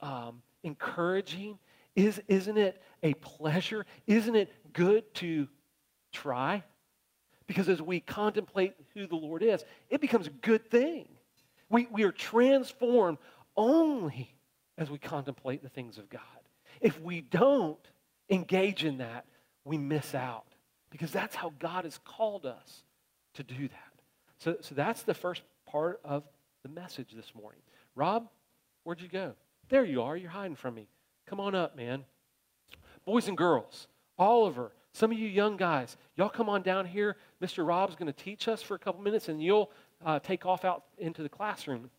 um, 0.00 0.42
encouraging? 0.62 1.58
Is, 1.96 2.20
isn't 2.28 2.56
it 2.56 2.80
a 3.02 3.14
pleasure? 3.14 3.86
Isn't 4.06 4.36
it 4.36 4.52
good 4.72 5.12
to 5.16 5.48
try? 6.12 6.62
Because 7.46 7.68
as 7.68 7.80
we 7.80 8.00
contemplate 8.00 8.74
who 8.94 9.06
the 9.06 9.16
Lord 9.16 9.42
is, 9.42 9.64
it 9.88 10.00
becomes 10.00 10.26
a 10.26 10.30
good 10.30 10.70
thing. 10.70 11.08
We, 11.70 11.88
we 11.90 12.04
are 12.04 12.12
transformed 12.12 13.18
only 13.56 14.34
as 14.76 14.90
we 14.90 14.98
contemplate 14.98 15.62
the 15.62 15.68
things 15.68 15.98
of 15.98 16.08
God. 16.08 16.20
If 16.80 17.00
we 17.00 17.20
don't 17.20 17.78
engage 18.30 18.84
in 18.84 18.98
that, 18.98 19.24
we 19.64 19.76
miss 19.76 20.14
out 20.14 20.46
because 20.90 21.10
that's 21.10 21.34
how 21.34 21.52
God 21.58 21.84
has 21.84 21.98
called 22.04 22.46
us 22.46 22.82
to 23.34 23.42
do 23.42 23.68
that. 23.68 23.92
So, 24.38 24.56
so 24.60 24.74
that's 24.74 25.02
the 25.02 25.14
first 25.14 25.42
part 25.66 26.00
of 26.04 26.24
the 26.62 26.68
message 26.68 27.12
this 27.14 27.32
morning. 27.34 27.60
Rob, 27.94 28.28
where'd 28.84 29.00
you 29.00 29.08
go? 29.08 29.34
There 29.68 29.84
you 29.84 30.02
are. 30.02 30.16
You're 30.16 30.30
hiding 30.30 30.56
from 30.56 30.74
me. 30.74 30.88
Come 31.26 31.40
on 31.40 31.54
up, 31.54 31.76
man. 31.76 32.04
Boys 33.04 33.28
and 33.28 33.36
girls, 33.36 33.86
Oliver, 34.18 34.72
some 34.92 35.12
of 35.12 35.18
you 35.18 35.28
young 35.28 35.56
guys, 35.56 35.96
y'all 36.16 36.28
come 36.28 36.48
on 36.48 36.62
down 36.62 36.86
here. 36.86 37.16
Mr. 37.42 37.66
Rob's 37.66 37.94
going 37.94 38.12
to 38.12 38.24
teach 38.24 38.48
us 38.48 38.62
for 38.62 38.74
a 38.74 38.78
couple 38.78 39.02
minutes, 39.02 39.28
and 39.28 39.42
you'll 39.42 39.70
uh, 40.04 40.18
take 40.18 40.46
off 40.46 40.64
out 40.64 40.84
into 40.98 41.22
the 41.22 41.28
classroom. 41.28 41.90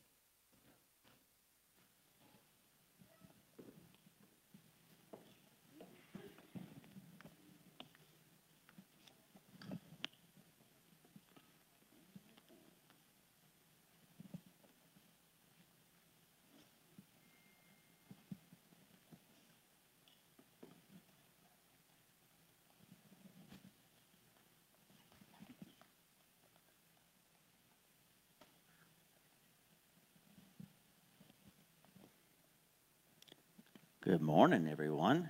Good 34.20 34.26
morning, 34.26 34.68
everyone. 34.70 35.30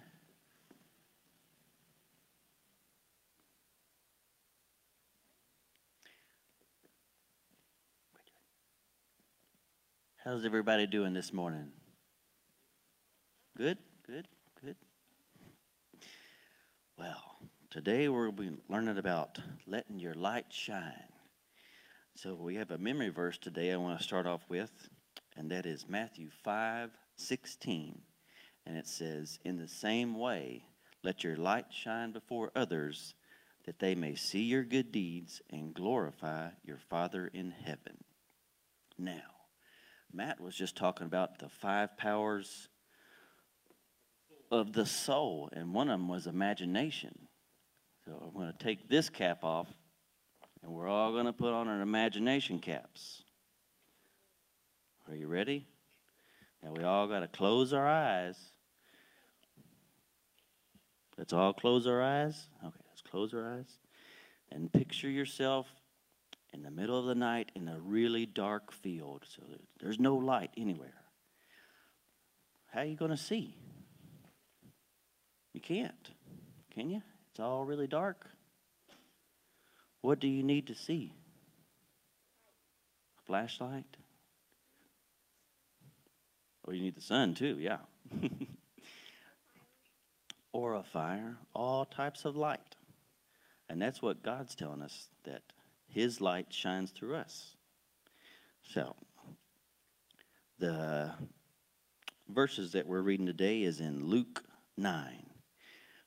How's 10.25 10.43
everybody 10.43 10.87
doing 10.87 11.13
this 11.13 11.31
morning? 11.31 11.67
Good, 13.55 13.77
good, 14.07 14.27
good. 14.59 14.75
Well, 16.97 17.37
today 17.69 18.09
we'll 18.09 18.31
be 18.31 18.49
learning 18.69 18.97
about 18.97 19.37
letting 19.67 19.99
your 19.99 20.15
light 20.15 20.47
shine. 20.49 21.13
So 22.15 22.33
we 22.33 22.55
have 22.55 22.71
a 22.71 22.79
memory 22.79 23.09
verse 23.09 23.37
today 23.37 23.71
I 23.71 23.77
want 23.77 23.99
to 23.99 24.03
start 24.03 24.25
off 24.25 24.41
with, 24.49 24.71
and 25.37 25.51
that 25.51 25.67
is 25.67 25.85
Matthew 25.87 26.29
5 26.43 26.89
16. 27.17 28.01
And 28.65 28.77
it 28.77 28.87
says, 28.87 29.39
In 29.43 29.57
the 29.57 29.67
same 29.67 30.17
way, 30.17 30.63
let 31.03 31.23
your 31.23 31.37
light 31.37 31.65
shine 31.69 32.11
before 32.11 32.51
others, 32.55 33.15
that 33.65 33.79
they 33.79 33.95
may 33.95 34.15
see 34.15 34.43
your 34.43 34.63
good 34.63 34.91
deeds 34.91 35.41
and 35.49 35.73
glorify 35.73 36.49
your 36.63 36.79
Father 36.89 37.29
in 37.33 37.51
heaven. 37.51 38.03
Now, 38.97 39.21
Matt 40.11 40.41
was 40.41 40.55
just 40.55 40.75
talking 40.75 41.05
about 41.05 41.39
the 41.39 41.49
five 41.49 41.97
powers 41.97 42.67
of 44.51 44.73
the 44.73 44.85
soul, 44.85 45.49
and 45.53 45.73
one 45.73 45.89
of 45.89 45.99
them 45.99 46.09
was 46.09 46.27
imagination. 46.27 47.27
So 48.05 48.11
I'm 48.25 48.33
going 48.33 48.51
to 48.51 48.63
take 48.63 48.89
this 48.89 49.09
cap 49.09 49.43
off, 49.43 49.67
and 50.63 50.71
we're 50.71 50.87
all 50.87 51.11
going 51.11 51.25
to 51.25 51.33
put 51.33 51.53
on 51.53 51.67
our 51.67 51.81
imagination 51.81 52.59
caps. 52.59 53.23
Are 55.07 55.15
you 55.15 55.27
ready? 55.27 55.67
Now 56.63 56.71
we 56.71 56.83
all 56.83 57.07
got 57.07 57.19
to 57.21 57.27
close 57.27 57.73
our 57.73 57.87
eyes. 57.87 58.37
Let's 61.17 61.33
all 61.33 61.53
close 61.53 61.85
our 61.87 62.01
eyes. 62.01 62.47
Okay, 62.63 62.79
let's 62.89 63.01
close 63.01 63.33
our 63.33 63.57
eyes. 63.57 63.77
And 64.51 64.71
picture 64.71 65.09
yourself 65.09 65.67
in 66.53 66.63
the 66.63 66.71
middle 66.71 66.97
of 66.97 67.05
the 67.05 67.15
night 67.15 67.51
in 67.55 67.67
a 67.67 67.79
really 67.79 68.25
dark 68.25 68.71
field. 68.71 69.25
So 69.27 69.43
there's 69.79 69.99
no 69.99 70.15
light 70.15 70.51
anywhere. 70.57 70.93
How 72.67 72.81
are 72.81 72.85
you 72.85 72.95
going 72.95 73.11
to 73.11 73.17
see? 73.17 73.55
You 75.53 75.61
can't, 75.61 76.09
can 76.73 76.89
you? 76.89 77.01
It's 77.31 77.39
all 77.39 77.65
really 77.65 77.87
dark. 77.87 78.27
What 80.01 80.19
do 80.19 80.27
you 80.27 80.43
need 80.43 80.67
to 80.67 80.75
see? 80.75 81.13
A 83.17 83.25
flashlight? 83.25 83.97
Or 86.69 86.73
you 86.75 86.83
need 86.83 86.93
the 86.93 87.01
sun 87.01 87.33
too, 87.33 87.57
yeah. 87.59 87.79
or 90.53 90.75
a 90.75 90.83
fire, 90.83 91.35
all 91.55 91.83
types 91.83 92.25
of 92.25 92.35
light. 92.35 92.75
And 93.67 93.81
that's 93.81 94.03
what 94.03 94.21
God's 94.21 94.53
telling 94.53 94.83
us 94.83 95.07
that 95.23 95.41
His 95.87 96.21
light 96.21 96.53
shines 96.53 96.91
through 96.91 97.15
us. 97.15 97.55
So, 98.61 98.95
the 100.59 101.09
verses 102.27 102.73
that 102.73 102.85
we're 102.85 103.01
reading 103.01 103.25
today 103.25 103.63
is 103.63 103.79
in 103.79 104.05
Luke 104.05 104.43
9. 104.77 105.25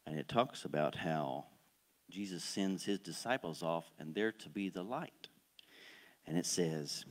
And 0.07 0.17
it 0.17 0.29
talks 0.29 0.65
about 0.65 0.95
how 0.95 1.47
Jesus 2.09 2.45
sends 2.45 2.85
his 2.85 3.01
disciples 3.01 3.65
off 3.65 3.91
and 3.99 4.15
they're 4.15 4.31
to 4.31 4.49
be 4.49 4.69
the 4.69 4.85
light. 4.85 5.27
And 6.25 6.39
it 6.39 6.47
says, 6.47 7.05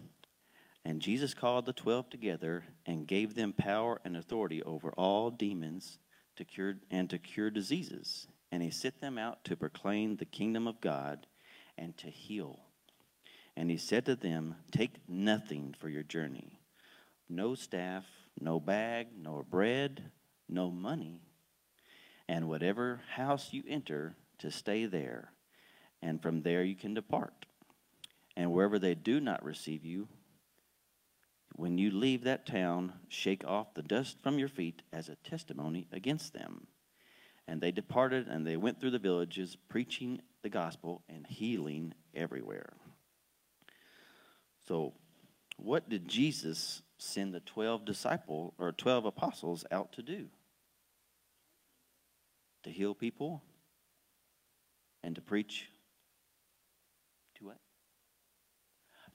And 0.84 1.02
Jesus 1.02 1.34
called 1.34 1.66
the 1.66 1.74
twelve 1.74 2.10
together 2.10 2.64
and 2.86 3.08
gave 3.08 3.36
them 3.36 3.54
power 3.54 4.02
and 4.04 4.18
authority 4.18 4.64
over 4.64 4.92
all 4.92 5.30
demons 5.30 6.00
to 6.38 6.46
cure 6.46 6.76
and 6.90 7.10
to 7.10 7.18
cure 7.18 7.52
diseases. 7.52 8.28
And 8.52 8.64
he 8.64 8.72
sent 8.72 9.00
them 9.00 9.18
out 9.18 9.44
to 9.46 9.56
proclaim 9.56 10.16
the 10.16 10.26
kingdom 10.26 10.68
of 10.68 10.82
God 10.82 11.28
and 11.78 11.96
to 11.98 12.08
heal. 12.08 12.60
And 13.56 13.70
he 13.70 13.78
said 13.78 14.06
to 14.06 14.16
them, 14.16 14.56
Take 14.72 15.08
nothing 15.08 15.76
for 15.80 15.90
your 15.90 16.04
journey 16.04 16.58
no 17.30 17.56
staff, 17.56 18.06
no 18.42 18.60
bag, 18.60 19.08
no 19.18 19.46
bread, 19.50 20.12
no 20.50 20.70
money 20.70 21.22
and 22.32 22.48
whatever 22.48 23.02
house 23.16 23.50
you 23.52 23.62
enter, 23.68 24.16
to 24.40 24.50
stay 24.50 24.86
there, 24.86 25.34
and 26.02 26.22
from 26.22 26.44
there 26.44 26.64
you 26.64 26.76
can 26.76 26.94
depart. 26.94 27.46
And 28.38 28.54
wherever 28.54 28.80
they 28.80 28.96
do 28.96 29.20
not 29.20 29.44
receive 29.44 29.84
you, 29.84 30.08
when 31.56 31.78
you 31.78 31.92
leave 31.92 32.24
that 32.24 32.46
town, 32.46 32.94
shake 33.08 33.44
off 33.46 33.74
the 33.74 33.82
dust 33.82 34.18
from 34.22 34.40
your 34.40 34.48
feet 34.48 34.82
as 34.92 35.10
a 35.10 35.16
testimony 35.16 35.88
against 35.92 36.34
them. 36.34 36.68
And 37.48 37.60
they 37.60 37.72
departed, 37.72 38.28
and 38.28 38.46
they 38.46 38.58
went 38.58 38.80
through 38.80 38.92
the 38.92 39.00
villages, 39.00 39.58
preaching 39.68 40.22
the 40.42 40.50
gospel 40.50 41.04
and 41.10 41.26
healing 41.28 41.94
everywhere. 42.16 42.74
So, 44.68 44.94
what 45.58 45.90
did 45.90 46.08
Jesus 46.08 46.82
send 46.98 47.34
the 47.34 47.40
12 47.42 47.86
disciples 47.86 48.54
or 48.58 48.72
12 48.72 49.06
apostles 49.06 49.66
out 49.72 49.94
to 49.94 50.02
do? 50.02 50.28
to 52.64 52.70
heal 52.70 52.94
people 52.94 53.42
and 55.04 55.16
to 55.16 55.22
preach 55.22 55.68
to 57.36 57.46
what? 57.46 57.58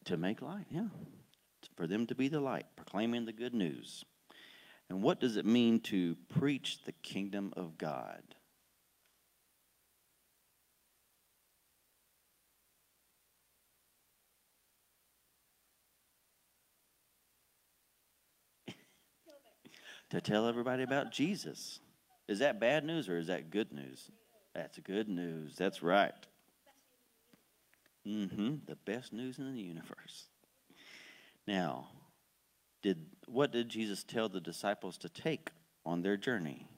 To 0.07 0.17
make 0.17 0.43
light, 0.43 0.67
yeah. 0.71 0.89
For 1.77 1.87
them 1.87 2.07
to 2.07 2.15
be 2.15 2.29
the 2.29 2.41
light, 2.41 2.67
proclaiming 2.75 3.27
the 3.27 3.33
good 3.33 3.55
news. 3.55 4.05
And 4.89 5.03
what 5.03 5.21
does 5.21 5.37
it 5.37 5.45
mean 5.45 5.81
to 5.81 6.17
preach 6.39 6.85
the 6.85 6.93
kingdom 6.93 7.53
of 7.57 7.77
God? 7.77 8.23
to 20.11 20.21
tell 20.21 20.47
everybody 20.47 20.83
about 20.83 21.13
Jesus. 21.13 21.81
Is 22.29 22.39
that 22.39 22.59
bad 22.59 22.85
news 22.85 23.09
or 23.09 23.19
is 23.19 23.27
that 23.27 23.51
good 23.51 23.73
news? 23.73 24.11
That's 24.55 24.79
good 24.79 25.09
news. 25.09 25.57
That's 25.57 25.83
right. 25.83 26.15
Mm-hmm. 28.07 28.55
The 28.67 28.77
best 28.77 29.13
news 29.13 29.39
in 29.39 29.53
the 29.53 29.61
universe. 29.61 30.29
Now, 31.47 31.89
did 32.83 33.07
what 33.27 33.53
did 33.53 33.69
Jesus 33.69 34.05
tell 34.05 34.29
the 34.29 34.41
disciples 34.41 34.99
to 34.99 35.09
take 35.09 35.51
on 35.85 36.03
their 36.03 36.17
journey? 36.17 36.69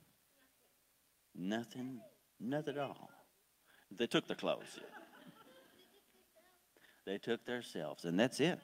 Nothing. 1.35 2.01
Nothing 2.41 2.77
at 2.77 2.81
all. 2.81 3.11
They 3.91 4.07
took 4.07 4.27
their 4.27 4.37
clothes. 4.37 4.79
They 7.07 7.19
took 7.19 7.45
themselves, 7.47 8.05
and 8.05 8.21
that's 8.21 8.39
it. 8.39 8.59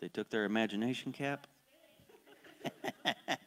They 0.00 0.08
took 0.08 0.28
their 0.30 0.44
imagination 0.44 1.12
cap. 1.12 1.46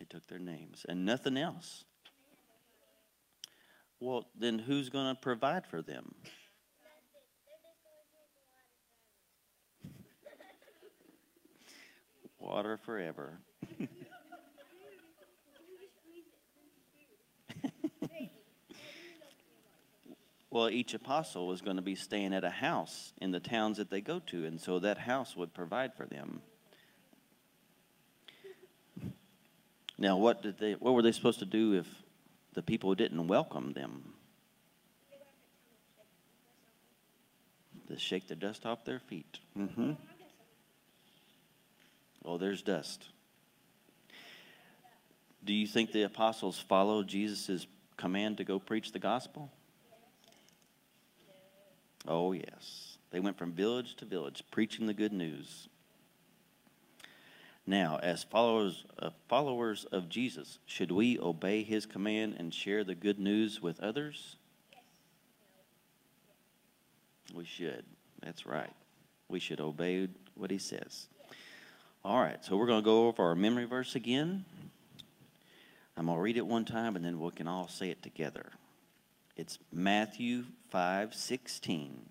They 0.00 0.06
took 0.06 0.26
their 0.28 0.38
names 0.38 0.86
and 0.88 1.04
nothing 1.04 1.36
else. 1.36 1.84
Well, 4.00 4.30
then 4.34 4.58
who's 4.58 4.88
going 4.88 5.14
to 5.14 5.20
provide 5.20 5.66
for 5.66 5.82
them? 5.82 6.14
Water 12.40 12.76
forever. 12.78 13.38
well, 20.50 20.70
each 20.70 20.94
apostle 20.94 21.46
was 21.46 21.60
going 21.60 21.76
to 21.76 21.82
be 21.82 21.94
staying 21.94 22.32
at 22.32 22.42
a 22.42 22.50
house 22.50 23.12
in 23.20 23.30
the 23.30 23.40
towns 23.40 23.76
that 23.76 23.90
they 23.90 24.00
go 24.00 24.20
to, 24.26 24.46
and 24.46 24.58
so 24.60 24.78
that 24.78 24.96
house 24.98 25.36
would 25.36 25.52
provide 25.52 25.94
for 25.94 26.06
them. 26.06 26.40
Now, 29.98 30.16
what 30.16 30.42
did 30.42 30.58
they? 30.58 30.72
What 30.72 30.94
were 30.94 31.02
they 31.02 31.12
supposed 31.12 31.40
to 31.40 31.44
do 31.44 31.74
if 31.74 31.86
the 32.54 32.62
people 32.62 32.94
didn't 32.94 33.28
welcome 33.28 33.74
them? 33.74 34.14
To 37.88 37.98
shake 37.98 38.28
the 38.28 38.36
dust 38.36 38.64
off 38.64 38.84
their 38.84 39.00
feet. 39.00 39.40
Mm-hmm. 39.58 39.92
Oh, 42.24 42.38
there's 42.38 42.62
dust. 42.62 43.06
Do 45.44 45.54
you 45.54 45.66
think 45.66 45.92
the 45.92 46.02
apostles 46.02 46.58
followed 46.58 47.08
Jesus' 47.08 47.66
command 47.96 48.36
to 48.38 48.44
go 48.44 48.58
preach 48.58 48.92
the 48.92 48.98
gospel? 48.98 49.50
Oh, 52.06 52.32
yes. 52.32 52.98
They 53.10 53.20
went 53.20 53.38
from 53.38 53.52
village 53.52 53.96
to 53.96 54.04
village 54.04 54.42
preaching 54.50 54.86
the 54.86 54.94
good 54.94 55.12
news. 55.12 55.68
Now, 57.66 57.98
as 58.02 58.24
followers 58.24 58.84
of, 58.98 59.12
followers 59.28 59.84
of 59.92 60.08
Jesus, 60.08 60.58
should 60.66 60.90
we 60.90 61.18
obey 61.18 61.62
his 61.62 61.86
command 61.86 62.36
and 62.38 62.52
share 62.52 62.84
the 62.84 62.94
good 62.94 63.18
news 63.18 63.60
with 63.60 63.80
others? 63.80 64.36
We 67.34 67.44
should. 67.44 67.84
That's 68.22 68.44
right. 68.44 68.72
We 69.28 69.38
should 69.38 69.60
obey 69.60 70.08
what 70.34 70.50
he 70.50 70.58
says. 70.58 71.06
All 72.02 72.18
right, 72.18 72.42
so 72.42 72.56
we're 72.56 72.66
going 72.66 72.80
to 72.80 72.84
go 72.84 73.08
over 73.08 73.22
our 73.22 73.34
memory 73.34 73.66
verse 73.66 73.94
again. 73.94 74.46
I'm 75.98 76.06
going 76.06 76.16
to 76.16 76.22
read 76.22 76.38
it 76.38 76.46
one 76.46 76.64
time 76.64 76.96
and 76.96 77.04
then 77.04 77.20
we 77.20 77.30
can 77.32 77.46
all 77.46 77.68
say 77.68 77.90
it 77.90 78.02
together. 78.02 78.52
It's 79.36 79.58
Matthew 79.70 80.44
5 80.70 81.14
16. 81.14 82.06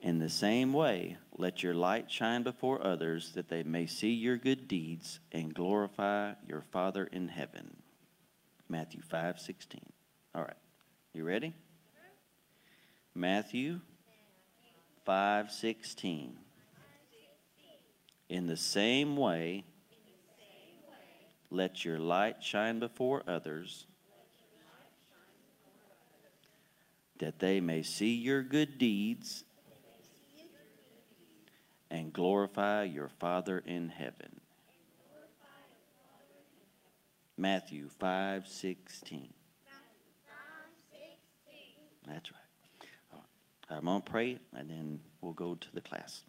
In 0.00 0.18
the 0.20 0.28
same 0.28 0.72
way, 0.72 1.16
let 1.36 1.64
your 1.64 1.74
light 1.74 2.08
shine 2.08 2.44
before 2.44 2.86
others 2.86 3.32
that 3.32 3.48
they 3.48 3.64
may 3.64 3.86
see 3.86 4.12
your 4.12 4.36
good 4.36 4.68
deeds 4.68 5.18
and 5.32 5.52
glorify 5.52 6.34
your 6.46 6.60
Father 6.60 7.08
in 7.10 7.26
heaven. 7.26 7.78
Matthew 8.68 9.00
5 9.02 9.40
16. 9.40 9.80
All 10.36 10.42
right. 10.42 10.56
You 11.14 11.24
ready? 11.24 11.52
Matthew 13.12 13.80
5 15.04 15.50
16. 15.50 16.43
In 18.28 18.46
the 18.46 18.56
same 18.56 19.16
way, 19.16 19.64
let 21.50 21.84
your 21.84 21.98
light 21.98 22.42
shine 22.42 22.78
before 22.80 23.22
others 23.26 23.86
that 27.18 27.38
they 27.38 27.60
may 27.60 27.82
see 27.82 28.14
your 28.14 28.42
good 28.42 28.78
deeds 28.78 29.44
and 31.90 32.12
glorify 32.12 32.82
your 32.82 33.08
Father 33.08 33.62
in 33.64 33.88
heaven. 33.88 34.40
Matthew 37.36 37.88
5 37.88 38.48
16. 38.48 39.32
That's 42.06 42.30
right. 42.32 42.40
I'm 43.70 43.84
going 43.84 44.02
to 44.02 44.10
pray 44.10 44.38
and 44.54 44.68
then 44.68 45.00
we'll 45.20 45.32
go 45.32 45.54
to 45.54 45.74
the 45.74 45.80
class. 45.80 46.22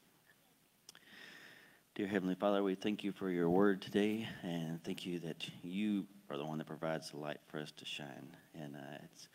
Dear 1.96 2.08
Heavenly 2.08 2.36
Father, 2.36 2.62
we 2.62 2.76
thank 2.76 3.06
you 3.06 3.14
for 3.14 3.30
your 3.30 3.50
word 3.50 3.82
today 3.82 4.28
and 4.44 4.84
thank 4.84 5.06
you 5.06 5.18
that 5.20 5.48
you 5.64 6.06
are 6.30 6.36
the 6.36 6.44
one 6.44 6.58
that 6.58 6.68
provides 6.68 7.12
the 7.12 7.18
light 7.18 7.38
for 7.48 7.58
us 7.58 7.72
to 7.72 7.86
shine. 7.86 8.36
And 8.54 8.76
uh, 8.76 8.98
it's, 9.06 9.30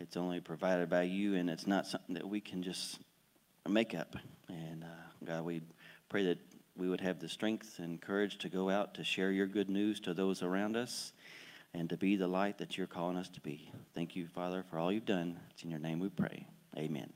it's 0.00 0.16
only 0.16 0.40
provided 0.40 0.90
by 0.90 1.02
you 1.02 1.36
and 1.36 1.48
it's 1.48 1.64
not 1.64 1.86
something 1.86 2.16
that 2.16 2.28
we 2.28 2.40
can 2.40 2.60
just 2.60 2.98
make 3.68 3.94
up. 3.94 4.16
And 4.48 4.82
uh, 4.82 5.24
God, 5.24 5.44
we 5.44 5.62
pray 6.08 6.24
that 6.24 6.38
we 6.76 6.88
would 6.88 7.00
have 7.02 7.20
the 7.20 7.28
strength 7.28 7.78
and 7.78 8.02
courage 8.02 8.38
to 8.38 8.48
go 8.48 8.68
out 8.68 8.94
to 8.94 9.04
share 9.04 9.30
your 9.30 9.46
good 9.46 9.70
news 9.70 10.00
to 10.00 10.12
those 10.12 10.42
around 10.42 10.76
us 10.76 11.12
and 11.72 11.88
to 11.90 11.96
be 11.96 12.16
the 12.16 12.26
light 12.26 12.58
that 12.58 12.76
you're 12.76 12.88
calling 12.88 13.16
us 13.16 13.28
to 13.28 13.40
be. 13.40 13.70
Thank 13.94 14.16
you, 14.16 14.26
Father, 14.26 14.64
for 14.68 14.80
all 14.80 14.90
you've 14.90 15.06
done. 15.06 15.38
It's 15.52 15.62
in 15.62 15.70
your 15.70 15.78
name 15.78 16.00
we 16.00 16.08
pray. 16.08 16.48
Amen. 16.76 17.12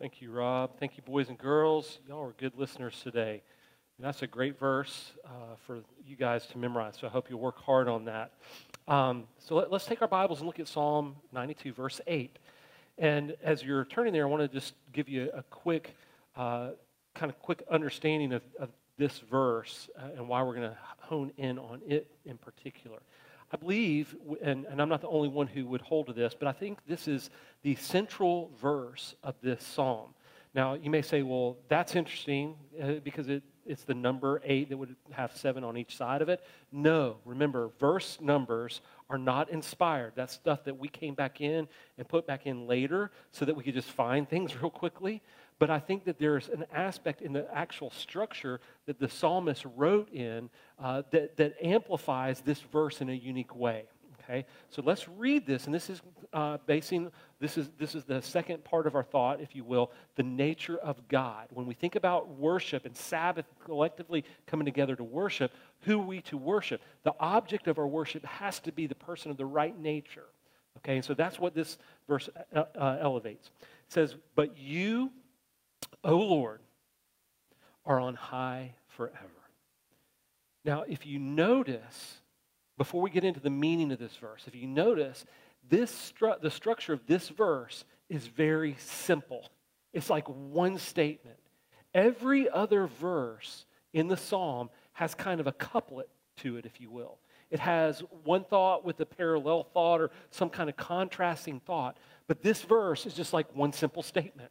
Thank 0.00 0.22
you, 0.22 0.30
Rob. 0.30 0.78
Thank 0.78 0.96
you, 0.96 1.02
boys 1.02 1.28
and 1.28 1.36
girls. 1.36 1.98
Y'all 2.06 2.24
are 2.24 2.32
good 2.38 2.52
listeners 2.56 3.00
today. 3.02 3.42
And 3.96 4.06
that's 4.06 4.22
a 4.22 4.28
great 4.28 4.56
verse 4.56 5.10
uh, 5.24 5.56
for 5.66 5.80
you 6.06 6.14
guys 6.14 6.46
to 6.52 6.58
memorize, 6.58 6.96
so 7.00 7.08
I 7.08 7.10
hope 7.10 7.28
you'll 7.28 7.40
work 7.40 7.58
hard 7.58 7.88
on 7.88 8.04
that. 8.04 8.30
Um, 8.86 9.24
so 9.40 9.56
let, 9.56 9.72
us 9.72 9.86
take 9.86 10.00
our 10.00 10.06
Bibles 10.06 10.38
and 10.38 10.46
look 10.46 10.60
at 10.60 10.68
Psalm 10.68 11.16
92, 11.32 11.72
verse 11.72 12.00
8. 12.06 12.38
And 12.98 13.34
as 13.42 13.64
you're 13.64 13.86
turning 13.86 14.12
there, 14.12 14.22
I 14.22 14.30
want 14.30 14.40
to 14.40 14.46
just 14.46 14.74
give 14.92 15.08
you 15.08 15.30
a 15.34 15.42
quick, 15.42 15.96
uh, 16.36 16.70
kind 17.16 17.28
of 17.32 17.42
quick 17.42 17.64
understanding 17.68 18.32
of, 18.32 18.42
of 18.60 18.68
this 18.98 19.18
verse 19.28 19.90
uh, 19.98 20.10
and 20.16 20.28
why 20.28 20.44
we're 20.44 20.54
going 20.54 20.70
to 20.70 20.78
hone 20.98 21.32
in 21.38 21.58
on 21.58 21.80
it 21.88 22.08
in 22.24 22.38
particular. 22.38 23.00
I 23.50 23.56
believe, 23.56 24.14
and, 24.42 24.66
and, 24.66 24.80
I'm 24.80 24.90
not 24.90 25.00
the 25.00 25.08
only 25.08 25.28
one 25.28 25.46
who 25.46 25.66
would 25.66 25.80
hold 25.80 26.06
to 26.08 26.12
this, 26.12 26.34
but 26.38 26.48
I 26.48 26.52
think 26.52 26.80
this 26.86 27.08
is 27.08 27.30
the 27.62 27.76
central 27.76 28.50
verse 28.60 29.14
of 29.22 29.36
this 29.42 29.64
psalm. 29.64 30.10
Now, 30.54 30.74
you 30.74 30.90
may 30.90 31.02
say, 31.02 31.22
well, 31.22 31.56
that's 31.68 31.96
interesting 31.96 32.56
uh, 32.82 32.92
because 33.04 33.28
it, 33.28 33.42
it's 33.64 33.84
the 33.84 33.94
number 33.94 34.40
eight 34.44 34.68
that 34.68 34.76
would 34.76 34.96
have 35.12 35.36
seven 35.36 35.64
on 35.64 35.76
each 35.76 35.96
side 35.96 36.20
of 36.20 36.28
it. 36.28 36.42
No, 36.72 37.16
remember, 37.24 37.70
verse 37.78 38.18
numbers 38.20 38.80
are 39.10 39.18
not 39.18 39.50
inspired. 39.50 40.12
That's 40.14 40.34
stuff 40.34 40.64
that 40.64 40.78
we 40.78 40.88
came 40.88 41.14
back 41.14 41.40
in 41.40 41.68
and 41.96 42.08
put 42.08 42.26
back 42.26 42.46
in 42.46 42.66
later 42.66 43.10
so 43.30 43.44
that 43.44 43.54
we 43.56 43.62
could 43.62 43.74
just 43.74 43.90
find 43.90 44.28
things 44.28 44.56
real 44.60 44.70
quickly. 44.70 45.22
But 45.58 45.70
I 45.70 45.80
think 45.80 46.04
that 46.04 46.18
there's 46.18 46.48
an 46.48 46.64
aspect 46.72 47.20
in 47.20 47.32
the 47.32 47.46
actual 47.52 47.90
structure 47.90 48.60
that 48.86 48.98
the 48.98 49.08
psalmist 49.08 49.64
wrote 49.76 50.12
in 50.12 50.50
uh, 50.78 51.02
that, 51.10 51.36
that 51.36 51.54
amplifies 51.62 52.40
this 52.40 52.60
verse 52.60 53.00
in 53.00 53.10
a 53.10 53.14
unique 53.14 53.56
way. 53.56 53.84
Okay, 54.22 54.44
so 54.68 54.82
let's 54.84 55.08
read 55.08 55.46
this, 55.46 55.64
and 55.64 55.74
this 55.74 55.88
is 55.88 56.02
uh, 56.34 56.58
basing 56.66 57.10
this 57.40 57.56
is 57.56 57.70
this 57.78 57.94
is 57.94 58.04
the 58.04 58.20
second 58.20 58.62
part 58.62 58.86
of 58.86 58.94
our 58.94 59.02
thought, 59.02 59.40
if 59.40 59.56
you 59.56 59.64
will, 59.64 59.90
the 60.16 60.22
nature 60.22 60.76
of 60.76 61.08
God. 61.08 61.46
When 61.50 61.64
we 61.66 61.72
think 61.72 61.96
about 61.96 62.28
worship 62.28 62.84
and 62.84 62.94
Sabbath 62.94 63.46
collectively 63.64 64.26
coming 64.46 64.66
together 64.66 64.94
to 64.96 65.04
worship, 65.04 65.52
who 65.80 66.00
are 66.00 66.06
we 66.06 66.20
to 66.22 66.36
worship? 66.36 66.82
The 67.04 67.14
object 67.18 67.68
of 67.68 67.78
our 67.78 67.86
worship 67.86 68.22
has 68.26 68.60
to 68.60 68.72
be 68.72 68.86
the 68.86 68.94
person 68.94 69.30
of 69.30 69.38
the 69.38 69.46
right 69.46 69.78
nature. 69.78 70.26
Okay, 70.78 70.96
and 70.96 71.04
so 71.04 71.14
that's 71.14 71.38
what 71.38 71.54
this 71.54 71.78
verse 72.06 72.28
uh, 72.54 72.64
uh, 72.76 72.98
elevates. 73.00 73.50
It 73.62 73.92
says, 73.92 74.14
"But 74.34 74.58
you, 74.58 75.10
O 76.04 76.16
Lord, 76.16 76.60
are 77.84 78.00
on 78.00 78.14
high 78.14 78.74
forever." 78.86 79.50
Now, 80.64 80.82
if 80.82 81.06
you 81.06 81.18
notice 81.18 82.20
before 82.76 83.00
we 83.00 83.10
get 83.10 83.24
into 83.24 83.40
the 83.40 83.50
meaning 83.50 83.90
of 83.92 83.98
this 83.98 84.16
verse, 84.16 84.44
if 84.46 84.54
you 84.54 84.66
notice, 84.66 85.24
this 85.68 85.90
stru- 85.90 86.40
the 86.40 86.50
structure 86.50 86.92
of 86.92 87.06
this 87.06 87.28
verse 87.28 87.84
is 88.08 88.26
very 88.26 88.76
simple. 88.78 89.50
It's 89.92 90.10
like 90.10 90.26
one 90.28 90.78
statement. 90.78 91.38
Every 91.94 92.48
other 92.48 92.86
verse 92.86 93.66
in 93.92 94.08
the 94.08 94.16
psalm 94.16 94.70
has 94.92 95.14
kind 95.14 95.40
of 95.40 95.46
a 95.46 95.52
couplet 95.52 96.08
to 96.36 96.56
it, 96.56 96.66
if 96.66 96.80
you 96.80 96.90
will. 96.90 97.18
It 97.50 97.60
has 97.60 98.00
one 98.24 98.44
thought 98.44 98.84
with 98.84 99.00
a 99.00 99.06
parallel 99.06 99.64
thought 99.64 100.00
or 100.00 100.10
some 100.30 100.50
kind 100.50 100.68
of 100.68 100.76
contrasting 100.76 101.60
thought. 101.60 101.96
But 102.26 102.42
this 102.42 102.62
verse 102.62 103.06
is 103.06 103.14
just 103.14 103.32
like 103.32 103.54
one 103.56 103.72
simple 103.72 104.02
statement. 104.02 104.50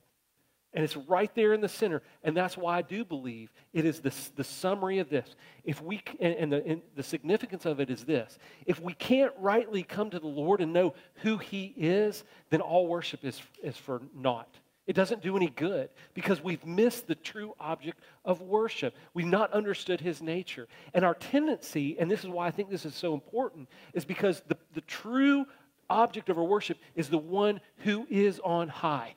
And 0.78 0.84
it's 0.84 0.95
right 0.95 1.34
there 1.34 1.53
in 1.53 1.61
the 1.61 1.67
center. 1.67 2.03
And 2.23 2.38
that's 2.38 2.55
why 2.55 2.78
I 2.78 2.82
do 2.84 3.03
believe 3.03 3.51
it 3.73 3.84
is 3.84 3.99
the, 3.99 4.13
the 4.36 4.43
summary 4.43 4.99
of 4.99 5.09
this. 5.09 5.36
If 5.63 5.82
we, 5.82 6.03
and, 6.19 6.36
and, 6.36 6.51
the, 6.51 6.63
and 6.63 6.82
the 6.95 7.01
significance 7.01 7.65
of 7.65 7.80
it 7.80 7.89
is 7.89 8.05
this 8.05 8.38
if 8.67 8.80
we 8.80 8.93
can't 8.93 9.34
rightly 9.39 9.82
come 9.82 10.11
to 10.11 10.19
the 10.19 10.28
Lord 10.28 10.61
and 10.61 10.71
know 10.71 10.93
who 11.23 11.39
He 11.39 11.73
is, 11.78 12.23
then 12.51 12.61
all 12.61 12.86
worship 12.86 13.25
is, 13.25 13.41
is 13.63 13.75
for 13.75 14.03
naught. 14.15 14.55
It 14.86 14.93
doesn't 14.93 15.23
do 15.23 15.36
any 15.36 15.49
good 15.49 15.89
because 16.13 16.43
we've 16.43 16.63
missed 16.63 17.07
the 17.07 17.15
true 17.15 17.55
object 17.59 17.99
of 18.23 18.41
worship. 18.41 18.95
We've 19.15 19.25
not 19.25 19.51
understood 19.53 19.99
his 19.99 20.21
nature. 20.21 20.67
And 20.93 21.03
our 21.03 21.15
tendency, 21.15 21.97
and 21.99 22.09
this 22.09 22.23
is 22.23 22.30
why 22.30 22.45
I 22.45 22.51
think 22.51 22.69
this 22.69 22.86
is 22.86 22.93
so 22.93 23.15
important, 23.15 23.67
is 23.93 24.05
because 24.05 24.43
the, 24.47 24.57
the 24.75 24.82
true 24.82 25.47
object 25.89 26.30
of 26.30 26.38
our 26.38 26.43
worship 26.43 26.78
is 26.95 27.09
the 27.09 27.17
one 27.17 27.61
who 27.78 28.05
is 28.11 28.39
on 28.43 28.67
high. 28.67 29.15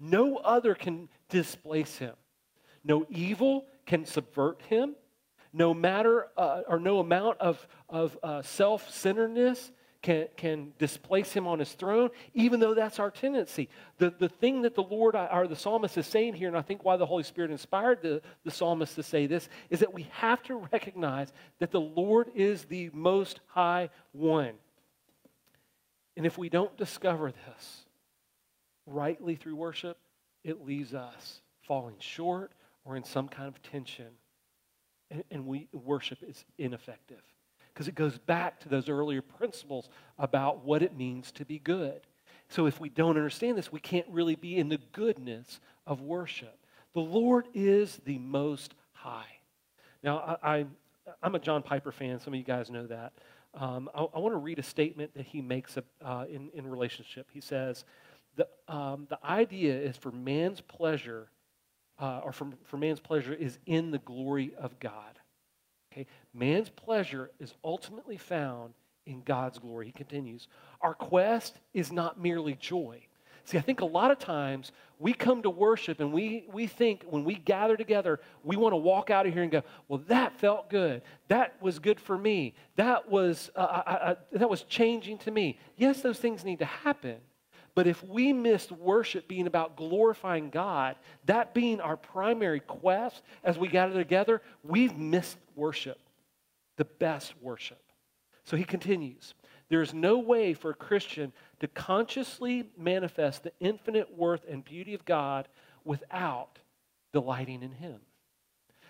No 0.00 0.38
other 0.38 0.74
can 0.74 1.08
displace 1.28 1.98
him. 1.98 2.14
No 2.82 3.06
evil 3.10 3.66
can 3.84 4.06
subvert 4.06 4.62
him. 4.62 4.96
No 5.52 5.74
matter 5.74 6.28
uh, 6.36 6.62
or 6.68 6.78
no 6.78 7.00
amount 7.00 7.38
of, 7.40 7.66
of 7.88 8.16
uh, 8.22 8.40
self 8.42 8.90
centeredness 8.90 9.72
can, 10.02 10.28
can 10.36 10.72
displace 10.78 11.32
him 11.32 11.46
on 11.46 11.58
his 11.58 11.72
throne, 11.72 12.10
even 12.32 12.60
though 12.60 12.72
that's 12.72 12.98
our 12.98 13.10
tendency. 13.10 13.68
The, 13.98 14.14
the 14.16 14.28
thing 14.28 14.62
that 14.62 14.74
the 14.74 14.82
Lord 14.82 15.14
uh, 15.14 15.28
or 15.30 15.46
the 15.46 15.56
psalmist 15.56 15.98
is 15.98 16.06
saying 16.06 16.34
here, 16.34 16.48
and 16.48 16.56
I 16.56 16.62
think 16.62 16.84
why 16.84 16.96
the 16.96 17.04
Holy 17.04 17.22
Spirit 17.22 17.50
inspired 17.50 18.00
the, 18.00 18.22
the 18.44 18.50
psalmist 18.50 18.94
to 18.94 19.02
say 19.02 19.26
this, 19.26 19.48
is 19.68 19.80
that 19.80 19.92
we 19.92 20.06
have 20.12 20.42
to 20.44 20.54
recognize 20.72 21.32
that 21.58 21.70
the 21.70 21.80
Lord 21.80 22.30
is 22.34 22.64
the 22.64 22.90
most 22.94 23.40
high 23.48 23.90
one. 24.12 24.52
And 26.16 26.24
if 26.24 26.38
we 26.38 26.48
don't 26.48 26.76
discover 26.76 27.32
this, 27.32 27.84
rightly 28.90 29.36
through 29.36 29.56
worship, 29.56 29.98
it 30.44 30.64
leaves 30.64 30.94
us 30.94 31.40
falling 31.62 31.96
short 31.98 32.52
or 32.84 32.96
in 32.96 33.04
some 33.04 33.28
kind 33.28 33.48
of 33.48 33.62
tension. 33.62 34.08
And, 35.10 35.24
and 35.30 35.46
we 35.46 35.68
worship 35.72 36.18
is 36.22 36.44
ineffective. 36.58 37.22
Because 37.72 37.88
it 37.88 37.94
goes 37.94 38.18
back 38.18 38.60
to 38.60 38.68
those 38.68 38.88
earlier 38.88 39.22
principles 39.22 39.88
about 40.18 40.64
what 40.64 40.82
it 40.82 40.96
means 40.96 41.30
to 41.32 41.44
be 41.44 41.58
good. 41.58 42.00
So 42.48 42.66
if 42.66 42.80
we 42.80 42.88
don't 42.88 43.16
understand 43.16 43.56
this, 43.56 43.70
we 43.70 43.80
can't 43.80 44.06
really 44.10 44.34
be 44.34 44.58
in 44.58 44.68
the 44.68 44.80
goodness 44.92 45.60
of 45.86 46.00
worship. 46.00 46.58
The 46.94 47.00
Lord 47.00 47.46
is 47.54 48.00
the 48.04 48.18
most 48.18 48.74
high. 48.92 49.38
Now, 50.02 50.38
I, 50.42 50.66
am 51.22 51.34
a 51.34 51.38
John 51.38 51.62
Piper 51.62 51.92
fan. 51.92 52.18
Some 52.18 52.32
of 52.32 52.38
you 52.38 52.44
guys 52.44 52.70
know 52.70 52.86
that. 52.88 53.12
Um, 53.54 53.88
I, 53.94 54.02
I 54.02 54.18
want 54.18 54.32
to 54.32 54.38
read 54.38 54.58
a 54.58 54.64
statement 54.64 55.14
that 55.14 55.26
he 55.26 55.40
makes 55.40 55.76
uh, 55.76 56.24
in, 56.28 56.50
in 56.54 56.66
relationship. 56.66 57.28
He 57.32 57.40
says, 57.40 57.84
the, 58.36 58.48
um, 58.68 59.06
the 59.08 59.18
idea 59.24 59.74
is 59.74 59.96
for 59.96 60.10
man's 60.10 60.60
pleasure, 60.60 61.28
uh, 61.98 62.20
or 62.24 62.32
for, 62.32 62.48
for 62.64 62.76
man's 62.76 63.00
pleasure 63.00 63.34
is 63.34 63.58
in 63.66 63.90
the 63.90 63.98
glory 63.98 64.52
of 64.58 64.78
God. 64.78 65.18
Okay? 65.92 66.06
Man's 66.32 66.70
pleasure 66.70 67.30
is 67.38 67.54
ultimately 67.64 68.16
found 68.16 68.74
in 69.06 69.22
God's 69.22 69.58
glory. 69.58 69.86
He 69.86 69.92
continues, 69.92 70.46
Our 70.80 70.94
quest 70.94 71.58
is 71.74 71.90
not 71.90 72.20
merely 72.20 72.54
joy. 72.54 73.02
See, 73.44 73.58
I 73.58 73.62
think 73.62 73.80
a 73.80 73.86
lot 73.86 74.10
of 74.10 74.18
times 74.18 74.70
we 74.98 75.12
come 75.12 75.42
to 75.42 75.50
worship 75.50 76.00
and 76.00 76.12
we, 76.12 76.44
we 76.52 76.66
think 76.66 77.04
when 77.08 77.24
we 77.24 77.34
gather 77.34 77.76
together, 77.76 78.20
we 78.44 78.56
want 78.56 78.74
to 78.74 78.76
walk 78.76 79.10
out 79.10 79.26
of 79.26 79.32
here 79.32 79.42
and 79.42 79.50
go, 79.50 79.62
well, 79.88 80.02
that 80.08 80.38
felt 80.38 80.70
good. 80.70 81.02
That 81.28 81.60
was 81.60 81.78
good 81.78 81.98
for 81.98 82.16
me. 82.16 82.54
That 82.76 83.10
was, 83.10 83.50
uh, 83.56 83.82
I, 83.86 83.92
I, 83.92 84.16
that 84.32 84.48
was 84.48 84.62
changing 84.64 85.18
to 85.18 85.30
me. 85.30 85.58
Yes, 85.76 86.00
those 86.02 86.18
things 86.18 86.44
need 86.44 86.60
to 86.60 86.64
happen. 86.64 87.16
But 87.74 87.86
if 87.86 88.02
we 88.02 88.32
missed 88.32 88.72
worship 88.72 89.28
being 89.28 89.46
about 89.46 89.76
glorifying 89.76 90.50
God, 90.50 90.96
that 91.26 91.54
being 91.54 91.80
our 91.80 91.96
primary 91.96 92.60
quest 92.60 93.22
as 93.44 93.58
we 93.58 93.68
gather 93.68 93.94
together, 93.94 94.42
we've 94.64 94.96
missed 94.96 95.38
worship, 95.54 95.98
the 96.76 96.84
best 96.84 97.34
worship. 97.40 97.80
So 98.44 98.56
he 98.56 98.64
continues 98.64 99.34
There 99.68 99.82
is 99.82 99.94
no 99.94 100.18
way 100.18 100.54
for 100.54 100.70
a 100.70 100.74
Christian 100.74 101.32
to 101.60 101.68
consciously 101.68 102.68
manifest 102.76 103.44
the 103.44 103.52
infinite 103.60 104.16
worth 104.16 104.44
and 104.48 104.64
beauty 104.64 104.94
of 104.94 105.04
God 105.04 105.46
without 105.84 106.58
delighting 107.12 107.62
in 107.62 107.72
him. 107.72 108.00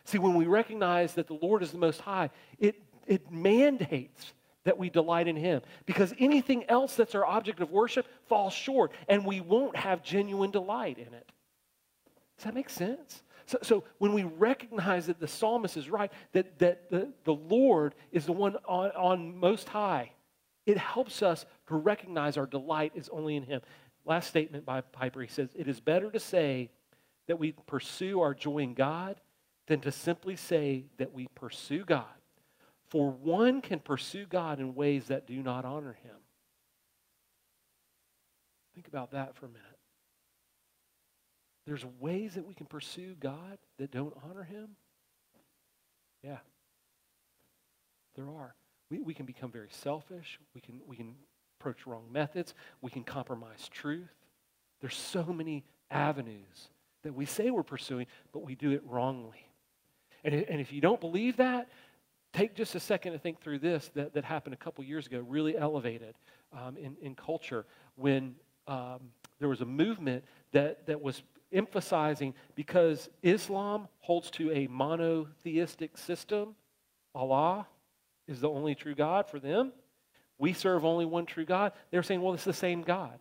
See, 0.05 0.19
when 0.19 0.35
we 0.35 0.47
recognize 0.47 1.15
that 1.15 1.27
the 1.27 1.39
Lord 1.41 1.63
is 1.63 1.73
the 1.73 1.79
Most 1.79 2.01
High, 2.01 2.31
it, 2.59 2.83
it 3.07 3.31
mandates 3.31 4.33
that 4.65 4.79
we 4.79 4.91
delight 4.91 5.29
in 5.29 5.37
Him. 5.37 5.63
Because 5.87 6.15
anything 6.19 6.65
else 6.69 6.97
that's 6.97 7.15
our 7.15 7.25
object 7.25 7.61
of 7.61 7.71
worship 7.71 8.07
falls 8.29 8.53
short, 8.53 8.93
and 9.09 9.25
we 9.25 9.41
won't 9.41 9.77
have 9.77 10.03
genuine 10.03 10.51
delight 10.51 10.99
in 10.99 11.15
it. 11.15 11.33
Does 12.37 12.45
that 12.45 12.55
make 12.55 12.71
sense? 12.71 13.23
So, 13.47 13.59
so 13.63 13.85
when 13.99 14.13
we 14.13 14.25
recognize 14.25 15.07
that 15.07 15.19
the 15.19 15.29
psalmist 15.29 15.77
is 15.77 15.91
right, 15.91 16.13
that, 16.33 16.59
that 16.61 16.89
the, 16.91 17.13
the 17.25 17.35
Lord 17.35 17.95
is 18.13 18.27
the 18.27 18.33
one 18.33 18.57
on, 18.67 18.91
on 18.91 19.37
most 19.39 19.69
high, 19.69 20.13
it 20.67 20.79
helps 20.79 21.23
us 21.23 21.45
to 21.69 21.75
recognize 21.75 22.37
our 22.37 22.47
delight 22.47 22.93
is 22.95 23.09
only 23.09 23.37
in 23.37 23.43
Him. 23.43 23.61
Last 24.05 24.29
statement 24.29 24.65
by 24.65 24.81
Piper 24.81 25.21
he 25.21 25.29
says, 25.29 25.51
It 25.55 25.69
is 25.69 25.81
better 25.81 26.11
to 26.11 26.21
say 26.21 26.71
that 27.27 27.39
we 27.39 27.53
pursue 27.67 28.21
our 28.21 28.35
joy 28.35 28.59
in 28.59 28.75
God 28.75 29.21
than 29.67 29.81
to 29.81 29.93
simply 29.93 30.37
say 30.37 30.85
that 30.99 31.13
we 31.13 31.29
pursue 31.35 31.85
God. 31.85 32.05
For 32.91 33.11
one 33.11 33.63
can 33.63 33.79
pursue 33.79 34.27
God 34.27 34.59
in 34.59 34.75
ways 34.75 35.07
that 35.07 35.27
do 35.27 35.43
not 35.43 35.65
honor 35.65 35.97
him. 36.03 36.17
Think 38.75 38.89
about 38.89 39.13
that 39.13 39.37
for 39.37 39.47
a 39.47 39.49
minute. 39.49 39.65
There's 41.67 41.85
ways 42.01 42.35
that 42.35 42.47
we 42.47 42.55
can 42.55 42.67
pursue 42.67 43.15
God 43.21 43.59
that 43.79 43.93
don't 43.93 44.15
honor 44.29 44.43
him? 44.43 44.71
Yeah. 46.25 46.39
There 48.17 48.29
are. 48.29 48.55
We, 48.91 49.01
we 49.01 49.15
can 49.15 49.27
become 49.27 49.53
very 49.53 49.69
selfish. 49.71 50.41
We 50.55 50.61
can, 50.61 50.81
we 50.87 50.97
can 50.97 51.15
approach 51.61 51.87
wrong 51.87 52.07
methods. 52.11 52.55
We 52.81 52.91
can 52.91 53.05
compromise 53.05 53.69
truth. 53.71 54.11
There's 54.81 54.97
so 54.97 55.25
many 55.25 55.65
avenues 55.91 56.71
that 57.03 57.15
we 57.15 57.27
say 57.27 57.51
we're 57.51 57.63
pursuing, 57.63 58.07
but 58.33 58.43
we 58.43 58.55
do 58.55 58.73
it 58.73 58.83
wrongly. 58.85 59.47
And, 60.25 60.35
and 60.35 60.61
if 60.61 60.73
you 60.73 60.81
don't 60.81 61.01
believe 61.01 61.37
that, 61.37 61.69
take 62.33 62.55
just 62.55 62.75
a 62.75 62.81
second 62.81 63.13
to 63.13 63.19
think 63.19 63.41
through 63.41 63.59
this 63.59 63.91
that, 63.95 64.15
that 64.15 64.25
happened 64.25 64.55
a 64.55 64.59
couple 64.59 64.85
years 64.85 65.07
ago, 65.07 65.25
really 65.27 65.57
elevated 65.57 66.15
um, 66.53 66.77
in, 66.77 66.97
in 67.03 67.15
culture, 67.15 67.67
when 67.97 68.35
um, 68.67 69.01
there 69.39 69.49
was 69.49 69.61
a 69.61 69.67
movement 69.67 70.25
that, 70.53 70.87
that 70.87 71.01
was 71.01 71.23
emphasizing 71.53 72.35
because 72.55 73.09
Islam 73.23 73.89
holds 74.01 74.31
to 74.33 74.51
a 74.53 74.67
monotheistic 74.69 75.99
system, 75.99 76.55
Allah 77.15 77.67
is 78.29 78.41
the 78.41 78.49
only 78.49 78.75
true 78.75 78.95
God 78.95 79.29
for 79.29 79.41
them. 79.41 79.73
We 80.39 80.53
serve 80.53 80.85
only 80.85 81.05
one 81.05 81.27
true 81.27 81.45
God. 81.45 81.73
They're 81.91 82.03
saying, 82.03 82.23
well, 82.23 82.35
it's 82.35 82.45
the 82.45 82.53
same 82.53 82.83
God. 82.83 83.19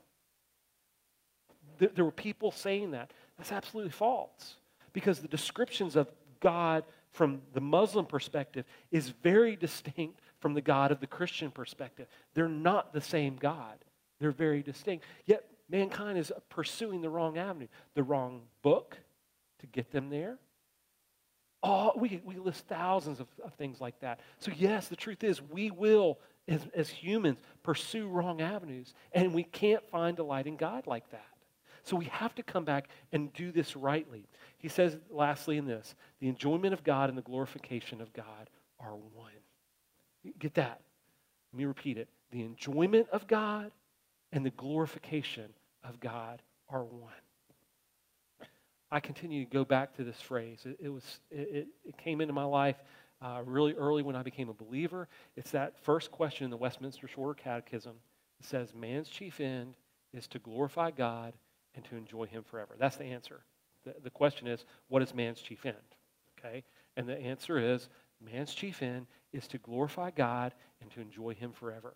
There, 1.79 1.89
there 1.93 2.05
were 2.05 2.11
people 2.11 2.51
saying 2.51 2.91
that. 2.91 3.11
That's 3.37 3.51
absolutely 3.51 3.91
false 3.91 4.55
because 4.93 5.19
the 5.19 5.27
descriptions 5.27 5.95
of 5.95 6.11
God 6.39 6.83
from 7.11 7.41
the 7.53 7.61
Muslim 7.61 8.05
perspective 8.05 8.65
is 8.91 9.09
very 9.09 9.55
distinct 9.55 10.21
from 10.39 10.53
the 10.53 10.61
God 10.61 10.91
of 10.91 10.99
the 10.99 11.07
Christian 11.07 11.51
perspective. 11.51 12.07
They're 12.33 12.47
not 12.47 12.93
the 12.93 13.01
same 13.01 13.35
God, 13.35 13.77
they're 14.19 14.31
very 14.31 14.61
distinct. 14.61 15.05
Yet 15.25 15.45
mankind 15.69 16.17
is 16.17 16.31
pursuing 16.49 17.01
the 17.01 17.09
wrong 17.09 17.37
avenue, 17.37 17.67
the 17.93 18.03
wrong 18.03 18.41
book 18.61 18.97
to 19.59 19.67
get 19.67 19.91
them 19.91 20.09
there. 20.09 20.37
Oh, 21.61 21.91
we, 21.97 22.21
we 22.23 22.37
list 22.37 22.67
thousands 22.67 23.19
of, 23.19 23.27
of 23.43 23.53
things 23.55 23.81
like 23.81 23.99
that. 23.99 24.21
So, 24.39 24.51
yes, 24.55 24.87
the 24.87 24.95
truth 24.95 25.25
is, 25.25 25.41
we 25.41 25.71
will, 25.71 26.19
as, 26.47 26.61
as 26.73 26.89
humans, 26.89 27.37
pursue 27.63 28.07
wrong 28.07 28.41
avenues, 28.41 28.93
and 29.11 29.33
we 29.33 29.43
can't 29.43 29.85
find 29.89 30.15
delight 30.15 30.47
in 30.47 30.55
God 30.55 30.87
like 30.87 31.09
that. 31.11 31.27
So 31.83 31.95
we 31.95 32.05
have 32.05 32.35
to 32.35 32.43
come 32.43 32.65
back 32.65 32.89
and 33.11 33.31
do 33.33 33.51
this 33.51 33.75
rightly. 33.75 34.27
He 34.57 34.67
says, 34.67 34.97
lastly, 35.09 35.57
in 35.57 35.65
this 35.65 35.95
the 36.19 36.27
enjoyment 36.27 36.73
of 36.73 36.83
God 36.83 37.09
and 37.09 37.17
the 37.17 37.23
glorification 37.23 38.01
of 38.01 38.13
God 38.13 38.49
are 38.79 38.95
one. 38.95 39.31
Get 40.37 40.53
that? 40.55 40.81
Let 41.53 41.57
me 41.57 41.65
repeat 41.65 41.97
it. 41.97 42.09
The 42.31 42.41
enjoyment 42.41 43.07
of 43.11 43.27
God 43.27 43.71
and 44.31 44.45
the 44.45 44.51
glorification 44.51 45.51
of 45.83 45.99
God 45.99 46.41
are 46.69 46.83
one. 46.83 47.13
I 48.91 48.99
continue 48.99 49.45
to 49.45 49.51
go 49.51 49.63
back 49.65 49.95
to 49.97 50.03
this 50.03 50.19
phrase. 50.19 50.61
It, 50.65 50.77
it 50.79 50.89
was, 50.89 51.19
it, 51.31 51.67
it, 51.85 51.97
came 51.97 52.21
into 52.21 52.33
my 52.33 52.43
life 52.43 52.77
uh, 53.21 53.41
really 53.45 53.73
early 53.73 54.01
when 54.01 54.15
I 54.15 54.23
became 54.23 54.49
a 54.49 54.53
believer. 54.53 55.07
It's 55.35 55.51
that 55.51 55.77
first 55.83 56.11
question 56.11 56.45
in 56.45 56.49
the 56.49 56.57
Westminster 56.57 57.07
Shorter 57.07 57.39
Catechism. 57.39 57.93
It 58.39 58.45
says, 58.45 58.73
Man's 58.73 59.09
chief 59.09 59.39
end 59.39 59.75
is 60.13 60.27
to 60.29 60.39
glorify 60.39 60.89
God 60.91 61.33
and 61.79 61.85
to 61.89 61.95
enjoy 61.95 62.25
him 62.25 62.43
forever. 62.43 62.75
That's 62.77 62.97
the 62.97 63.05
answer. 63.05 63.39
The, 63.85 63.95
the 64.03 64.09
question 64.09 64.47
is, 64.47 64.65
what 64.89 65.01
is 65.01 65.13
man's 65.13 65.39
chief 65.41 65.65
end? 65.65 65.77
Okay? 66.37 66.65
And 66.97 67.07
the 67.07 67.17
answer 67.17 67.57
is, 67.57 67.87
man's 68.21 68.53
chief 68.53 68.81
end 68.81 69.07
is 69.31 69.47
to 69.47 69.57
glorify 69.59 70.11
God 70.11 70.53
and 70.81 70.91
to 70.91 70.99
enjoy 70.99 71.35
him 71.35 71.53
forever. 71.53 71.93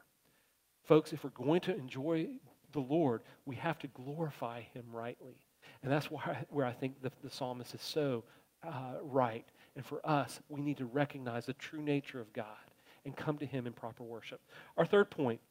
Folks, 0.86 1.12
if 1.12 1.24
we're 1.24 1.32
going 1.32 1.60
to 1.62 1.76
enjoy 1.76 2.28
the 2.72 2.80
Lord, 2.80 3.24
we 3.46 3.58
have 3.58 3.78
to 3.80 3.88
glorify 3.88 4.62
him 4.62 4.86
rightly. 4.92 5.36
And 5.82 5.92
that's 5.92 6.10
why, 6.10 6.46
where 6.50 6.66
I 6.66 6.72
think 6.72 7.02
the, 7.02 7.12
the 7.22 7.30
psalmist 7.30 7.76
is 7.76 7.82
so 7.82 8.24
uh, 8.66 8.96
right. 9.02 9.46
And 9.76 9.86
for 9.86 10.00
us, 10.08 10.40
we 10.48 10.62
need 10.62 10.78
to 10.78 10.86
recognize 10.86 11.46
the 11.46 11.54
true 11.54 11.82
nature 11.82 12.22
of 12.22 12.32
God 12.32 12.46
and 13.04 13.18
come 13.18 13.38
to 13.40 13.46
him 13.46 13.68
in 13.68 13.74
proper 13.74 14.04
worship. 14.04 14.40
Our 14.78 14.86
third 14.86 15.12
point 15.12 15.42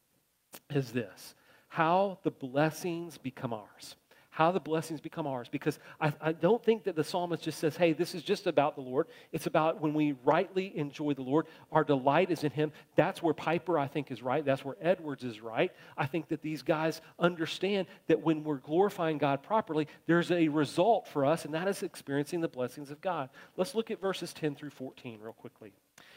is 0.71 0.91
this 0.91 1.35
how 1.67 2.19
the 2.23 2.31
blessings 2.31 3.17
become 3.17 3.53
ours 3.53 3.95
how 4.33 4.51
the 4.51 4.59
blessings 4.59 4.99
become 4.99 5.27
ours. 5.27 5.47
Because 5.47 5.77
I, 6.01 6.11
I, 6.19 6.31
don't 6.31 6.61
think 6.63 6.85
that 6.85 6.95
the 6.95 7.03
psalmist 7.03 7.43
just 7.43 7.59
says, 7.59 7.77
hey, 7.77 7.93
this 7.93 8.15
is 8.15 8.23
just 8.23 8.47
about 8.47 8.73
the 8.73 8.81
Lord. 8.81 9.05
It's 9.31 9.45
about 9.45 9.79
when 9.79 9.93
we 9.93 10.15
rightly 10.25 10.75
enjoy 10.75 11.13
the 11.13 11.21
Lord, 11.21 11.45
our 11.71 11.83
delight 11.83 12.31
is 12.31 12.43
in 12.43 12.49
Him. 12.49 12.71
That's 12.95 13.21
where 13.21 13.35
Piper, 13.35 13.77
I 13.77 13.85
think, 13.85 14.09
is 14.09 14.23
right. 14.23 14.43
That's 14.43 14.65
where 14.65 14.75
Edwards 14.81 15.23
is 15.23 15.39
right. 15.39 15.71
I 15.95 16.07
think 16.07 16.29
that 16.29 16.41
these 16.41 16.63
guys 16.63 16.99
understand 17.19 17.85
that 18.07 18.23
when 18.23 18.43
we're 18.43 18.55
glorifying 18.55 19.19
God 19.19 19.43
properly, 19.43 19.87
there's 20.07 20.31
a 20.31 20.47
result 20.47 21.07
for 21.07 21.27
us, 21.27 21.45
and 21.45 21.53
that 21.53 21.67
is 21.67 21.83
experiencing 21.83 22.41
the 22.41 22.47
blessings 22.47 22.89
of 22.89 23.01
God. 23.01 23.29
Let's 23.55 23.75
look 23.75 23.91
at 23.91 24.01
verses 24.01 24.33
10 24.33 24.55
through 24.55 24.71
14 24.71 25.19
real 25.21 25.33
quickly. 25.33 25.73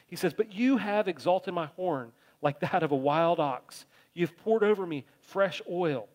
He 0.07 0.17
says, 0.17 0.33
But 0.33 0.55
you 0.55 0.79
have 0.79 1.07
exalted 1.07 1.53
my 1.53 1.67
horn 1.77 2.13
like 2.41 2.61
that 2.61 2.83
of 2.83 2.93
a 2.93 2.97
wild 2.97 3.41
ox. 3.41 3.85
You've 4.15 4.39
poured 4.39 4.65
over 4.65 4.87
me 4.87 5.05
fresh 5.21 5.61
oil. 5.71 6.09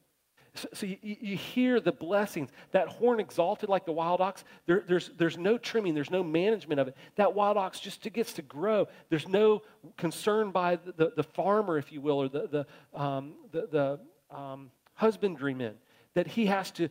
So, 0.53 0.67
so 0.73 0.85
you, 0.85 0.97
you, 1.01 1.37
hear 1.37 1.79
the 1.79 1.93
blessings. 1.93 2.49
That 2.71 2.89
horn 2.89 3.19
exalted 3.19 3.69
like 3.69 3.85
the 3.85 3.93
wild 3.93 4.19
ox, 4.19 4.43
there, 4.65 4.83
there's, 4.85 5.09
there's 5.17 5.37
no 5.37 5.57
trimming, 5.57 5.93
there's 5.93 6.11
no 6.11 6.23
management 6.23 6.79
of 6.79 6.89
it. 6.89 6.97
That 7.15 7.33
wild 7.33 7.55
ox 7.55 7.79
just 7.79 8.01
gets 8.11 8.33
to 8.33 8.41
grow. 8.41 8.87
There's 9.09 9.27
no 9.27 9.61
concern 9.97 10.51
by 10.51 10.75
the, 10.75 10.91
the, 10.91 11.13
the 11.17 11.23
farmer, 11.23 11.77
if 11.77 11.91
you 11.91 12.01
will, 12.01 12.21
or 12.21 12.27
the, 12.27 12.47
the, 12.93 12.99
um, 12.99 13.33
the, 13.51 13.67
the 13.71 14.35
um, 14.35 14.71
that 16.13 16.27
he 16.27 16.45
has 16.47 16.71
to 16.71 16.89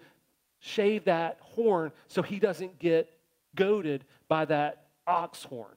shave 0.61 1.05
that 1.05 1.39
horn 1.41 1.93
so 2.09 2.23
he 2.23 2.39
doesn't 2.39 2.79
get 2.79 3.11
goaded 3.55 4.05
by 4.29 4.45
that 4.47 4.87
ox 5.07 5.43
horn. 5.43 5.75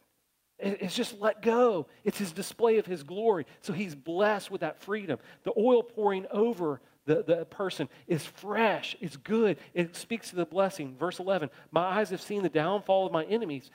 It's 0.60 0.96
just 0.96 1.20
let 1.20 1.42
go. 1.42 1.88
It's 2.06 2.18
his 2.18 2.32
display 2.32 2.78
of 2.78 2.86
his 2.86 3.04
glory. 3.04 3.46
So 3.62 3.74
he's 3.74 3.96
blessed 3.96 4.50
with 4.50 4.62
that 4.62 4.82
freedom. 4.82 5.20
The 5.44 5.52
oil 5.58 5.84
pouring 5.84 6.26
over 6.32 6.80
the, 7.06 7.24
the 7.24 7.45
person 7.45 7.89
is 8.08 8.26
fresh, 8.26 8.95
it's 9.01 9.18
good. 9.18 9.58
It 9.74 9.95
speaks 9.95 10.30
to 10.30 10.36
the 10.36 10.45
blessing. 10.45 10.95
Verse 10.97 11.20
11 11.20 11.49
My 11.72 11.99
eyes 11.99 12.10
have 12.10 12.22
seen 12.22 12.43
the 12.43 12.49
downfall 12.49 13.06
of 13.06 13.12
my 13.12 13.26
enemies, 13.26 13.72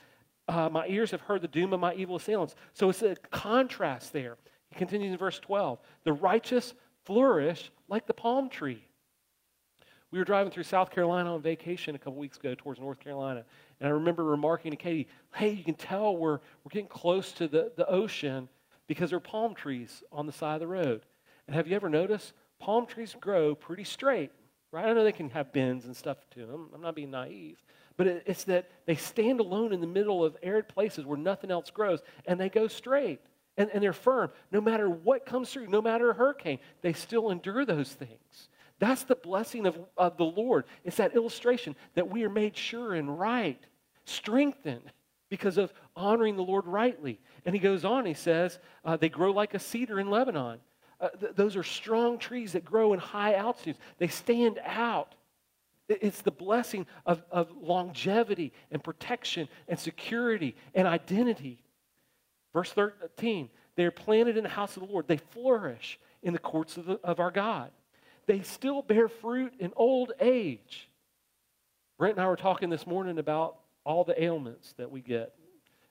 uh, 0.48 0.68
my 0.70 0.86
ears 0.88 1.10
have 1.10 1.20
heard 1.20 1.42
the 1.42 1.48
doom 1.48 1.72
of 1.72 1.80
my 1.80 1.94
evil 1.94 2.16
assailants. 2.16 2.54
So 2.72 2.88
it's 2.88 3.02
a 3.02 3.16
contrast 3.30 4.12
there. 4.12 4.36
He 4.70 4.76
continues 4.76 5.12
in 5.12 5.18
verse 5.18 5.38
12 5.38 5.78
The 6.04 6.12
righteous 6.12 6.74
flourish 7.04 7.70
like 7.88 8.06
the 8.06 8.14
palm 8.14 8.48
tree. 8.48 8.82
We 10.10 10.18
were 10.18 10.24
driving 10.24 10.50
through 10.50 10.62
South 10.62 10.90
Carolina 10.90 11.34
on 11.34 11.42
vacation 11.42 11.94
a 11.94 11.98
couple 11.98 12.14
weeks 12.14 12.38
ago 12.38 12.54
towards 12.54 12.80
North 12.80 12.98
Carolina. 12.98 13.44
And 13.78 13.88
I 13.88 13.92
remember 13.92 14.24
remarking 14.24 14.70
to 14.70 14.76
Katie, 14.76 15.06
hey, 15.34 15.50
you 15.50 15.62
can 15.62 15.74
tell 15.74 16.16
we're, 16.16 16.40
we're 16.64 16.70
getting 16.70 16.88
close 16.88 17.32
to 17.32 17.46
the, 17.46 17.72
the 17.76 17.86
ocean 17.86 18.48
because 18.86 19.10
there 19.10 19.18
are 19.18 19.20
palm 19.20 19.54
trees 19.54 20.02
on 20.10 20.26
the 20.26 20.32
side 20.32 20.54
of 20.54 20.60
the 20.60 20.66
road. 20.66 21.02
And 21.46 21.54
have 21.54 21.68
you 21.68 21.76
ever 21.76 21.90
noticed 21.90 22.32
palm 22.58 22.86
trees 22.86 23.16
grow 23.20 23.54
pretty 23.54 23.84
straight, 23.84 24.30
right? 24.72 24.86
I 24.86 24.92
know 24.92 25.04
they 25.04 25.12
can 25.12 25.30
have 25.30 25.52
bends 25.52 25.84
and 25.84 25.96
stuff 25.96 26.18
to 26.32 26.46
them. 26.46 26.68
I'm 26.74 26.80
not 26.80 26.94
being 26.94 27.10
naive. 27.10 27.62
But 27.96 28.06
it's 28.26 28.44
that 28.44 28.70
they 28.86 28.94
stand 28.94 29.40
alone 29.40 29.72
in 29.72 29.80
the 29.80 29.86
middle 29.86 30.24
of 30.24 30.36
arid 30.42 30.68
places 30.68 31.04
where 31.04 31.18
nothing 31.18 31.50
else 31.50 31.70
grows, 31.70 32.00
and 32.26 32.40
they 32.40 32.48
go 32.48 32.68
straight. 32.68 33.20
And, 33.56 33.70
and 33.74 33.82
they're 33.82 33.92
firm. 33.92 34.30
No 34.52 34.60
matter 34.60 34.88
what 34.88 35.26
comes 35.26 35.50
through, 35.50 35.66
no 35.66 35.82
matter 35.82 36.10
a 36.10 36.14
hurricane, 36.14 36.60
they 36.80 36.92
still 36.92 37.30
endure 37.30 37.64
those 37.64 37.92
things. 37.92 38.48
That's 38.78 39.02
the 39.02 39.16
blessing 39.16 39.66
of, 39.66 39.76
of 39.96 40.16
the 40.16 40.24
Lord. 40.24 40.64
It's 40.84 40.98
that 40.98 41.16
illustration 41.16 41.74
that 41.94 42.08
we 42.08 42.22
are 42.22 42.30
made 42.30 42.56
sure 42.56 42.94
and 42.94 43.18
right, 43.18 43.60
strengthened 44.04 44.92
because 45.28 45.58
of 45.58 45.72
honoring 45.96 46.36
the 46.36 46.44
Lord 46.44 46.66
rightly. 46.66 47.18
And 47.44 47.54
he 47.54 47.60
goes 47.60 47.84
on, 47.84 48.06
he 48.06 48.14
says, 48.14 48.60
uh, 48.84 48.96
they 48.96 49.08
grow 49.08 49.32
like 49.32 49.54
a 49.54 49.58
cedar 49.58 49.98
in 49.98 50.08
Lebanon. 50.08 50.60
Uh, 51.00 51.08
th- 51.10 51.32
those 51.34 51.56
are 51.56 51.62
strong 51.62 52.18
trees 52.18 52.52
that 52.52 52.64
grow 52.64 52.92
in 52.92 52.98
high 52.98 53.34
altitudes, 53.34 53.78
they 53.98 54.08
stand 54.08 54.60
out. 54.64 55.14
It's 55.88 56.20
the 56.20 56.30
blessing 56.30 56.86
of, 57.06 57.22
of 57.30 57.50
longevity 57.62 58.52
and 58.70 58.84
protection 58.84 59.48
and 59.68 59.78
security 59.78 60.54
and 60.74 60.86
identity. 60.86 61.64
Verse 62.52 62.72
13 62.72 63.48
They 63.76 63.84
are 63.84 63.90
planted 63.90 64.36
in 64.36 64.42
the 64.42 64.50
house 64.50 64.76
of 64.76 64.82
the 64.86 64.92
Lord. 64.92 65.08
They 65.08 65.16
flourish 65.16 65.98
in 66.22 66.32
the 66.32 66.38
courts 66.38 66.76
of, 66.76 66.86
the, 66.86 67.00
of 67.02 67.20
our 67.20 67.30
God. 67.30 67.70
They 68.26 68.42
still 68.42 68.82
bear 68.82 69.08
fruit 69.08 69.54
in 69.58 69.72
old 69.76 70.12
age. 70.20 70.90
Brent 71.98 72.16
and 72.16 72.24
I 72.24 72.28
were 72.28 72.36
talking 72.36 72.68
this 72.68 72.86
morning 72.86 73.18
about 73.18 73.56
all 73.84 74.04
the 74.04 74.22
ailments 74.22 74.74
that 74.76 74.90
we 74.90 75.00
get. 75.00 75.34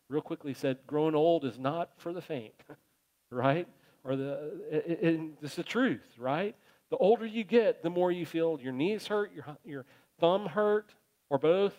Real 0.10 0.22
quickly 0.22 0.54
said, 0.54 0.78
growing 0.86 1.16
old 1.16 1.44
is 1.44 1.58
not 1.58 1.90
for 1.98 2.14
the 2.14 2.22
faint, 2.22 2.54
right? 3.32 3.68
Or 4.08 4.16
the, 4.16 5.00
and 5.04 5.36
this 5.42 5.52
is 5.52 5.58
the 5.58 5.64
truth, 5.64 6.08
right? 6.18 6.56
The 6.90 6.98
older 6.98 7.26
you 7.26 7.44
get, 7.44 7.84
the 7.84 7.90
more 7.90 8.10
you 8.10 8.26
feel 8.26 8.58
your 8.62 8.72
knees 8.72 9.06
hurt, 9.08 9.34
your, 9.34 9.46
your 9.66 9.86
thumb 10.20 10.46
hurt, 10.46 10.94
or 11.30 11.38
both. 11.38 11.74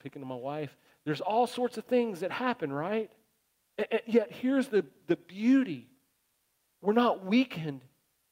Picking 0.00 0.22
on 0.22 0.28
my 0.28 0.36
wife. 0.36 0.76
There's 1.04 1.20
all 1.20 1.48
sorts 1.48 1.76
of 1.76 1.84
things 1.84 2.20
that 2.20 2.30
happen, 2.30 2.72
right? 2.72 3.10
And 3.76 4.00
yet, 4.06 4.30
here's 4.30 4.68
the, 4.68 4.84
the 5.08 5.16
beauty 5.16 5.88
we're 6.80 6.92
not 6.92 7.24
weakened 7.24 7.80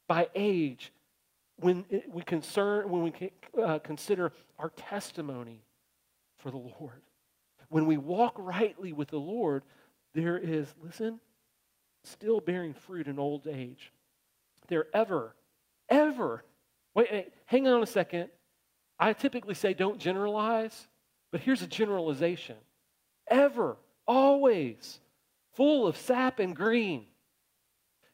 by 0.07 0.29
age 0.37 0.93
when 1.59 1.85
we 2.09 2.23
concern 2.23 2.89
when 2.89 3.03
we 3.03 3.31
uh, 3.61 3.81
consider 3.81 4.33
our 4.59 4.71
testimony 4.71 5.65
for 6.39 6.53
the 6.53 6.59
Lord. 6.59 7.03
When 7.71 7.87
we 7.87 7.97
walk 7.97 8.35
rightly 8.39 8.93
with 8.93 9.09
the 9.09 9.19
Lord, 9.19 9.65
there 10.15 10.39
is, 10.39 10.73
listen, 10.81 11.19
still 12.07 12.41
bearing 12.41 12.75
fruit 12.75 13.07
in 13.09 13.19
old 13.19 13.47
age. 13.47 13.93
They're 14.69 14.87
ever, 14.95 15.35
ever, 15.89 16.45
wait, 16.95 17.09
wait, 17.11 17.33
hang 17.47 17.69
on 17.69 17.83
a 17.83 17.87
second. 17.87 18.31
I 18.99 19.13
typically 19.13 19.55
say 19.55 19.75
don't 19.75 19.99
generalize, 19.99 20.89
but 21.31 21.41
here's 21.41 21.63
a 21.63 21.67
generalization. 21.67 22.57
Ever, 23.29 23.77
always, 24.07 25.01
full 25.55 25.87
of 25.87 25.97
sap 25.97 26.39
and 26.39 26.55
green. 26.55 27.07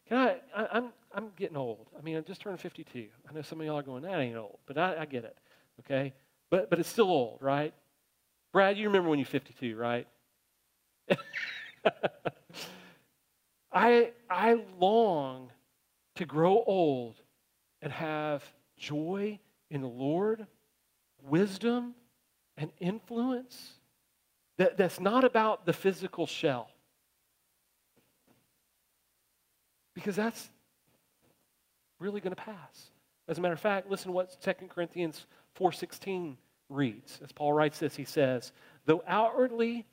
Can 0.09 0.17
I, 0.17 0.37
I 0.55 0.69
I'm, 0.73 0.93
I'm 1.15 1.31
getting 1.37 1.57
old. 1.57 1.87
I 1.99 2.03
mean, 2.03 2.17
I 2.17 2.21
just 2.21 2.41
turned 2.41 2.61
52. 2.61 3.07
I 3.29 3.33
know 3.33 3.43
some 3.43 3.61
of 3.61 3.67
y'all 3.67 3.79
are 3.79 3.83
going, 3.83 4.03
that 4.03 4.19
ain't 4.19 4.37
old, 4.37 4.59
but 4.67 4.79
I, 4.79 5.01
I 5.01 5.05
get 5.05 5.25
it, 5.25 5.37
okay? 5.81 6.13
But, 6.51 6.71
but 6.71 6.79
it's 6.79 6.89
still 6.89 7.11
old, 7.11 7.39
right? 7.41 7.73
Brad, 8.53 8.77
you 8.77 8.87
remember 8.87 9.09
when 9.09 9.19
you're 9.19 9.27
52, 9.27 9.77
right? 9.77 10.07
I, 13.73 14.13
I 14.29 14.63
long 14.79 15.51
to 16.17 16.27
grow 16.27 16.63
old 16.67 17.15
and 17.81 17.93
have 17.93 18.45
joy 18.77 19.39
in 19.71 19.81
the 19.81 19.89
Lord, 19.89 20.47
wisdom, 21.23 21.95
and 22.57 22.71
influence 22.79 23.73
that, 24.59 24.77
that's 24.77 25.01
not 25.01 25.25
about 25.25 25.67
the 25.67 25.73
physical 25.73 26.27
shell. 26.27 26.69
Because 29.95 30.17
that's 30.17 30.51
really 31.99 32.21
going 32.21 32.35
to 32.35 32.43
pass. 32.43 32.91
As 33.29 33.39
a 33.39 33.41
matter 33.41 33.55
of 33.55 33.61
fact, 33.61 33.91
listen 33.91 34.09
to 34.09 34.13
what 34.13 34.37
2 34.41 34.53
Corinthians 34.69 35.27
4.16 35.59 36.37
reads. 36.69 37.21
As 37.23 37.33
Paul 37.33 37.53
writes 37.53 37.79
this, 37.79 37.95
he 37.95 38.05
says, 38.05 38.53
Though 38.85 39.03
outwardly 39.07 39.87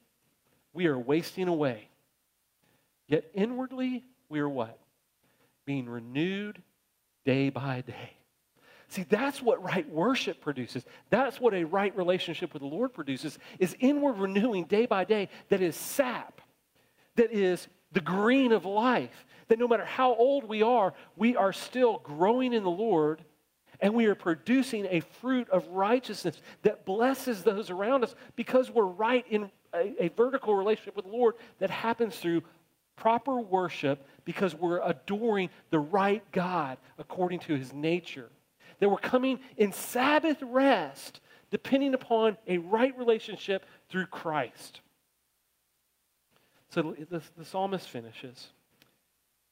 we 0.74 0.88
are 0.88 0.98
wasting 0.98 1.48
away, 1.48 1.89
yet 3.10 3.26
inwardly 3.34 4.06
we 4.30 4.40
are 4.40 4.48
what? 4.48 4.80
Being 5.66 5.90
renewed 5.90 6.62
day 7.26 7.50
by 7.50 7.82
day. 7.82 8.14
See, 8.88 9.06
that's 9.08 9.42
what 9.42 9.62
right 9.62 9.88
worship 9.90 10.42
produces. 10.42 10.84
That's 11.12 11.40
what 11.40 11.54
a 11.54 11.64
right 11.64 11.96
relationship 11.96 12.54
with 12.54 12.62
the 12.62 12.68
Lord 12.68 12.94
produces 12.94 13.38
is 13.60 13.76
inward 13.80 14.18
renewing 14.18 14.64
day 14.64 14.88
by 14.88 15.04
day 15.04 15.30
that 15.50 15.62
is 15.62 15.76
sap, 15.76 16.42
that 17.16 17.32
is 17.32 17.68
the 17.92 18.02
green 18.02 18.52
of 18.52 18.66
life, 18.66 19.26
that 19.48 19.60
no 19.60 19.68
matter 19.68 19.86
how 19.86 20.16
old 20.16 20.44
we 20.44 20.64
are, 20.64 20.94
we 21.16 21.36
are 21.36 21.54
still 21.54 22.00
growing 22.04 22.54
in 22.54 22.64
the 22.64 22.70
Lord 22.70 23.24
and 23.80 23.94
we 23.94 24.08
are 24.08 24.16
producing 24.16 24.88
a 24.90 25.00
fruit 25.00 25.50
of 25.50 25.68
righteousness 25.68 26.42
that 26.64 26.86
blesses 26.86 27.44
those 27.44 27.70
around 27.70 28.04
us 28.04 28.16
because 28.36 28.72
we're 28.72 28.86
right 28.86 29.26
in 29.30 29.52
a, 29.74 30.06
a 30.06 30.08
vertical 30.10 30.56
relationship 30.56 30.96
with 30.96 31.06
the 31.06 31.12
Lord 31.12 31.36
that 31.60 31.70
happens 31.70 32.18
through 32.18 32.42
proper 33.00 33.40
worship 33.40 34.06
because 34.26 34.54
we're 34.54 34.82
adoring 34.84 35.50
the 35.70 35.80
right 35.80 36.24
God 36.32 36.78
according 36.98 37.40
to 37.42 37.56
his 37.56 37.74
nature. 37.74 38.30
That 38.80 38.90
we're 38.90 38.98
coming 38.98 39.40
in 39.58 39.72
Sabbath 39.72 40.38
rest 40.42 41.22
depending 41.50 41.94
upon 41.94 42.38
a 42.48 42.58
right 42.60 42.96
relationship 42.98 43.66
through 43.90 44.06
Christ. 44.08 44.82
So 46.70 46.96
the, 47.10 47.22
the 47.38 47.46
psalmist 47.46 47.90
finishes. 47.90 48.50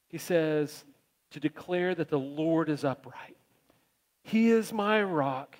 He 0.08 0.18
says, 0.18 0.84
to 1.30 1.40
declare 1.40 1.94
that 1.94 2.08
the 2.08 2.18
Lord 2.18 2.68
is 2.68 2.84
upright. 2.84 3.36
He 4.22 4.50
is 4.50 4.72
my 4.72 5.02
rock, 5.02 5.56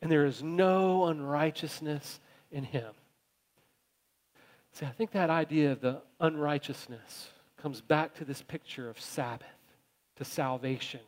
and 0.00 0.10
there 0.10 0.24
is 0.24 0.42
no 0.42 1.06
unrighteousness 1.06 2.20
in 2.50 2.64
him. 2.64 2.92
See, 4.74 4.86
I 4.86 4.90
think 4.90 5.12
that 5.12 5.30
idea 5.30 5.70
of 5.70 5.80
the 5.80 6.02
unrighteousness 6.18 7.28
comes 7.62 7.80
back 7.80 8.12
to 8.14 8.24
this 8.24 8.42
picture 8.42 8.90
of 8.90 9.00
Sabbath, 9.00 9.46
to 10.16 10.24
salvation. 10.24 11.00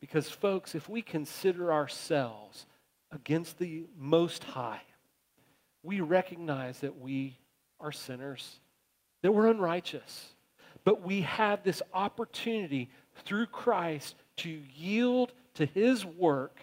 Because, 0.00 0.28
folks, 0.28 0.74
if 0.74 0.86
we 0.86 1.00
consider 1.00 1.72
ourselves 1.72 2.66
against 3.10 3.58
the 3.58 3.86
Most 3.98 4.44
High, 4.44 4.82
we 5.82 6.02
recognize 6.02 6.80
that 6.80 7.00
we 7.00 7.38
are 7.80 7.90
sinners, 7.90 8.60
that 9.22 9.32
we're 9.32 9.48
unrighteous. 9.48 10.34
But 10.84 11.02
we 11.02 11.22
have 11.22 11.62
this 11.62 11.82
opportunity 11.94 12.90
through 13.24 13.46
Christ 13.46 14.14
to 14.38 14.60
yield 14.74 15.32
to 15.54 15.64
his 15.64 16.04
work 16.04 16.60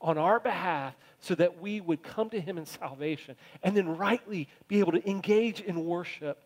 on 0.00 0.18
our 0.18 0.40
behalf 0.40 0.94
so 1.20 1.34
that 1.34 1.60
we 1.60 1.80
would 1.80 2.02
come 2.02 2.30
to 2.30 2.40
him 2.40 2.56
in 2.56 2.66
salvation 2.66 3.36
and 3.62 3.76
then 3.76 3.96
rightly 3.96 4.48
be 4.68 4.80
able 4.80 4.92
to 4.92 5.08
engage 5.08 5.60
in 5.60 5.84
worship 5.84 6.42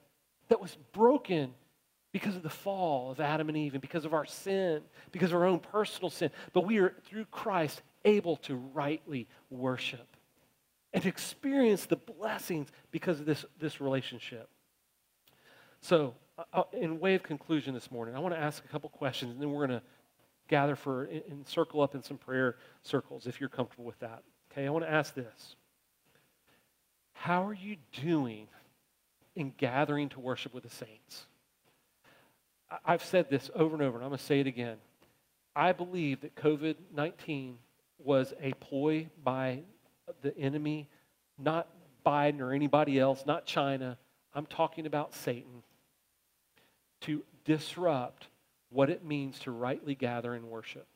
that 0.48 0.61
was 0.61 0.76
broken 0.92 1.55
because 2.12 2.36
of 2.36 2.42
the 2.42 2.50
fall 2.50 3.11
of 3.11 3.20
Adam 3.20 3.48
and 3.48 3.59
Eve 3.59 3.74
and 3.74 3.80
because 3.80 4.05
of 4.05 4.14
our 4.14 4.24
sin, 4.24 4.82
because 5.11 5.30
of 5.30 5.36
our 5.36 5.46
own 5.46 5.59
personal 5.59 6.11
sin. 6.11 6.30
But 6.52 6.64
we 6.64 6.78
are, 6.78 6.94
through 7.07 7.24
Christ, 7.26 7.82
able 8.05 8.36
to 8.38 8.55
rightly 8.55 9.26
worship 9.50 10.16
and 10.92 11.05
experience 11.07 11.86
the 11.86 11.96
blessings 11.96 12.68
because 12.92 13.18
of 13.18 13.26
this, 13.26 13.44
this 13.59 13.80
relationship. 13.80 14.48
So, 15.80 16.14
uh, 16.52 16.62
in 16.72 16.98
way 16.98 17.14
of 17.14 17.22
conclusion 17.22 17.74
this 17.74 17.90
morning, 17.90 18.14
I 18.14 18.18
want 18.20 18.34
to 18.34 18.40
ask 18.40 18.64
a 18.64 18.68
couple 18.68 18.88
questions, 18.90 19.32
and 19.32 19.40
then 19.40 19.50
we're 19.50 19.66
going 19.66 19.80
to 19.80 19.86
gather 20.49 20.76
for 20.76 21.05
and 21.05 21.47
circle 21.47 21.80
up 21.80 21.95
in 21.95 22.03
some 22.03 22.18
prayer 22.18 22.57
circles 22.82 23.26
if 23.26 23.40
you're 23.40 23.49
comfortable 23.49 23.84
with 23.84 23.99
that. 24.01 24.22
Okay, 24.53 24.66
I 24.66 24.70
want 24.70 24.84
to 24.84 24.90
ask 24.90 25.14
this. 25.14 25.57
How 27.14 27.47
are 27.47 27.55
you 27.55 27.76
doing 27.92 28.49
in 29.34 29.53
gathering 29.57 30.09
to 30.11 30.20
worship 30.20 30.53
with 30.53 30.62
the 30.62 30.70
saints? 30.70 31.26
I've 32.84 33.05
said 33.05 33.30
this 33.30 33.51
over 33.55 33.74
and 33.74 33.82
over, 33.82 33.97
and 33.97 34.05
I'm 34.05 34.11
going 34.11 34.18
to 34.18 34.24
say 34.24 34.40
it 34.40 34.47
again. 34.47 34.76
I 35.57 35.72
believe 35.72 36.20
that 36.22 36.34
COVID 36.34 36.76
19 36.95 37.59
was 37.99 38.34
a 38.40 38.53
ploy 38.55 39.09
by 39.22 39.61
the 40.22 40.36
enemy, 40.36 40.88
not 41.38 41.68
Biden 42.05 42.40
or 42.40 42.53
anybody 42.53 42.99
else, 42.99 43.24
not 43.26 43.47
China. 43.47 43.97
I'm 44.34 44.47
talking 44.47 44.86
about 44.86 45.14
Satan 45.14 45.62
to 47.03 47.22
disrupt 47.45 48.26
what 48.75 48.91
it 48.91 49.05
means 49.05 49.39
to 49.39 49.53
rightly 49.53 49.95
gather 49.95 50.35
and 50.35 50.45
worship. 50.47 50.87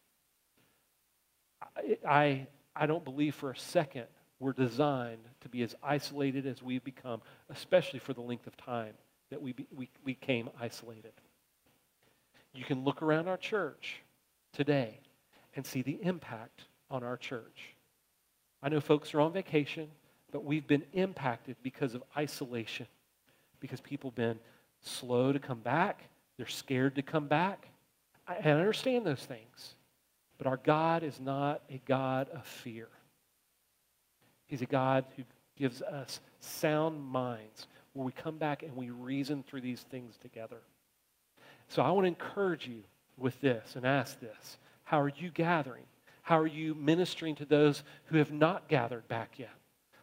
I, 1.76 1.98
I, 2.06 2.46
I 2.74 2.86
don't 2.86 3.04
believe 3.04 3.36
for 3.36 3.52
a 3.52 3.56
second 3.56 4.06
we're 4.40 4.52
designed 4.52 5.22
to 5.40 5.48
be 5.48 5.62
as 5.62 5.74
isolated 5.82 6.44
as 6.44 6.62
we've 6.62 6.82
become, 6.82 7.22
especially 7.50 8.00
for 8.00 8.12
the 8.12 8.20
length 8.20 8.46
of 8.46 8.56
time 8.56 8.94
that 9.30 9.40
we, 9.40 9.52
be, 9.52 9.66
we, 9.74 9.88
we 10.04 10.14
came 10.14 10.50
isolated. 10.60 11.12
You 12.52 12.64
can 12.64 12.82
look 12.82 13.00
around 13.00 13.28
our 13.28 13.36
church 13.36 14.02
today 14.52 15.00
and 15.54 15.64
see 15.64 15.82
the 15.82 15.98
impact 16.02 16.62
on 16.90 17.04
our 17.04 17.16
church. 17.16 17.74
I 18.60 18.68
know 18.68 18.80
folks 18.80 19.14
are 19.14 19.20
on 19.20 19.32
vacation, 19.32 19.88
but 20.32 20.44
we've 20.44 20.66
been 20.66 20.84
impacted 20.92 21.56
because 21.62 21.94
of 21.94 22.02
isolation, 22.16 22.86
because 23.60 23.80
people 23.80 24.10
have 24.10 24.16
been 24.16 24.38
slow 24.80 25.32
to 25.32 25.38
come 25.38 25.60
back. 25.60 26.08
They're 26.38 26.46
scared 26.46 26.94
to 26.94 27.02
come 27.02 27.26
back. 27.26 27.68
I, 28.26 28.36
I 28.36 28.50
understand 28.50 29.04
those 29.04 29.24
things. 29.24 29.74
But 30.38 30.46
our 30.46 30.56
God 30.56 31.02
is 31.02 31.20
not 31.20 31.62
a 31.68 31.80
God 31.84 32.28
of 32.32 32.46
fear. 32.46 32.88
He's 34.46 34.62
a 34.62 34.66
God 34.66 35.04
who 35.16 35.24
gives 35.56 35.82
us 35.82 36.20
sound 36.40 37.04
minds 37.04 37.66
where 37.92 38.06
we 38.06 38.12
come 38.12 38.38
back 38.38 38.62
and 38.62 38.74
we 38.76 38.90
reason 38.90 39.42
through 39.42 39.60
these 39.60 39.80
things 39.90 40.16
together. 40.16 40.60
So 41.68 41.82
I 41.82 41.90
want 41.90 42.04
to 42.04 42.08
encourage 42.08 42.66
you 42.66 42.84
with 43.16 43.38
this 43.40 43.74
and 43.74 43.84
ask 43.84 44.20
this. 44.20 44.58
How 44.84 45.00
are 45.00 45.12
you 45.14 45.30
gathering? 45.30 45.84
How 46.22 46.38
are 46.38 46.46
you 46.46 46.74
ministering 46.74 47.34
to 47.36 47.44
those 47.44 47.82
who 48.06 48.18
have 48.18 48.32
not 48.32 48.68
gathered 48.68 49.08
back 49.08 49.38
yet? 49.38 49.50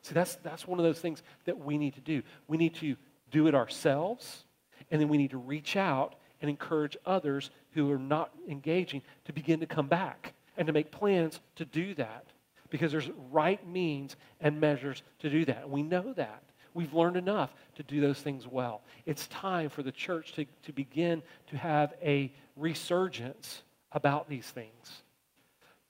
See, 0.01 0.13
that's, 0.13 0.35
that's 0.37 0.67
one 0.67 0.77
of 0.77 0.85
those 0.85 0.99
things 0.99 1.23
that 1.45 1.57
we 1.57 1.77
need 1.77 1.95
to 1.95 2.01
do. 2.01 2.21
We 2.47 2.57
need 2.57 2.75
to 2.75 2.95
do 3.31 3.47
it 3.47 3.55
ourselves 3.55 4.43
and 4.91 5.01
then 5.01 5.07
we 5.07 5.17
need 5.17 5.31
to 5.31 5.37
reach 5.37 5.75
out 5.75 6.15
and 6.45 6.49
encourage 6.51 6.95
others 7.07 7.49
who 7.71 7.91
are 7.91 7.97
not 7.97 8.29
engaging 8.47 9.01
to 9.25 9.33
begin 9.33 9.59
to 9.59 9.65
come 9.65 9.87
back 9.87 10.33
and 10.57 10.67
to 10.67 10.73
make 10.73 10.91
plans 10.91 11.39
to 11.55 11.65
do 11.65 11.95
that 11.95 12.27
because 12.69 12.91
there's 12.91 13.09
right 13.31 13.67
means 13.67 14.15
and 14.39 14.61
measures 14.61 15.01
to 15.17 15.29
do 15.31 15.43
that. 15.45 15.67
We 15.67 15.81
know 15.81 16.13
that. 16.13 16.43
We've 16.75 16.93
learned 16.93 17.17
enough 17.17 17.51
to 17.77 17.83
do 17.83 17.99
those 17.99 18.21
things 18.21 18.45
well. 18.45 18.83
It's 19.07 19.25
time 19.27 19.69
for 19.69 19.81
the 19.81 19.91
church 19.91 20.33
to, 20.33 20.45
to 20.63 20.71
begin 20.71 21.23
to 21.47 21.57
have 21.57 21.95
a 21.99 22.31
resurgence 22.55 23.63
about 23.91 24.29
these 24.29 24.45
things. 24.45 25.01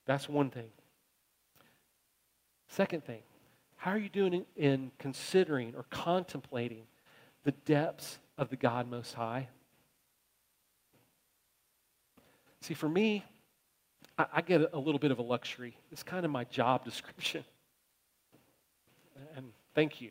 That's 0.05 0.29
one 0.29 0.51
thing. 0.51 0.69
Second 2.69 3.03
thing, 3.03 3.23
how 3.75 3.91
are 3.91 3.97
you 3.97 4.07
doing 4.07 4.33
in, 4.33 4.45
in 4.55 4.91
considering 4.99 5.73
or 5.75 5.83
contemplating 5.89 6.83
the 7.43 7.51
depths 7.51 8.19
of 8.37 8.49
the 8.49 8.55
God 8.55 8.89
Most 8.89 9.15
High? 9.15 9.49
See, 12.65 12.73
for 12.73 12.89
me, 12.89 13.23
I, 14.17 14.25
I 14.37 14.41
get 14.41 14.73
a, 14.73 14.79
little 14.79 14.97
bit 14.97 15.11
of 15.11 15.19
a 15.19 15.21
luxury. 15.21 15.77
It's 15.91 16.01
kind 16.01 16.25
of 16.25 16.31
my 16.31 16.45
job 16.45 16.83
description. 16.83 17.43
And 19.35 19.51
thank 19.75 20.01
you. 20.01 20.09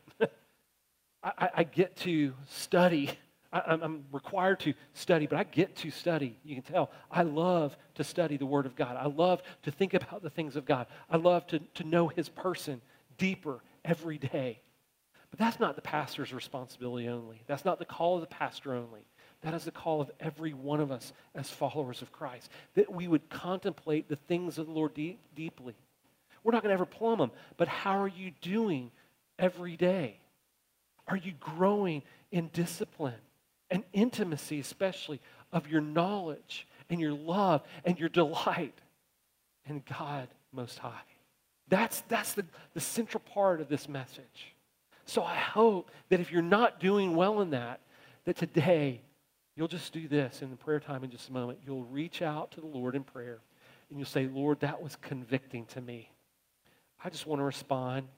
I, 1.24 1.48
I, 1.52 1.64
get 1.64 1.96
to 2.02 2.32
study. 2.48 3.11
I, 3.52 3.74
am 3.74 4.05
required 4.12 4.61
to 4.61 4.74
study, 4.92 5.26
but 5.26 5.36
I 5.36 5.42
get 5.42 5.74
to 5.78 5.90
study. 5.90 6.38
You 6.44 6.55
can 6.55 6.62
tell. 6.62 6.92
I 7.11 7.22
love 7.24 7.76
to 7.96 8.05
study 8.05 8.36
the 8.36 8.46
Word 8.46 8.66
of 8.66 8.76
God. 8.76 8.96
I 8.96 9.07
love 9.07 9.42
to 9.64 9.72
think 9.72 9.92
about 9.92 10.22
the 10.22 10.30
things 10.30 10.55
of 10.55 10.64
God. 10.64 10.86
I 11.11 11.16
love 11.16 11.48
to, 11.48 11.59
to 11.59 11.82
know 11.82 12.07
His 12.07 12.28
person 12.28 12.80
deeper 13.18 13.64
every 13.84 14.18
day. 14.18 14.61
But 15.30 15.40
that's 15.40 15.59
not 15.59 15.74
the 15.74 15.82
pastor's 15.82 16.32
responsibility 16.32 17.09
only. 17.09 17.42
That's 17.48 17.64
not 17.64 17.80
the 17.80 17.84
call 17.84 18.14
of 18.14 18.20
the 18.20 18.28
pastor 18.28 18.74
only. 18.74 19.09
That 19.45 19.53
is 19.53 19.64
the 19.64 19.70
call 19.70 20.01
of 20.01 20.11
every 20.20 20.55
one 20.55 20.80
of 20.80 20.90
us 20.90 21.12
as 21.34 21.51
followers 21.51 22.01
of 22.01 22.11
Christ, 22.11 22.51
that 22.74 22.90
we 22.90 23.07
would 23.07 23.28
contemplate 23.28 24.09
the 24.09 24.16
things 24.16 24.57
of 24.57 24.66
the 24.66 24.72
Lord 24.72 24.95
deep, 24.95 25.20
deeply. 25.36 25.74
We're 26.42 26.53
not 26.53 26.62
going 26.62 26.70
to 26.70 26.74
ever 26.74 26.86
plumb 26.86 27.18
them, 27.18 27.30
but 27.59 27.68
how 27.68 28.01
are 28.01 28.09
you 28.09 28.32
doing 28.40 28.90
every 29.38 29.76
day? 29.76 30.18
Are 31.07 31.16
you 31.16 31.32
growing 31.38 32.03
in 32.32 32.49
discipline 32.55 33.20
and 33.70 33.84
intimacy, 33.92 34.61
especially 34.61 35.20
of 35.53 35.68
your 35.68 35.82
knowledge 35.82 36.66
and 36.88 36.99
your 36.99 37.12
love 37.12 37.62
and 37.84 37.99
your 37.99 38.09
delight 38.09 38.78
in 39.68 39.82
God 39.99 40.28
Most 40.53 40.78
High? 40.78 41.03
That's, 41.68 42.01
that's 42.09 42.32
the, 42.32 42.47
the 42.72 42.80
central 42.80 43.22
part 43.34 43.61
of 43.61 43.68
this 43.68 43.90
message. 43.90 44.55
So 45.05 45.22
I 45.22 45.34
hope 45.34 45.90
that 46.09 46.20
if 46.20 46.32
you're 46.32 46.40
not 46.40 46.80
doing 46.80 47.14
well 47.14 47.42
in 47.42 47.51
that, 47.51 47.80
that 48.24 48.36
today 48.36 49.03
You'll 49.57 49.68
just 49.68 49.92
do 49.92 50.09
this 50.09 50.42
in 50.42 50.50
the 50.50 50.57
prayer 50.57 50.80
time 50.80 51.05
in 51.05 51.11
just 51.11 51.28
a 51.28 51.32
moment. 51.32 51.61
You'll 51.64 51.84
reach 51.84 52.22
out 52.22 52.50
to 52.52 52.61
the 52.61 52.66
Lord 52.66 52.96
in 52.96 53.05
prayer 53.05 53.40
and 53.88 53.98
you'll 53.98 54.07
say, 54.07 54.26
Lord, 54.26 54.61
that 54.61 54.82
was 54.82 54.96
convicting 54.96 55.66
to 55.66 55.80
me. 55.80 56.11
I 57.05 57.11
just 57.11 57.26
want 57.26 57.40
to 57.40 57.44
respond 57.44 58.09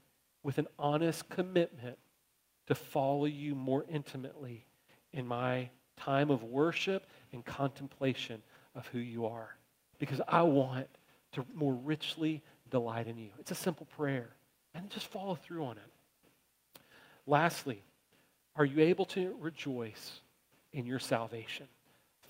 with 0.43 0.59
an 0.59 0.69
honest 0.79 1.29
commitment 1.29 1.99
to 2.69 2.75
follow 2.75 3.27
you 3.27 3.55
more 3.55 3.85
intimately 3.89 4.65
in 5.13 5.27
my 5.27 5.69
time 5.97 6.31
of 6.31 6.43
worship 6.43 7.07
and 7.33 7.45
contemplation 7.45 8.43
of 8.75 8.87
who 8.89 8.99
you 8.99 9.27
are. 9.27 9.57
Because 9.99 10.21
I 10.29 10.43
want 10.43 10.87
to 11.33 11.45
more 11.55 11.75
richly 11.75 12.43
delight 12.71 13.07
in 13.07 13.19
you. 13.19 13.31
It's 13.39 13.51
a 13.51 13.57
simple 13.57 13.87
prayer. 13.97 14.29
And 14.75 14.91
just 14.91 15.07
follow 15.07 15.35
through 15.35 15.65
on 15.65 15.79
it. 15.79 16.81
Lastly, 17.27 17.83
are 18.55 18.65
you 18.65 18.83
able 18.83 19.05
to 19.07 19.35
rejoice 19.41 20.21
in 20.73 20.87
your 20.87 20.99
salvation, 20.99 21.67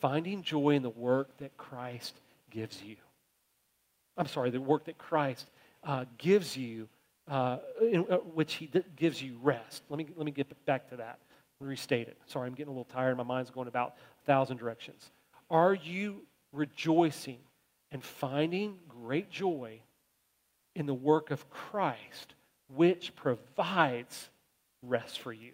finding 0.00 0.42
joy 0.42 0.70
in 0.70 0.82
the 0.82 0.90
work 0.90 1.36
that 1.38 1.56
Christ 1.56 2.20
gives 2.50 2.82
you. 2.82 2.96
I'm 4.16 4.26
sorry, 4.26 4.50
the 4.50 4.60
work 4.60 4.84
that 4.86 4.98
Christ 4.98 5.50
uh, 5.84 6.04
gives 6.18 6.56
you, 6.56 6.88
uh, 7.28 7.58
in 7.82 8.06
uh, 8.10 8.16
which 8.16 8.54
He 8.54 8.70
gives 8.96 9.20
you 9.20 9.38
rest. 9.42 9.82
Let 9.88 9.98
me, 9.98 10.06
let 10.16 10.24
me 10.24 10.32
get 10.32 10.64
back 10.64 10.88
to 10.90 10.96
that. 10.96 11.18
Restate 11.60 12.08
it. 12.08 12.18
Sorry, 12.26 12.46
I'm 12.46 12.54
getting 12.54 12.68
a 12.68 12.72
little 12.72 12.84
tired. 12.84 13.16
My 13.16 13.22
mind's 13.22 13.50
going 13.50 13.68
about 13.68 13.94
a 14.22 14.26
thousand 14.26 14.58
directions. 14.58 15.10
Are 15.50 15.74
you 15.74 16.22
rejoicing 16.52 17.38
and 17.92 18.02
finding 18.02 18.76
great 18.88 19.30
joy 19.30 19.80
in 20.74 20.86
the 20.86 20.94
work 20.94 21.30
of 21.30 21.48
Christ, 21.50 22.34
which 22.74 23.14
provides 23.16 24.28
rest 24.82 25.20
for 25.20 25.32
you? 25.32 25.52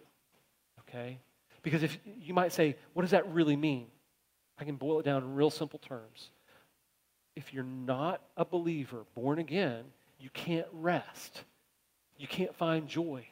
Okay? 0.81 1.19
Because 1.63 1.81
if 1.81 1.97
you 2.21 2.33
might 2.33 2.51
say, 2.51 2.75
what 2.93 3.01
does 3.01 3.11
that 3.11 3.27
really 3.33 3.55
mean? 3.55 3.87
I 4.59 4.65
can 4.65 4.75
boil 4.75 4.99
it 4.99 5.05
down 5.05 5.23
in 5.23 5.33
real 5.33 5.49
simple 5.49 5.79
terms. 5.79 6.29
If 7.35 7.53
you're 7.53 7.63
not 7.63 8.21
a 8.37 8.45
believer, 8.45 9.05
born 9.15 9.39
again, 9.39 9.85
you 10.19 10.29
can't 10.29 10.67
rest. 10.71 11.43
You 12.17 12.27
can't 12.27 12.55
find 12.55 12.87
joy 12.87 13.25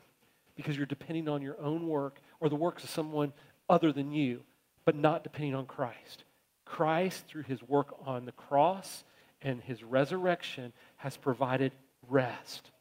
because 0.55 0.75
you're 0.75 0.85
depending 0.85 1.29
on 1.29 1.41
your 1.41 1.59
own 1.61 1.87
work 1.87 2.19
or 2.39 2.49
the 2.49 2.55
works 2.55 2.83
of 2.83 2.89
someone 2.89 3.33
other 3.69 3.91
than 3.91 4.11
you, 4.11 4.41
but 4.85 4.95
not 4.95 5.23
depending 5.23 5.53
on 5.53 5.65
Christ. 5.65 6.23
Christ, 6.65 7.27
through 7.27 7.43
his 7.43 7.61
work 7.63 7.95
on 8.05 8.25
the 8.25 8.31
cross 8.31 9.03
and 9.41 9.61
his 9.61 9.83
resurrection, 9.83 10.73
has 10.97 11.17
provided 11.17 11.73
rest. 12.09 12.71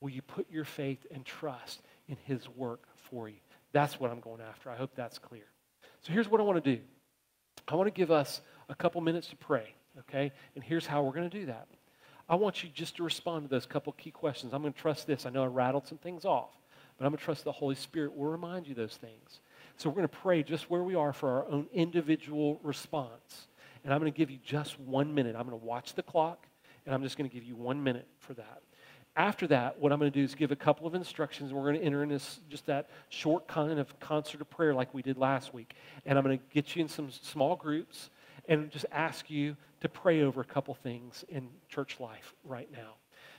Will 0.00 0.10
you 0.10 0.22
put 0.22 0.50
your 0.50 0.64
faith 0.64 1.04
and 1.10 1.24
trust 1.24 1.82
in 2.08 2.16
his 2.24 2.48
work 2.48 2.86
for 3.10 3.28
you? 3.28 3.36
That's 3.74 3.98
what 3.98 4.12
I'm 4.12 4.20
going 4.20 4.40
after. 4.40 4.70
I 4.70 4.76
hope 4.76 4.92
that's 4.94 5.18
clear. 5.18 5.42
So 6.00 6.12
here's 6.12 6.28
what 6.30 6.40
I 6.40 6.44
want 6.44 6.62
to 6.62 6.76
do 6.76 6.80
I 7.68 7.74
want 7.74 7.88
to 7.88 7.92
give 7.92 8.10
us 8.10 8.40
a 8.68 8.74
couple 8.74 9.00
minutes 9.00 9.28
to 9.28 9.36
pray, 9.36 9.74
okay? 9.98 10.32
And 10.54 10.62
here's 10.62 10.86
how 10.86 11.02
we're 11.02 11.12
going 11.12 11.28
to 11.28 11.40
do 11.40 11.46
that. 11.46 11.66
I 12.28 12.36
want 12.36 12.62
you 12.62 12.70
just 12.72 12.96
to 12.96 13.02
respond 13.02 13.44
to 13.44 13.48
those 13.48 13.66
couple 13.66 13.92
key 13.94 14.12
questions. 14.12 14.54
I'm 14.54 14.62
going 14.62 14.72
to 14.72 14.80
trust 14.80 15.06
this. 15.06 15.26
I 15.26 15.30
know 15.30 15.42
I 15.42 15.48
rattled 15.48 15.88
some 15.88 15.98
things 15.98 16.24
off, 16.24 16.52
but 16.96 17.04
I'm 17.04 17.10
going 17.10 17.18
to 17.18 17.24
trust 17.24 17.42
the 17.44 17.52
Holy 17.52 17.74
Spirit 17.74 18.16
will 18.16 18.30
remind 18.30 18.68
you 18.68 18.74
those 18.74 18.96
things. 18.96 19.40
So 19.76 19.90
we're 19.90 19.96
going 19.96 20.08
to 20.08 20.16
pray 20.16 20.44
just 20.44 20.70
where 20.70 20.84
we 20.84 20.94
are 20.94 21.12
for 21.12 21.28
our 21.30 21.48
own 21.48 21.66
individual 21.74 22.60
response. 22.62 23.48
And 23.82 23.92
I'm 23.92 24.00
going 24.00 24.10
to 24.10 24.16
give 24.16 24.30
you 24.30 24.38
just 24.44 24.78
one 24.78 25.12
minute. 25.12 25.34
I'm 25.36 25.46
going 25.48 25.58
to 25.58 25.66
watch 25.66 25.94
the 25.94 26.02
clock, 26.02 26.46
and 26.86 26.94
I'm 26.94 27.02
just 27.02 27.18
going 27.18 27.28
to 27.28 27.34
give 27.34 27.44
you 27.44 27.56
one 27.56 27.82
minute 27.82 28.06
for 28.20 28.34
that 28.34 28.62
after 29.16 29.46
that, 29.48 29.78
what 29.78 29.92
I'm 29.92 29.98
going 29.98 30.10
to 30.10 30.18
do 30.18 30.24
is 30.24 30.34
give 30.34 30.50
a 30.50 30.56
couple 30.56 30.86
of 30.86 30.94
instructions. 30.94 31.50
And 31.50 31.58
we're 31.58 31.70
going 31.70 31.80
to 31.80 31.86
enter 31.86 32.02
in 32.02 32.08
this, 32.08 32.40
just 32.48 32.66
that 32.66 32.88
short 33.08 33.46
kind 33.46 33.78
of 33.78 33.98
concert 34.00 34.40
of 34.40 34.50
prayer 34.50 34.74
like 34.74 34.92
we 34.92 35.02
did 35.02 35.18
last 35.18 35.54
week. 35.54 35.74
And 36.04 36.18
I'm 36.18 36.24
going 36.24 36.38
to 36.38 36.44
get 36.52 36.74
you 36.74 36.82
in 36.82 36.88
some 36.88 37.10
small 37.10 37.56
groups 37.56 38.10
and 38.48 38.70
just 38.70 38.86
ask 38.90 39.30
you 39.30 39.56
to 39.80 39.88
pray 39.88 40.22
over 40.22 40.40
a 40.40 40.44
couple 40.44 40.74
things 40.74 41.24
in 41.28 41.48
church 41.68 42.00
life 42.00 42.34
right 42.44 42.70
now. 42.72 42.94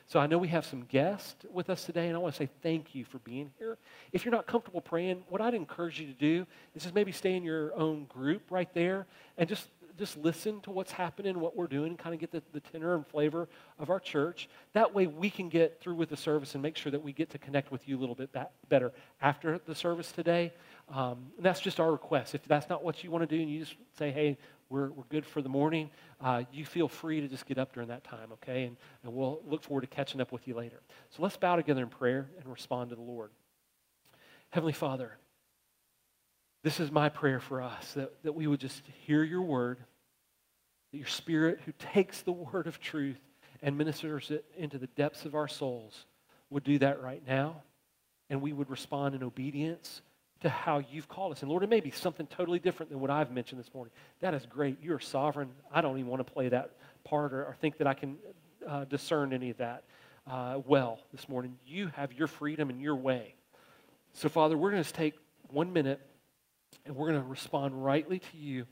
So 0.08 0.20
I 0.20 0.28
know 0.28 0.38
we 0.38 0.50
have 0.50 0.66
some 0.66 0.84
guests 0.84 1.46
with 1.52 1.70
us 1.70 1.84
today, 1.84 2.08
and 2.08 2.16
I 2.16 2.20
want 2.20 2.36
to 2.36 2.38
say 2.38 2.50
thank 2.62 2.94
you 2.94 3.06
for 3.06 3.18
being 3.20 3.52
here. 3.58 3.78
If 4.12 4.24
you're 4.24 4.32
not 4.32 4.46
comfortable 4.46 4.82
praying, 4.82 5.24
what 5.30 5.42
I'd 5.42 5.56
encourage 5.56 6.00
you 6.00 6.06
to 6.06 6.14
do 6.14 6.46
is 6.76 6.84
just 6.84 6.94
maybe 6.94 7.12
stay 7.12 7.36
in 7.36 7.44
your 7.44 7.76
own 7.76 8.06
group 8.06 8.44
right 8.52 8.72
there 8.76 9.08
and 9.38 9.50
just 9.50 9.68
just 9.98 10.18
listen 10.18 10.62
to 10.62 10.72
what's 10.72 10.92
happening, 10.92 11.40
what 11.40 11.56
we're 11.56 11.68
doing, 11.68 11.90
and 11.90 12.00
kind 12.00 12.14
of 12.14 12.20
get 12.20 12.32
the, 12.32 12.42
the 12.52 12.60
tenor 12.60 12.96
and 12.96 13.06
flavor 13.08 13.48
of 13.80 13.90
our 13.90 14.00
church. 14.00 14.50
That 14.74 14.94
way 14.94 15.08
we 15.08 15.30
can 15.30 15.50
get 15.50 15.82
through 15.82 15.96
with 15.96 16.10
the 16.10 16.18
service 16.18 16.54
and 16.54 16.62
make 16.62 16.78
sure 16.78 16.92
that 16.92 17.04
we 17.04 17.14
get 17.14 17.30
to 17.32 17.38
connect 17.38 17.72
with 17.72 17.88
you 17.88 17.98
a 17.98 18.00
little 18.00 18.16
bit 18.16 18.30
better 18.70 18.92
after 19.22 19.60
the 19.66 19.76
service 19.76 20.12
today. 20.12 20.54
Um, 20.90 21.32
and 21.38 21.46
that's 21.46 21.60
just 21.60 21.80
our 21.80 21.92
request. 21.92 22.36
If 22.36 22.44
that's 22.46 22.70
not 22.70 22.84
what 22.84 23.04
you 23.04 23.12
want 23.12 23.28
to 23.28 23.36
do 23.36 23.42
and 23.42 23.50
you 23.50 23.60
just 23.60 23.76
say, 23.98 24.12
hey, 24.12 24.38
we're, 24.70 24.92
we're 24.92 25.04
good 25.10 25.26
for 25.26 25.42
the 25.42 25.50
morning, 25.50 25.90
uh, 26.22 26.44
you 26.52 26.66
feel 26.66 26.88
free 26.88 27.22
to 27.22 27.28
just 27.28 27.46
get 27.46 27.58
up 27.58 27.74
during 27.74 27.90
that 27.90 28.04
time, 28.04 28.32
okay? 28.34 28.64
And, 28.66 28.78
and 29.04 29.14
we'll 29.14 29.42
look 29.48 29.64
forward 29.64 29.82
to 29.82 29.88
catching 29.88 30.22
up 30.22 30.32
with 30.32 30.48
you 30.48 30.56
later. 30.56 30.82
So 31.12 31.22
let's 31.24 31.38
bow 31.38 31.56
together 31.56 31.84
in 31.84 31.90
prayer 31.90 32.30
and 32.40 32.52
respond 32.52 32.90
to 32.90 32.96
the 32.96 33.02
Lord. 33.02 33.32
Heavenly 34.50 34.74
Father, 34.74 35.18
this 36.66 36.80
is 36.80 36.92
my 36.92 37.10
prayer 37.10 37.40
for 37.40 37.62
us 37.62 37.94
that, 37.94 38.12
that 38.24 38.34
we 38.34 38.48
would 38.48 38.60
just 38.60 38.82
hear 39.06 39.24
your 39.24 39.44
word, 39.44 39.78
that 40.92 40.98
your 40.98 41.06
spirit, 41.06 41.60
who 41.64 41.72
takes 41.94 42.24
the 42.24 42.32
word 42.32 42.66
of 42.66 42.80
truth 42.80 43.20
and 43.62 43.78
ministers 43.78 44.32
it 44.32 44.46
into 44.58 44.80
the 44.80 44.88
depths 44.88 45.26
of 45.26 45.36
our 45.36 45.48
souls, 45.48 46.08
would 46.50 46.64
do 46.64 46.80
that 46.80 47.04
right 47.04 47.22
now. 47.28 47.62
And 48.32 48.42
we 48.42 48.52
would 48.52 48.72
respond 48.72 49.14
in 49.14 49.22
obedience 49.22 50.02
to 50.42 50.50
how 50.50 50.80
you've 50.92 51.08
called 51.08 51.34
us. 51.34 51.44
And 51.44 51.52
Lord, 51.52 51.62
it 51.62 51.70
may 51.70 51.82
be 51.82 51.92
something 51.92 52.26
totally 52.26 52.58
different 52.58 52.90
than 52.90 53.00
what 53.00 53.12
I've 53.12 53.30
mentioned 53.30 53.60
this 53.60 53.72
morning. 53.72 53.94
That 54.22 54.34
is 54.34 54.48
great. 54.48 54.82
You're 54.82 55.00
sovereign. 55.00 55.52
I 55.72 55.82
don't 55.82 56.00
even 56.00 56.10
want 56.10 56.26
to 56.26 56.34
play 56.34 56.50
that 56.50 56.72
part 57.04 57.32
or, 57.32 57.46
or 57.46 57.56
think 57.62 57.78
that 57.78 57.86
I 57.86 57.94
can 57.94 58.18
uh, 58.68 58.86
discern 58.86 59.34
any 59.34 59.52
of 59.52 59.58
that 59.58 59.84
uh, 60.26 60.62
well 60.66 60.98
this 61.14 61.30
morning. 61.30 61.60
You 61.68 61.92
have 61.96 62.12
your 62.12 62.26
freedom 62.26 62.72
and 62.72 62.82
your 62.82 62.96
way. 62.96 63.36
So, 64.14 64.30
Father, 64.30 64.58
we're 64.58 64.72
going 64.72 64.84
to 64.84 64.94
take 64.94 65.14
one 65.52 65.72
minute 65.72 66.02
and 66.86 66.96
we're 66.96 67.10
going 67.10 67.22
to 67.22 67.28
respond 67.28 67.84
rightly 67.84 68.20
to 68.20 68.38
you 68.38 68.66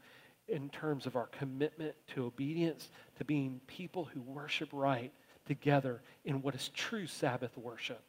in 0.47 0.69
terms 0.69 1.05
of 1.05 1.15
our 1.15 1.27
commitment 1.27 1.95
to 2.07 2.25
obedience, 2.25 2.89
to 3.17 3.25
being 3.25 3.61
people 3.67 4.05
who 4.05 4.21
worship 4.21 4.69
right 4.71 5.11
together 5.45 6.01
in 6.25 6.41
what 6.41 6.55
is 6.55 6.69
true 6.69 7.07
Sabbath 7.07 7.57
worship. 7.57 8.03